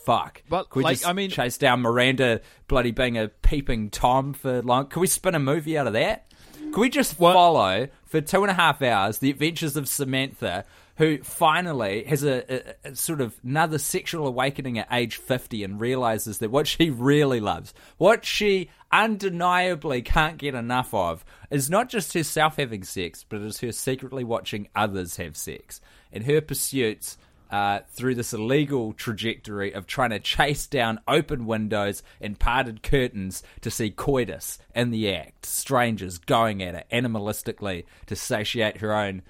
fuck. 0.03 0.41
But 0.49 0.71
Could 0.71 0.79
we 0.79 0.83
like, 0.83 0.95
just 0.95 1.07
I 1.07 1.13
mean, 1.13 1.29
chase 1.29 1.59
down 1.59 1.81
Miranda 1.81 2.41
bloody 2.67 2.89
being 2.89 3.19
a 3.19 3.27
peeping 3.27 3.91
tom 3.91 4.33
for 4.33 4.63
long? 4.63 4.87
Can 4.87 4.99
we 4.99 5.05
spin 5.05 5.35
a 5.35 5.39
movie 5.39 5.77
out 5.77 5.85
of 5.85 5.93
that? 5.93 6.25
Can 6.55 6.79
we 6.79 6.89
just 6.89 7.19
what? 7.19 7.33
follow 7.33 7.87
for 8.05 8.21
two 8.21 8.41
and 8.41 8.49
a 8.49 8.55
half 8.55 8.81
hours 8.81 9.19
the 9.19 9.29
adventures 9.29 9.77
of 9.77 9.87
Samantha, 9.87 10.65
who 10.99 11.17
finally 11.23 12.03
has 12.03 12.25
a, 12.25 12.43
a, 12.53 12.89
a, 12.89 12.95
sort 12.95 13.21
of 13.21 13.33
another 13.41 13.77
sexual 13.77 14.27
awakening 14.27 14.77
at 14.77 14.87
age 14.91 15.15
50 15.15 15.63
and 15.63 15.79
realizes 15.79 16.39
that 16.39 16.51
what 16.51 16.67
she 16.67 16.89
really 16.89 17.39
loves, 17.39 17.73
what 17.97 18.25
she 18.25 18.69
undeniably 18.91 20.01
can't 20.01 20.37
get 20.37 20.53
enough 20.53 20.93
of, 20.93 21.23
is 21.49 21.69
not 21.69 21.87
just 21.87 22.13
herself 22.13 22.57
having 22.57 22.83
sex, 22.83 23.25
but 23.27 23.39
is 23.39 23.61
her 23.61 23.71
secretly 23.71 24.25
watching 24.25 24.67
others 24.75 25.15
have 25.15 25.37
sex. 25.37 25.79
And 26.11 26.25
her 26.25 26.41
pursuits 26.41 27.17
uh, 27.49 27.79
through 27.91 28.15
this 28.15 28.33
illegal 28.33 28.91
trajectory 28.91 29.71
of 29.71 29.87
trying 29.87 30.09
to 30.09 30.19
chase 30.19 30.67
down 30.67 30.99
open 31.07 31.45
windows 31.45 32.03
and 32.19 32.37
parted 32.37 32.83
curtains 32.83 33.41
to 33.61 33.71
see 33.71 33.89
coitus 33.89 34.59
in 34.75 34.91
the 34.91 35.15
act, 35.15 35.45
strangers 35.45 36.17
going 36.17 36.61
at 36.61 36.75
it 36.75 36.87
animalistically 36.91 37.85
to 38.07 38.17
satiate 38.17 38.81
her 38.81 38.93
own 38.93 39.21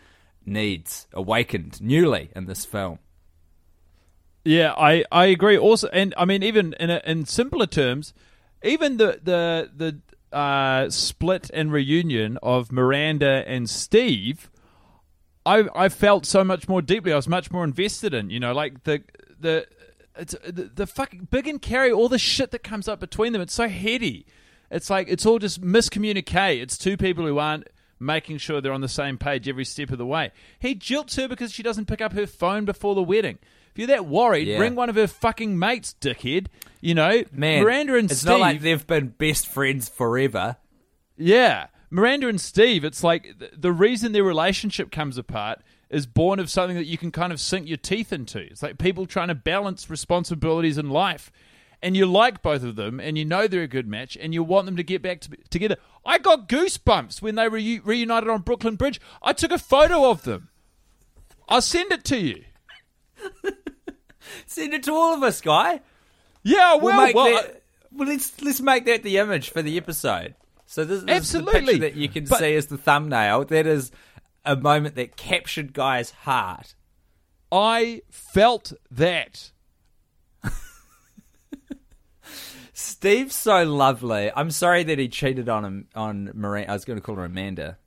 needs, 0.50 1.08
awakened 1.14 1.82
newly 1.82 2.30
in 2.36 2.46
this 2.46 2.66
film. 2.66 3.00
Yeah, 4.44 4.74
I, 4.78 5.04
I 5.12 5.26
agree. 5.26 5.58
Also, 5.58 5.88
and 5.90 6.14
I 6.18 6.26
mean, 6.26 6.44
even 6.44 6.74
in 6.80 6.90
a, 6.90 7.02
in 7.06 7.26
simpler 7.26 7.68
terms, 7.68 8.14
even 8.64 8.98
the 8.98 9.20
the 9.24 9.70
the 10.32 10.36
uh, 10.36 10.90
split 10.90 11.50
and 11.54 11.72
reunion 11.72 12.38
of 12.42 12.72
Miranda 12.72 13.44
and 13.48 13.70
Steve 13.70 14.50
I 15.46 15.68
I 15.76 15.90
felt 15.90 16.26
so 16.26 16.44
much 16.44 16.68
more 16.68 16.82
deeply. 16.82 17.12
I 17.12 17.16
was 17.16 17.28
much 17.28 17.52
more 17.52 17.64
invested 17.64 18.14
in. 18.14 18.30
You 18.30 18.40
know, 18.40 18.54
like 18.54 18.84
the 18.84 19.04
the 19.40 19.66
it's 20.16 20.36
the, 20.46 20.70
the 20.74 20.88
fucking 20.88 21.28
big 21.32 21.48
and 21.48 21.62
Carrie 21.62 21.92
all 21.92 22.10
the 22.10 22.20
shit 22.20 22.52
that 22.52 22.64
comes 22.64 22.88
up 22.88 23.00
between 23.00 23.34
them. 23.34 23.42
It's 23.42 23.54
so 23.54 23.68
heady. 23.68 24.26
It's 24.70 24.90
like 24.90 25.08
it's 25.10 25.26
all 25.26 25.40
just 25.40 25.62
miscommunicate. 25.62 26.62
It's 26.62 26.78
two 26.78 26.98
people 26.98 27.26
who 27.26 27.40
aren't 27.40 27.68
making 28.00 28.38
sure 28.38 28.62
they're 28.62 28.74
on 28.74 28.82
the 28.82 28.88
same 28.88 29.18
page 29.18 29.48
every 29.48 29.66
step 29.66 29.92
of 29.92 29.98
the 29.98 30.06
way. 30.06 30.32
He 30.60 30.76
jilts 30.76 31.16
her 31.18 31.28
because 31.28 31.52
she 31.52 31.64
doesn't 31.64 31.88
pick 31.88 32.02
up 32.02 32.14
her 32.14 32.28
phone 32.28 32.66
before 32.66 32.96
the 32.96 33.04
wedding. 33.04 33.40
If 33.72 33.78
you're 33.78 33.88
that 33.88 34.06
worried, 34.06 34.48
yeah. 34.48 34.58
bring 34.58 34.76
one 34.76 34.90
of 34.90 34.96
her 34.96 35.08
fucking 35.08 35.58
mates, 35.58 35.96
dickhead. 36.00 36.48
You 36.82 36.96
know, 36.96 37.24
man. 37.32 37.64
Miranda 37.64 37.96
and 37.96 38.10
Steve. 38.10 38.12
it's 38.12 38.22
Steve. 38.22 38.30
not 38.30 38.40
like 38.40 38.62
they've 38.62 38.88
been 38.88 39.10
best 39.10 39.48
friends 39.48 39.90
forever. 39.90 40.58
Yeah, 41.18 41.68
Miranda 41.90 42.28
and 42.28 42.40
Steve, 42.40 42.86
it's 42.86 43.04
like 43.04 43.42
the 43.56 43.72
reason 43.72 44.12
their 44.12 44.24
relationship 44.24 44.92
comes 44.92 45.18
apart 45.18 45.62
is 45.90 46.06
born 46.06 46.40
of 46.40 46.50
something 46.50 46.78
that 46.78 46.86
you 46.86 46.98
can 46.98 47.12
kind 47.12 47.34
of 47.34 47.40
sink 47.40 47.68
your 47.68 47.78
teeth 47.78 48.14
into. 48.14 48.40
It's 48.40 48.62
like 48.62 48.78
people 48.78 49.08
trying 49.08 49.30
to 49.30 49.36
balance 49.36 49.90
responsibilities 49.90 50.78
in 50.78 50.90
life. 50.90 51.32
And 51.82 51.96
you 51.96 52.06
like 52.06 52.42
both 52.42 52.64
of 52.64 52.76
them, 52.76 53.00
and 53.00 53.18
you 53.18 53.24
know 53.24 53.48
they're 53.48 53.62
a 53.62 53.68
good 53.68 53.88
match, 53.88 54.18
and 54.20 54.34
you 54.34 54.44
want 54.44 54.66
them 54.66 54.76
to 54.76 54.84
get 54.84 55.02
back 55.02 55.22
to, 55.22 55.38
together. 55.50 55.78
I 56.06 56.18
got 56.18 56.50
goosebumps 56.50 57.22
when 57.22 57.36
they 57.36 57.48
re- 57.48 57.80
reunited 57.80 58.30
on 58.30 58.42
Brooklyn 58.42 58.76
Bridge. 58.76 59.00
I 59.22 59.32
took 59.32 59.52
a 59.52 59.58
photo 59.58 60.10
of 60.10 60.24
them. 60.24 60.50
I'll 61.48 61.62
send 61.62 61.92
it 61.94 62.04
to 62.06 62.18
you. 62.18 62.44
send 64.46 64.74
it 64.74 64.84
to 64.84 64.92
all 64.92 65.14
of 65.14 65.24
us, 65.24 65.40
guy. 65.40 65.82
Yeah, 66.44 66.76
well, 66.76 66.98
we'll, 66.98 67.14
well, 67.14 67.42
that, 67.42 67.62
well 67.92 68.08
let's 68.08 68.42
let's 68.42 68.62
make 68.62 68.86
that 68.86 69.04
the 69.04 69.18
image 69.18 69.50
for 69.50 69.62
the 69.62 69.78
episode. 69.78 70.36
So 70.66 70.86
this, 70.86 71.02
this 71.02 71.10
Absolutely. 71.10 71.52
is 71.52 71.66
the 71.66 71.66
picture 71.66 71.80
that 71.80 71.96
you 71.96 72.10
can 72.10 72.26
but, 72.26 72.40
see 72.40 72.56
as 72.56 72.68
the 72.68 72.78
thumbnail. 72.78 73.46
That 73.46 73.66
is 73.66 73.92
a 74.46 74.56
moment 74.56 74.96
that 74.96 75.18
captured 75.18 75.74
Guy's 75.74 76.12
heart. 76.12 76.76
I 77.52 78.04
felt 78.10 78.74
that. 78.92 79.52
Steve's 82.80 83.36
so 83.36 83.64
lovely. 83.64 84.32
I'm 84.36 84.52
sorry 84.52 84.84
that 84.84 84.98
he 84.98 85.08
cheated 85.10 85.50
on 85.50 85.66
him 85.66 85.88
on 85.96 86.32
Miranda. 86.34 86.72
I 86.72 86.74
was 86.74 86.86
going 86.86 86.98
to 86.98 87.04
call 87.04 87.16
her 87.16 87.26
Amanda. 87.26 87.78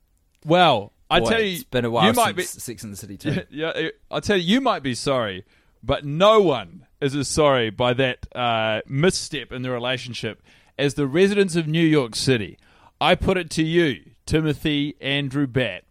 Well, 0.45 0.93
I 1.09 1.19
tell 1.19 1.41
you, 1.41 1.53
it's 1.55 1.63
been 1.63 1.85
a 1.85 1.89
while 1.89 2.03
you 2.05 2.13
since 2.13 2.17
might 2.25 2.35
be, 2.35 2.43
Sex 2.43 2.83
in 2.83 2.91
the 2.91 2.97
City 2.97 3.17
too. 3.17 3.41
Yeah, 3.49 3.71
yeah, 3.77 3.89
I 4.11 4.19
tell 4.19 4.37
you, 4.37 4.43
you 4.55 4.61
might 4.61 4.83
be 4.83 4.93
sorry, 4.95 5.45
but 5.81 6.05
no 6.05 6.41
one 6.41 6.85
is 7.01 7.15
as 7.15 7.27
sorry 7.27 7.69
by 7.69 7.93
that 7.93 8.27
uh, 8.35 8.81
misstep 8.87 9.51
in 9.51 9.61
the 9.63 9.71
relationship 9.71 10.41
as 10.77 10.93
the 10.93 11.07
residents 11.07 11.55
of 11.55 11.67
New 11.67 11.85
York 11.85 12.15
City. 12.15 12.57
I 13.01 13.15
put 13.15 13.37
it 13.37 13.49
to 13.51 13.63
you, 13.63 14.11
Timothy 14.25 14.95
Andrew 15.01 15.47
Batt, 15.47 15.83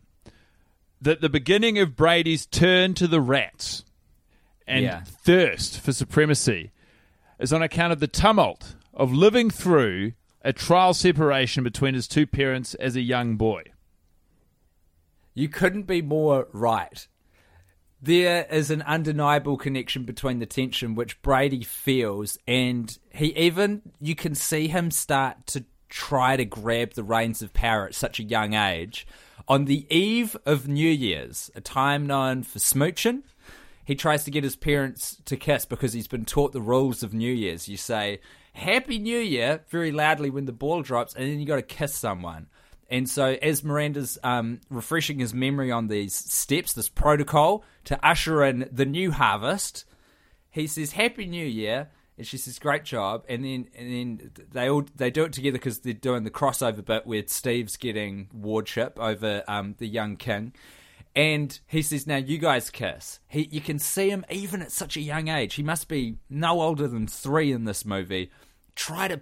that 1.01 1.21
the 1.21 1.29
beginning 1.29 1.79
of 1.79 1.97
Brady's 1.97 2.47
turn 2.47 2.95
to 2.95 3.07
the 3.09 3.21
rats 3.21 3.85
and 4.67 4.85
Yeah. 4.85 5.03
thirst 5.05 5.81
for 5.81 5.93
supremacy 5.93 6.71
is 7.39 7.53
on 7.53 7.63
account 7.63 7.93
of 7.93 8.01
the 8.01 8.07
tumult 8.07 8.77
of 8.95 9.13
living 9.13 9.51
through 9.51 10.13
a 10.43 10.53
trial 10.53 10.95
separation 10.95 11.65
between 11.65 11.95
his 11.95 12.09
two 12.09 12.27
parents 12.27 12.75
as 12.75 12.97
a 12.97 13.01
young 13.01 13.37
boy. 13.37 13.63
You 15.35 15.49
couldn't 15.49 15.85
be 15.85 16.03
more 16.03 16.49
right. 16.53 17.07
There 18.01 18.47
is 18.51 18.71
an 18.71 18.83
undeniable 18.83 19.57
connection 19.57 20.05
between 20.05 20.41
the 20.41 20.47
tension 20.47 20.95
which 20.95 21.23
Brady 21.23 21.63
feels, 21.63 22.37
and 22.49 22.99
he 23.11 23.27
even, 23.37 23.83
you 24.01 24.17
can 24.17 24.35
see 24.35 24.67
him 24.67 24.91
start 24.91 25.47
to 25.49 25.65
try 25.89 26.37
to 26.37 26.45
grab 26.45 26.95
the 26.95 27.05
reins 27.05 27.43
of 27.43 27.53
power 27.53 27.87
at 27.87 27.95
such 27.95 28.19
a 28.19 28.25
young 28.25 28.55
age. 28.55 29.07
On 29.47 29.67
the 29.67 29.87
eve 29.95 30.37
of 30.45 30.67
New 30.67 30.89
Year's, 30.89 31.51
a 31.55 31.61
time 31.61 32.07
known 32.07 32.43
for 32.43 32.59
smooching, 32.59 33.23
he 33.85 33.95
tries 33.95 34.25
to 34.25 34.31
get 34.31 34.45
his 34.45 34.57
parents 34.57 35.19
to 35.25 35.37
kiss 35.37 35.65
because 35.65 35.93
he's 35.93 36.09
been 36.09 36.25
taught 36.25 36.53
the 36.53 36.61
rules 36.61 37.03
of 37.03 37.15
New 37.15 37.33
Year's. 37.33 37.69
You 37.69 37.77
say, 37.77 38.21
Happy 38.53 38.99
New 38.99 39.19
Year, 39.19 39.65
very 39.69 39.93
loudly 39.93 40.31
when 40.31 40.45
the 40.45 40.53
ball 40.53 40.83
drops, 40.83 41.15
and 41.15 41.25
then 41.25 41.41
you 41.41 41.47
got 41.47 41.57
to 41.57 41.63
kiss 41.63 41.95
someone. 41.95 42.47
And 42.91 43.09
so, 43.09 43.39
as 43.41 43.65
Miranda's 43.65 44.19
um, 44.23 44.61
refreshing 44.69 45.19
his 45.19 45.33
memory 45.33 45.71
on 45.71 45.89
these 45.89 46.15
steps, 46.15 46.75
this 46.75 46.91
protocol 46.91 47.65
to 47.85 48.07
usher 48.07 48.45
in 48.45 48.69
the 48.71 48.85
new 48.85 49.13
harvest, 49.13 49.87
he 50.51 50.67
says 50.67 50.93
"Happy 50.93 51.25
New 51.25 51.47
Year," 51.47 51.89
and 52.19 52.27
she 52.27 52.37
says 52.37 52.59
"Great 52.59 52.85
job." 52.85 53.25
And 53.31 53.43
then, 53.43 53.69
and 53.75 53.91
then 53.91 54.31
they 54.51 54.69
all 54.69 54.85
they 54.95 55.11
do 55.11 55.25
it 55.25 55.33
together 55.33 55.57
because 55.57 55.79
they're 55.79 55.95
doing 55.95 56.25
the 56.25 56.31
crossover 56.31 56.85
bit 56.85 57.07
where 57.07 57.23
Steve's 57.27 57.79
getting 57.79 58.29
wardship 58.31 58.99
over 59.01 59.43
um, 59.49 59.75
the 59.79 59.87
young 59.87 60.17
king, 60.17 60.53
and 61.15 61.59
he 61.67 61.83
says, 61.83 62.07
"Now 62.07 62.17
you 62.17 62.39
guys 62.39 62.71
kiss." 62.71 63.21
He, 63.29 63.49
you 63.51 63.61
can 63.61 63.79
see 63.79 64.09
him 64.11 64.25
even 64.31 64.63
at 64.63 64.73
such 64.73 64.97
a 64.97 65.01
young 65.01 65.29
age. 65.29 65.55
He 65.55 65.63
must 65.63 65.89
be 65.89 66.17
no 66.31 66.61
older 66.61 66.89
than 66.89 67.07
three 67.07 67.53
in 67.53 67.65
this 67.65 67.85
movie. 67.85 68.31
Try 68.75 69.09
to 69.09 69.21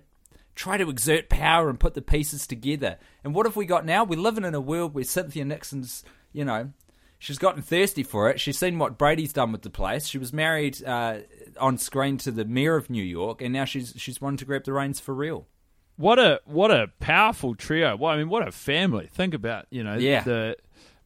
try 0.54 0.76
to 0.76 0.90
exert 0.90 1.28
power 1.28 1.70
and 1.70 1.80
put 1.80 1.94
the 1.94 2.02
pieces 2.02 2.46
together. 2.46 2.98
And 3.24 3.34
what 3.34 3.46
have 3.46 3.56
we 3.56 3.64
got 3.66 3.86
now? 3.86 4.04
We're 4.04 4.18
living 4.18 4.44
in 4.44 4.54
a 4.54 4.60
world 4.60 4.94
where 4.94 5.04
Cynthia 5.04 5.44
Nixon's, 5.44 6.04
you 6.32 6.44
know, 6.44 6.72
she's 7.18 7.38
gotten 7.38 7.62
thirsty 7.62 8.02
for 8.02 8.28
it. 8.30 8.40
She's 8.40 8.58
seen 8.58 8.78
what 8.78 8.98
Brady's 8.98 9.32
done 9.32 9.52
with 9.52 9.62
the 9.62 9.70
place. 9.70 10.06
She 10.06 10.18
was 10.18 10.32
married 10.32 10.84
uh, 10.84 11.18
on 11.58 11.78
screen 11.78 12.18
to 12.18 12.30
the 12.30 12.44
mayor 12.44 12.76
of 12.76 12.90
New 12.90 13.02
York, 13.02 13.40
and 13.40 13.52
now 13.52 13.64
she's 13.64 13.94
she's 13.96 14.20
wanting 14.20 14.38
to 14.38 14.44
grab 14.44 14.64
the 14.64 14.72
reins 14.72 15.00
for 15.00 15.14
real. 15.14 15.46
What 15.96 16.18
a 16.18 16.40
what 16.44 16.70
a 16.70 16.88
powerful 16.98 17.54
trio. 17.54 17.96
Well, 17.96 18.10
I 18.12 18.16
mean, 18.16 18.28
what 18.28 18.46
a 18.46 18.52
family. 18.52 19.06
Think 19.12 19.34
about 19.34 19.66
you 19.70 19.82
know 19.84 19.96
Yeah. 19.96 20.22
the 20.22 20.56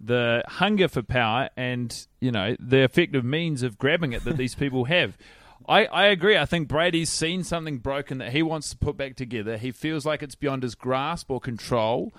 the 0.01 0.43
hunger 0.47 0.89
for 0.89 1.03
power 1.03 1.49
and 1.57 2.07
you 2.21 2.31
know 2.31 2.57
the 2.59 2.83
effective 2.83 3.25
means 3.25 3.63
of 3.63 3.79
grabbing 3.79 4.13
it 4.13 4.25
that 4.25 4.37
these 4.37 4.55
people 4.55 4.85
have. 4.85 5.17
I, 5.67 5.87
I 5.87 6.07
agree. 6.07 6.37
I 6.37 6.45
think 6.45 6.69
Brady's 6.69 7.09
seen 7.09 7.43
something 7.43 7.79
broken 7.79 8.19
that 8.19 8.33
he 8.33 8.43
wants 8.43 8.69
to 8.71 8.77
put 8.77 8.99
back 8.99 9.17
together. 9.17 9.57
He 9.57 9.71
feels 9.71 10.05
like 10.05 10.23
it's 10.23 10.35
beyond 10.35 10.63
his 10.63 10.75
grasp 10.75 11.31
or 11.31 11.41
control, 11.41 12.13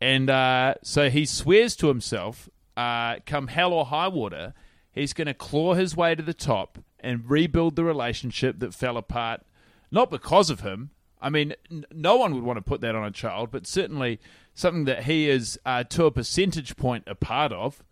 and 0.00 0.28
uh, 0.28 0.74
so 0.82 1.08
he 1.10 1.24
swears 1.24 1.76
to 1.76 1.88
himself, 1.88 2.48
uh, 2.76 3.16
come 3.26 3.48
hell 3.48 3.72
or 3.72 3.86
high 3.86 4.08
water, 4.08 4.54
he's 4.90 5.12
going 5.12 5.26
to 5.26 5.34
claw 5.34 5.74
his 5.74 5.96
way 5.96 6.14
to 6.14 6.22
the 6.22 6.34
top 6.34 6.78
and 7.00 7.28
rebuild 7.28 7.76
the 7.76 7.84
relationship 7.84 8.58
that 8.58 8.74
fell 8.74 8.96
apart, 8.96 9.42
not 9.90 10.10
because 10.10 10.50
of 10.50 10.60
him. 10.60 10.90
I 11.20 11.30
mean, 11.30 11.54
n- 11.70 11.84
no 11.92 12.16
one 12.16 12.34
would 12.34 12.44
want 12.44 12.58
to 12.58 12.62
put 12.62 12.80
that 12.80 12.94
on 12.94 13.04
a 13.04 13.10
child, 13.10 13.50
but 13.50 13.66
certainly 13.66 14.20
something 14.58 14.84
that 14.86 15.04
he 15.04 15.30
is, 15.30 15.58
uh, 15.64 15.84
to 15.84 16.06
a 16.06 16.10
percentage 16.10 16.76
point, 16.76 17.04
a 17.06 17.14
part 17.14 17.52
of. 17.52 17.82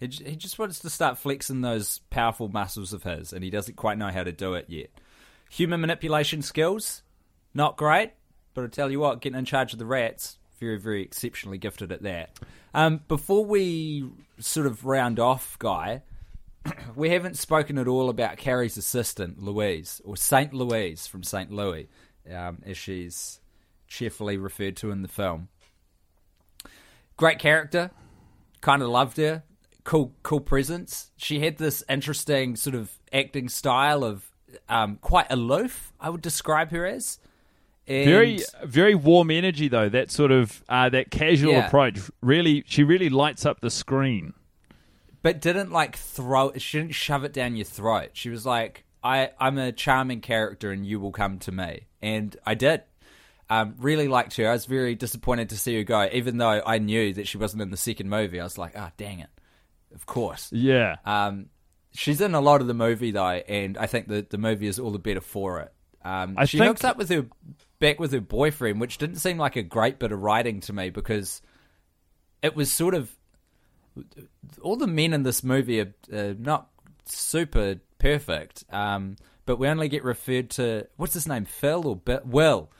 He, 0.00 0.06
he 0.06 0.36
just 0.36 0.58
wants 0.58 0.78
to 0.80 0.90
start 0.90 1.18
flexing 1.18 1.60
those 1.60 2.00
powerful 2.08 2.48
muscles 2.48 2.94
of 2.94 3.02
his, 3.02 3.34
and 3.34 3.44
he 3.44 3.50
doesn't 3.50 3.76
quite 3.76 3.98
know 3.98 4.08
how 4.08 4.24
to 4.24 4.32
do 4.32 4.54
it 4.54 4.66
yet. 4.68 4.88
Human 5.50 5.82
manipulation 5.82 6.40
skills, 6.40 7.02
not 7.52 7.76
great, 7.76 8.12
but 8.54 8.64
I 8.64 8.68
tell 8.68 8.90
you 8.90 9.00
what, 9.00 9.20
getting 9.20 9.38
in 9.38 9.44
charge 9.44 9.74
of 9.74 9.78
the 9.78 9.86
rats, 9.86 10.38
very, 10.58 10.78
very 10.78 11.02
exceptionally 11.02 11.58
gifted 11.58 11.92
at 11.92 12.02
that. 12.02 12.30
Um, 12.72 13.00
before 13.08 13.44
we 13.44 14.08
sort 14.38 14.66
of 14.66 14.86
round 14.86 15.20
off, 15.20 15.58
Guy, 15.58 16.02
we 16.96 17.10
haven't 17.10 17.36
spoken 17.36 17.76
at 17.76 17.86
all 17.86 18.08
about 18.08 18.38
Carrie's 18.38 18.78
assistant, 18.78 19.42
Louise, 19.42 20.00
or 20.06 20.16
Saint 20.16 20.54
Louise 20.54 21.06
from 21.06 21.22
Saint 21.22 21.52
Louis, 21.52 21.86
um, 22.34 22.62
as 22.64 22.78
she's 22.78 23.40
cheerfully 23.88 24.36
referred 24.36 24.76
to 24.78 24.90
in 24.90 25.02
the 25.02 25.08
film. 25.08 25.48
Great 27.16 27.38
character, 27.38 27.90
kind 28.60 28.82
of 28.82 28.88
loved 28.88 29.16
her. 29.16 29.42
Cool, 29.84 30.12
cool 30.22 30.40
presence. 30.40 31.10
She 31.16 31.40
had 31.40 31.56
this 31.58 31.82
interesting 31.88 32.56
sort 32.56 32.74
of 32.74 32.90
acting 33.12 33.48
style 33.48 34.04
of 34.04 34.30
um, 34.68 34.98
quite 35.00 35.26
aloof. 35.30 35.92
I 36.00 36.10
would 36.10 36.22
describe 36.22 36.70
her 36.72 36.84
as 36.86 37.18
And- 37.86 38.04
Very, 38.10 38.40
very 38.64 38.94
warm 38.94 39.30
energy 39.30 39.68
though. 39.68 39.88
That 39.88 40.10
sort 40.10 40.32
of 40.32 40.62
uh, 40.68 40.88
that 40.90 41.10
casual 41.10 41.52
Yeah. 41.52 41.66
approach. 41.68 42.00
Really, 42.20 42.64
she 42.66 42.82
really 42.82 43.08
lights 43.08 43.46
up 43.46 43.60
the 43.60 43.70
screen. 43.70 44.34
but 45.22 45.40
didn't 45.40 45.72
like 45.72 45.96
throw. 45.96 46.52
She 46.56 46.78
didn't 46.78 46.94
shove 46.94 47.24
it 47.24 47.32
down 47.32 47.56
your 47.56 47.64
throat. 47.64 48.10
She 48.12 48.28
was 48.30 48.44
like, 48.46 48.84
"I, 49.02 49.30
I'm 49.40 49.58
a 49.58 49.72
charming 49.72 50.20
character, 50.20 50.70
and 50.70 50.86
you 50.86 51.00
will 51.00 51.10
come 51.12 51.38
to 51.40 51.50
me." 51.52 51.86
And 52.02 52.36
I 52.46 52.54
did. 52.54 52.82
Um, 53.48 53.74
really 53.78 54.08
liked 54.08 54.36
her. 54.36 54.48
I 54.48 54.52
was 54.52 54.66
very 54.66 54.94
disappointed 54.96 55.50
to 55.50 55.56
see 55.56 55.76
her 55.76 55.84
go, 55.84 56.08
even 56.12 56.38
though 56.38 56.60
I 56.66 56.78
knew 56.78 57.12
that 57.14 57.28
she 57.28 57.38
wasn't 57.38 57.62
in 57.62 57.70
the 57.70 57.76
second 57.76 58.08
movie. 58.10 58.40
I 58.40 58.44
was 58.44 58.58
like, 58.58 58.72
"Ah, 58.76 58.90
dang 58.96 59.20
it!" 59.20 59.30
Of 59.94 60.04
course. 60.06 60.50
Yeah. 60.52 60.96
Um, 61.04 61.46
she's 61.92 62.20
in 62.20 62.34
a 62.34 62.40
lot 62.40 62.60
of 62.60 62.66
the 62.66 62.74
movie 62.74 63.12
though, 63.12 63.24
and 63.28 63.78
I 63.78 63.86
think 63.86 64.08
that 64.08 64.30
the 64.30 64.38
movie 64.38 64.66
is 64.66 64.78
all 64.80 64.90
the 64.90 64.98
better 64.98 65.20
for 65.20 65.60
it. 65.60 65.72
Um, 66.04 66.36
she 66.46 66.58
think- 66.58 66.68
hooks 66.68 66.84
up 66.84 66.96
with 66.96 67.08
her 67.10 67.26
back 67.78 68.00
with 68.00 68.12
her 68.12 68.20
boyfriend, 68.20 68.80
which 68.80 68.98
didn't 68.98 69.16
seem 69.16 69.38
like 69.38 69.54
a 69.56 69.62
great 69.62 69.98
bit 70.00 70.10
of 70.12 70.20
writing 70.20 70.60
to 70.62 70.72
me 70.72 70.90
because 70.90 71.40
it 72.42 72.56
was 72.56 72.70
sort 72.72 72.94
of 72.94 73.14
all 74.62 74.76
the 74.76 74.86
men 74.86 75.12
in 75.12 75.22
this 75.22 75.42
movie 75.42 75.80
are 75.80 75.94
uh, 76.12 76.34
not 76.38 76.68
super 77.04 77.76
perfect, 77.98 78.64
um, 78.70 79.16
but 79.46 79.58
we 79.58 79.68
only 79.68 79.88
get 79.88 80.04
referred 80.04 80.50
to 80.50 80.86
what's 80.96 81.14
his 81.14 81.26
name, 81.28 81.44
Phil 81.44 81.86
or 81.86 81.96
Bi- 81.96 82.20
Will. 82.24 82.70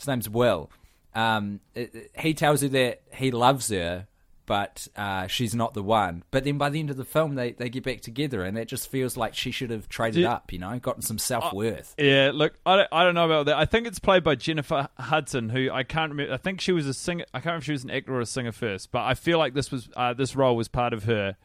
His 0.00 0.08
name's 0.08 0.28
Will. 0.28 0.70
Um, 1.14 1.60
it- 1.74 1.94
it- 1.94 2.10
he 2.18 2.34
tells 2.34 2.62
her 2.62 2.68
that 2.68 3.02
he 3.14 3.30
loves 3.30 3.68
her, 3.68 4.06
but 4.46 4.88
uh, 4.96 5.26
she's 5.28 5.54
not 5.54 5.74
the 5.74 5.82
one. 5.82 6.24
But 6.32 6.42
then 6.44 6.58
by 6.58 6.70
the 6.70 6.80
end 6.80 6.90
of 6.90 6.96
the 6.96 7.04
film, 7.04 7.36
they, 7.36 7.52
they 7.52 7.68
get 7.68 7.84
back 7.84 8.00
together, 8.00 8.42
and 8.42 8.56
that 8.56 8.66
just 8.66 8.88
feels 8.90 9.16
like 9.16 9.34
she 9.34 9.50
should 9.52 9.70
have 9.70 9.88
traded 9.88 10.24
up, 10.24 10.52
you 10.52 10.58
know, 10.58 10.76
gotten 10.80 11.02
some 11.02 11.18
self 11.18 11.52
worth. 11.52 11.94
Yeah, 11.98 12.30
look, 12.34 12.54
I 12.66 12.76
don't, 12.76 12.88
I 12.90 13.04
don't 13.04 13.14
know 13.14 13.26
about 13.26 13.46
that. 13.46 13.56
I 13.56 13.64
think 13.64 13.86
it's 13.86 13.98
played 14.00 14.24
by 14.24 14.34
Jennifer 14.34 14.88
Hudson, 14.98 15.50
who 15.50 15.70
I 15.70 15.82
can't 15.84 16.10
remember. 16.10 16.32
I 16.34 16.36
think 16.36 16.60
she 16.60 16.72
was 16.72 16.86
a 16.88 16.94
singer. 16.94 17.24
I 17.34 17.38
can't 17.38 17.46
remember 17.46 17.58
if 17.60 17.64
she 17.66 17.72
was 17.72 17.84
an 17.84 17.90
actor 17.90 18.14
or 18.14 18.20
a 18.20 18.26
singer 18.26 18.52
first, 18.52 18.90
but 18.90 19.02
I 19.02 19.14
feel 19.14 19.38
like 19.38 19.54
this 19.54 19.70
was 19.70 19.88
uh, 19.96 20.14
this 20.14 20.34
role 20.34 20.56
was 20.56 20.66
part 20.68 20.92
of 20.94 21.04
her, 21.04 21.36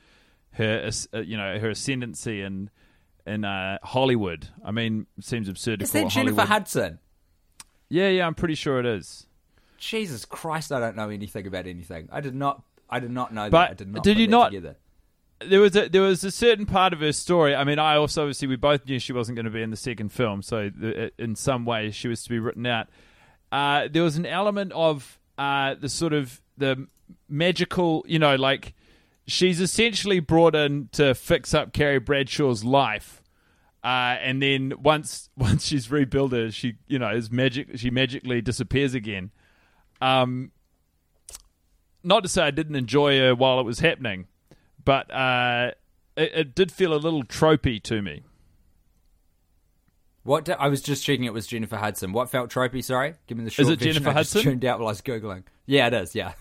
her, 0.53 0.89
uh, 1.14 1.20
you 1.20 1.38
know, 1.38 1.60
her 1.60 1.70
ascendancy 1.70 2.41
in 2.41 2.70
in 3.28 3.43
uh, 3.45 3.78
Hollywood. 3.84 4.47
I 4.64 4.72
mean, 4.72 5.06
seems 5.20 5.47
absurd 5.49 5.80
to 5.80 5.84
Is 5.84 5.91
call 5.91 6.03
that 6.03 6.10
Jennifer 6.12 6.36
Hollywood. 6.41 6.47
Hudson? 6.47 6.99
Yeah, 7.90 8.10
yeah, 8.10 8.26
I'm 8.28 8.36
pretty 8.36 8.56
sure 8.56 8.80
it 8.80 8.86
is. 8.86 9.28
Jesus 9.78 10.26
Christ, 10.26 10.72
I 10.72 10.80
don't 10.80 10.96
know 10.96 11.10
anything 11.10 11.46
about 11.48 11.68
anything. 11.68 12.10
I 12.12 12.22
did 12.22 12.36
not. 12.36 12.64
I 12.90 13.00
did 13.00 13.12
not 13.12 13.34
know 13.34 13.50
But 13.50 13.66
that. 13.66 13.72
I 13.72 13.74
did 13.74 13.94
not. 13.94 14.04
did 14.04 14.18
you 14.20 14.28
that 14.28 14.32
not- 14.32 14.46
Together. 14.52 14.76
there 15.48 15.60
was 15.60 15.76
a 15.76 15.90
there 15.90 16.02
was 16.02 16.24
a 16.24 16.32
certain 16.32 16.66
part 16.66 16.94
of 16.94 17.00
her 17.02 17.12
story. 17.12 17.56
I 17.56 17.64
mean, 17.64 17.80
I 17.80 17.96
also 17.98 18.22
obviously 18.24 18.48
we 18.48 18.56
both 18.56 18.86
knew 18.86 19.00
she 19.00 19.12
wasn't 19.14 19.36
going 19.36 19.46
to 19.46 19.52
be 19.52 19.62
in 19.62 19.70
the 19.72 19.78
second 19.78 20.10
film, 20.10 20.42
so 20.42 20.70
the, 20.76 21.12
in 21.22 21.36
some 21.36 21.66
way 21.66 21.92
she 21.92 22.08
was 22.08 22.24
to 22.24 22.30
be 22.30 22.40
written 22.40 22.66
out. 22.66 22.88
Uh, 23.52 23.88
there 23.92 24.04
was 24.04 24.18
an 24.18 24.26
element 24.26 24.72
of 24.74 25.20
uh, 25.38 25.76
the 25.76 25.90
sort 25.90 26.14
of 26.14 26.42
the 26.58 26.88
magical, 27.30 28.04
you 28.08 28.20
know, 28.20 28.36
like 28.36 28.74
she's 29.28 29.60
essentially 29.60 30.20
brought 30.20 30.56
in 30.56 30.90
to 30.94 31.14
fix 31.16 31.54
up 31.54 31.74
Carrie 31.74 32.00
Bradshaw's 32.00 32.64
life. 32.64 33.22
Uh, 33.86 34.18
and 34.20 34.42
then 34.42 34.74
once 34.82 35.30
once 35.38 35.68
she's 35.68 35.92
rebuilt 35.92 36.32
her, 36.32 36.50
she 36.50 36.74
you 36.88 36.98
know 36.98 37.10
is 37.12 37.30
magic. 37.32 37.78
She 37.78 37.92
magically 37.92 38.42
disappears 38.42 38.96
again. 38.96 39.30
Um, 40.02 40.52
not 42.04 42.24
to 42.24 42.30
say 42.30 42.42
I 42.42 42.52
didn't 42.52 42.76
enjoy 42.76 43.20
her 43.20 43.36
while 43.36 43.60
it 43.60 43.64
was 43.64 43.80
happening, 43.80 44.26
but 44.84 45.12
uh, 45.14 45.72
it, 46.18 46.32
it 46.34 46.56
did 46.56 46.72
feel 46.72 46.96
a 46.96 46.98
little 46.98 47.24
tropey 47.24 47.82
to 47.84 48.02
me. 48.02 48.24
What 50.24 50.50
I 50.50 50.68
was 50.70 50.82
just 50.82 51.04
checking. 51.06 51.26
It 51.26 51.34
was 51.34 51.46
Jennifer 51.46 51.78
Hudson. 51.78 52.12
What 52.12 52.32
felt 52.32 52.50
tropey? 52.50 52.84
Sorry, 52.84 53.14
give 53.28 53.38
me 53.38 53.44
the 53.44 53.52
short 53.52 53.68
Is 53.68 53.70
it 53.70 53.78
version. 53.80 53.94
Jennifer 53.94 54.10
I 54.10 54.22
just 54.24 54.34
Hudson? 54.34 54.52
tuned 54.54 54.66
out 54.66 54.80
while 54.80 54.88
I 54.88 54.92
was 54.92 55.02
googling. 55.04 55.44
Yeah, 55.68 55.86
it 55.88 55.94
is. 55.94 56.16
Yeah. 56.16 56.34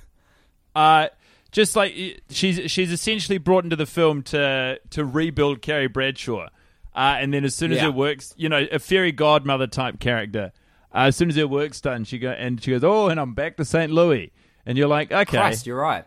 Uh, 0.75 1.09
just 1.53 1.77
like 1.77 1.95
she's 2.31 2.71
she's 2.71 2.91
essentially 2.91 3.37
brought 3.37 3.65
into 3.65 3.77
the 3.77 3.85
film 3.85 4.23
to 4.23 4.81
to 4.91 5.05
rebuild 5.05 5.61
Carrie 5.61 5.89
Bradshaw, 5.89 6.49
uh, 6.95 7.17
and 7.19 7.33
then 7.35 7.45
as 7.45 7.55
soon 7.55 7.73
as 7.73 7.79
Yeah. 7.79 7.89
it 7.89 7.95
works, 7.95 8.35
you 8.37 8.49
know, 8.49 8.67
a 8.71 8.79
fairy 8.79 9.13
godmother 9.13 9.67
type 9.67 9.99
character. 10.01 10.53
Uh, 10.95 11.07
as 11.09 11.17
soon 11.17 11.29
as 11.29 11.37
her 11.37 11.49
work's 11.49 11.81
done, 11.81 12.05
she 12.05 12.19
go 12.19 12.31
and 12.31 12.63
she 12.63 12.71
goes, 12.71 12.85
"Oh, 12.85 13.09
and 13.09 13.19
I'm 13.19 13.35
back 13.35 13.57
to 13.57 13.65
St. 13.65 13.91
Louis," 13.91 14.33
and 14.65 14.79
you're 14.79 14.87
like, 14.89 15.11
"Okay, 15.11 15.25
Christ, 15.39 15.67
you're 15.67 15.81
right. 15.81 16.05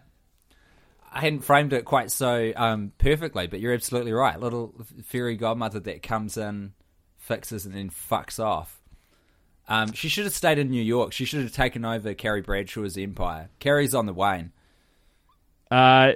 I 1.11 1.21
hadn't 1.21 1.39
framed 1.41 1.73
it 1.73 1.83
quite 1.83 2.11
so 2.11 2.51
um, 2.55 2.91
perfectly, 2.97 3.47
but 3.47 3.59
you're 3.59 3.73
absolutely 3.73 4.13
right. 4.13 4.39
Little 4.39 4.73
fairy 5.03 5.35
godmother 5.35 5.79
that 5.81 6.03
comes 6.03 6.37
in, 6.37 6.73
fixes, 7.17 7.65
and 7.65 7.73
then 7.75 7.89
fucks 7.89 8.39
off. 8.43 8.79
Um, 9.67 9.91
she 9.93 10.07
should 10.09 10.25
have 10.25 10.33
stayed 10.33 10.57
in 10.59 10.69
New 10.69 10.81
York. 10.81 11.11
She 11.11 11.25
should 11.25 11.41
have 11.41 11.51
taken 11.51 11.83
over 11.83 12.13
Carrie 12.13 12.41
Bradshaw's 12.41 12.97
empire. 12.97 13.49
Carrie's 13.59 13.93
on 13.95 14.05
the 14.05 14.13
wane. 14.13 14.51
Uh, 15.69 16.13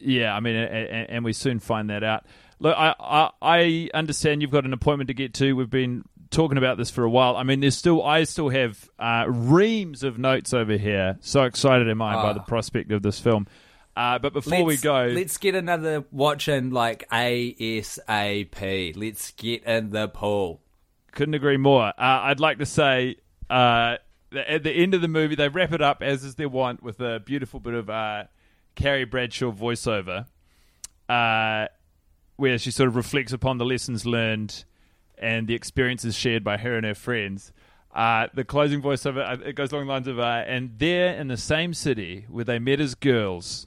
yeah, 0.00 0.34
I 0.34 0.40
mean, 0.40 0.56
and, 0.56 1.10
and 1.10 1.24
we 1.24 1.32
soon 1.32 1.60
find 1.60 1.90
that 1.90 2.02
out. 2.02 2.24
Look, 2.60 2.76
I, 2.76 2.94
I 2.98 3.30
I 3.40 3.90
understand 3.94 4.42
you've 4.42 4.50
got 4.50 4.64
an 4.64 4.72
appointment 4.72 5.08
to 5.08 5.14
get 5.14 5.34
to. 5.34 5.52
We've 5.54 5.70
been 5.70 6.04
talking 6.30 6.58
about 6.58 6.76
this 6.76 6.90
for 6.90 7.04
a 7.04 7.10
while. 7.10 7.36
I 7.36 7.42
mean, 7.42 7.60
there's 7.60 7.76
still 7.76 8.02
I 8.02 8.24
still 8.24 8.48
have 8.48 8.90
uh, 8.98 9.24
reams 9.28 10.02
of 10.02 10.18
notes 10.18 10.52
over 10.52 10.76
here. 10.76 11.16
So 11.20 11.44
excited 11.44 11.88
am 11.88 12.02
I 12.02 12.14
by 12.14 12.30
Ah. 12.30 12.32
the 12.34 12.40
prospect 12.40 12.90
of 12.92 13.02
this 13.02 13.20
film. 13.20 13.46
Uh, 13.96 14.18
but 14.18 14.32
before 14.32 14.62
we 14.64 14.76
go, 14.76 15.06
let's 15.06 15.38
get 15.38 15.54
another 15.56 16.04
watch 16.12 16.46
in 16.48 16.70
like 16.70 17.08
ASAP. 17.10 18.96
Let's 18.96 19.30
get 19.32 19.64
in 19.64 19.90
the 19.90 20.08
pool. 20.08 20.60
couldn't 21.12 21.34
agree 21.34 21.56
more. 21.56 21.86
Uh, 21.88 21.92
I'd 21.98 22.38
like 22.40 22.58
to 22.58 22.66
say 22.66 23.16
uh, 23.50 23.96
at 24.32 24.62
the 24.62 24.70
end 24.70 24.94
of 24.94 25.00
the 25.00 25.08
movie, 25.08 25.34
they 25.34 25.48
wrap 25.48 25.72
it 25.72 25.82
up 25.82 26.02
as 26.02 26.22
is 26.24 26.36
their 26.36 26.48
want 26.48 26.82
with 26.82 27.00
a 27.00 27.20
beautiful 27.24 27.58
bit 27.60 27.74
of 27.74 27.90
uh, 27.90 28.24
Carrie 28.76 29.04
Bradshaw 29.04 29.50
voiceover, 29.50 30.26
uh, 31.08 31.66
where 32.38 32.56
she 32.56 32.70
sort 32.70 32.88
of 32.88 32.94
reflects 32.94 33.32
upon 33.32 33.58
the 33.58 33.64
lessons 33.64 34.06
learned 34.06 34.64
and 35.18 35.48
the 35.48 35.54
experiences 35.54 36.14
shared 36.14 36.44
by 36.44 36.56
her 36.56 36.76
and 36.76 36.86
her 36.86 36.94
friends. 36.94 37.52
Uh, 37.92 38.28
the 38.32 38.44
closing 38.44 38.80
voiceover 38.80 39.28
uh, 39.28 39.42
it 39.44 39.54
goes 39.54 39.72
along 39.72 39.86
the 39.86 39.92
lines 39.92 40.06
of, 40.06 40.20
uh, 40.20 40.44
and 40.46 40.78
there 40.78 41.14
in 41.14 41.26
the 41.26 41.36
same 41.36 41.74
city 41.74 42.26
where 42.28 42.44
they 42.44 42.60
met 42.60 42.80
as 42.80 42.94
girls, 42.94 43.66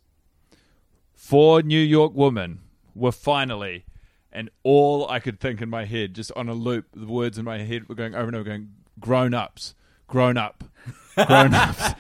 four 1.13 1.61
New 1.61 1.81
York 1.81 2.13
women 2.15 2.61
were 2.95 3.11
finally, 3.11 3.83
and 4.31 4.49
all 4.63 5.05
I 5.09 5.19
could 5.19 5.41
think 5.41 5.61
in 5.61 5.69
my 5.69 5.83
head, 5.83 6.13
just 6.13 6.31
on 6.37 6.47
a 6.47 6.53
loop, 6.53 6.85
the 6.95 7.07
words 7.07 7.37
in 7.37 7.43
my 7.43 7.57
head 7.57 7.89
were 7.89 7.95
going 7.95 8.15
over 8.15 8.27
and 8.27 8.35
over, 8.37 8.45
going, 8.45 8.69
grown 9.01 9.33
ups, 9.33 9.75
grown 10.07 10.37
up, 10.37 10.63
grown 11.27 11.53
ups. 11.53 11.93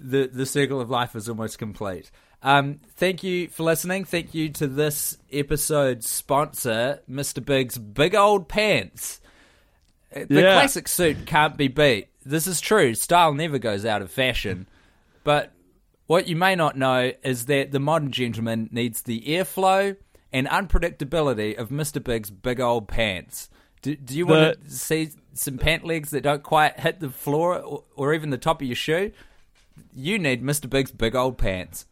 the 0.00 0.28
the 0.32 0.46
circle 0.46 0.80
of 0.80 0.90
life 0.90 1.14
is 1.14 1.28
almost 1.28 1.60
complete. 1.60 2.10
Um, 2.42 2.80
thank 2.96 3.22
you 3.22 3.48
for 3.48 3.62
listening. 3.64 4.04
Thank 4.04 4.34
you 4.34 4.50
to 4.50 4.66
this 4.66 5.18
episode's 5.32 6.06
sponsor, 6.08 7.00
Mr. 7.10 7.44
Big's 7.44 7.78
Big 7.78 8.14
Old 8.14 8.48
Pants. 8.48 9.20
Uh, 10.14 10.20
The 10.28 10.42
Yeah. 10.42 10.52
classic 10.54 10.86
suit 10.88 11.26
can't 11.26 11.56
be 11.56 11.68
beat. 11.68 12.08
This 12.24 12.46
is 12.46 12.60
true. 12.60 12.94
Style 12.94 13.32
never 13.34 13.58
goes 13.58 13.84
out 13.84 14.02
of 14.02 14.10
fashion. 14.10 14.68
But 15.24 15.52
what 16.06 16.28
you 16.28 16.36
may 16.36 16.54
not 16.54 16.76
know 16.76 17.12
is 17.24 17.46
that 17.46 17.72
the 17.72 17.80
modern 17.80 18.12
gentleman 18.12 18.68
needs 18.70 19.02
the 19.02 19.22
airflow 19.22 19.96
and 20.32 20.46
unpredictability 20.46 21.56
of 21.56 21.70
Mr. 21.70 22.02
Big's 22.02 22.30
Big 22.30 22.60
Old 22.60 22.86
Pants. 22.88 23.48
Do, 23.82 23.96
do 23.96 24.16
you 24.16 24.26
want 24.26 24.62
to 24.64 24.70
see 24.70 25.10
some 25.34 25.58
pant 25.58 25.84
legs 25.84 26.10
that 26.10 26.22
don't 26.22 26.42
quite 26.42 26.78
hit 26.80 27.00
the 27.00 27.10
floor 27.10 27.58
or, 27.60 27.84
or 27.94 28.14
even 28.14 28.30
the 28.30 28.38
top 28.38 28.60
of 28.60 28.66
your 28.66 28.76
shoe? 28.76 29.12
You 29.94 30.18
need 30.18 30.42
Mr. 30.42 30.68
Big's 30.68 30.90
Big 30.92 31.14
Old 31.14 31.38
Pants. 31.38 31.86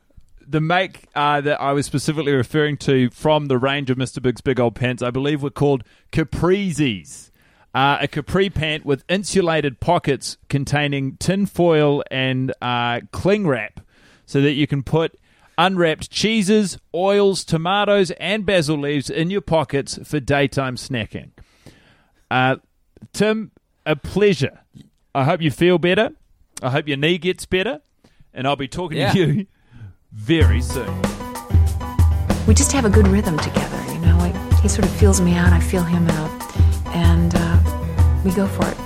The 0.47 0.61
make 0.61 1.05
uh, 1.15 1.41
that 1.41 1.61
I 1.61 1.73
was 1.73 1.87
specifically 1.87 2.33
referring 2.33 2.77
to 2.79 3.11
from 3.11 3.47
the 3.47 3.59
range 3.59 3.91
of 3.91 3.99
Mr. 3.99 4.21
Big's 4.23 4.41
big 4.41 4.59
old 4.61 4.75
pants, 4.75 5.03
I 5.03 5.11
believe, 5.11 5.43
were 5.43 5.51
called 5.51 5.85
Caprizis. 6.13 7.31
Uh, 7.75 7.99
a 8.03 8.07
capri 8.07 8.49
pant 8.51 8.85
with 8.87 9.05
insulated 9.09 9.81
pockets 9.81 10.37
containing 10.49 11.17
tin 11.17 11.45
foil 11.45 12.05
and 12.09 12.53
uh, 12.63 13.01
cling 13.11 13.49
wrap 13.49 13.81
so 14.27 14.41
that 14.41 14.53
you 14.53 14.65
can 14.69 14.83
put 14.85 15.19
unwrapped 15.59 16.09
cheeses, 16.09 16.79
oils, 16.95 17.45
tomatoes, 17.45 18.13
and 18.13 18.47
basil 18.47 18.79
leaves 18.79 19.11
in 19.11 19.29
your 19.29 19.41
pockets 19.41 19.99
for 20.09 20.21
daytime 20.21 20.77
snacking. 20.77 21.31
Uh, 22.31 22.57
Tim, 23.13 23.51
a 23.85 23.97
pleasure. 23.97 24.61
I 25.13 25.25
hope 25.25 25.41
you 25.43 25.51
feel 25.51 25.79
better. 25.79 26.11
I 26.63 26.71
hope 26.71 26.87
your 26.87 26.97
knee 26.97 27.19
gets 27.19 27.45
better. 27.45 27.81
And 28.33 28.47
I'll 28.47 28.55
be 28.57 28.69
talking 28.69 28.99
Yeah. 28.99 29.13
to 29.13 29.19
you 29.33 29.47
very 30.15 30.63
soon. 30.63 31.03
We 32.47 32.55
just 32.55 32.73
have 32.73 32.85
a 32.85 32.91
good 32.91 33.09
rhythm 33.09 33.39
together, 33.39 33.93
you 33.93 33.99
know. 33.99 34.17
Like, 34.19 34.35
he 34.61 34.69
sort 34.69 34.85
of 34.85 34.91
feels 34.93 35.21
me 35.21 35.35
out, 35.35 35.53
I 35.53 35.61
feel 35.61 35.83
him 35.83 36.07
out, 36.09 36.57
and 36.95 37.35
uh, 37.35 38.23
we 38.25 38.33
go 38.33 38.47
for 38.47 38.67
it. 38.69 38.77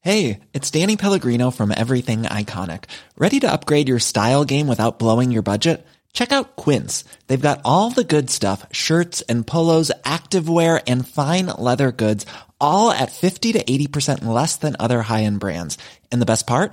Hey, 0.00 0.40
it's 0.54 0.70
Danny 0.70 0.96
Pellegrino 0.96 1.50
from 1.50 1.72
Everything 1.76 2.22
Iconic. 2.22 2.84
Ready 3.16 3.40
to 3.40 3.52
upgrade 3.52 3.88
your 3.88 3.98
style 3.98 4.44
game 4.44 4.66
without 4.66 4.98
blowing 4.98 5.30
your 5.30 5.42
budget? 5.42 5.86
Check 6.14 6.32
out 6.32 6.56
Quince. 6.56 7.04
They've 7.26 7.40
got 7.40 7.60
all 7.64 7.90
the 7.90 8.04
good 8.04 8.30
stuff 8.30 8.64
shirts 8.72 9.20
and 9.22 9.46
polos, 9.46 9.92
activewear, 10.04 10.82
and 10.86 11.06
fine 11.06 11.46
leather 11.46 11.92
goods, 11.92 12.24
all 12.60 12.90
at 12.90 13.12
50 13.12 13.52
to 13.52 13.62
80% 13.62 14.24
less 14.24 14.56
than 14.56 14.76
other 14.78 15.02
high 15.02 15.24
end 15.24 15.40
brands. 15.40 15.76
And 16.10 16.22
the 16.22 16.26
best 16.26 16.46
part? 16.46 16.72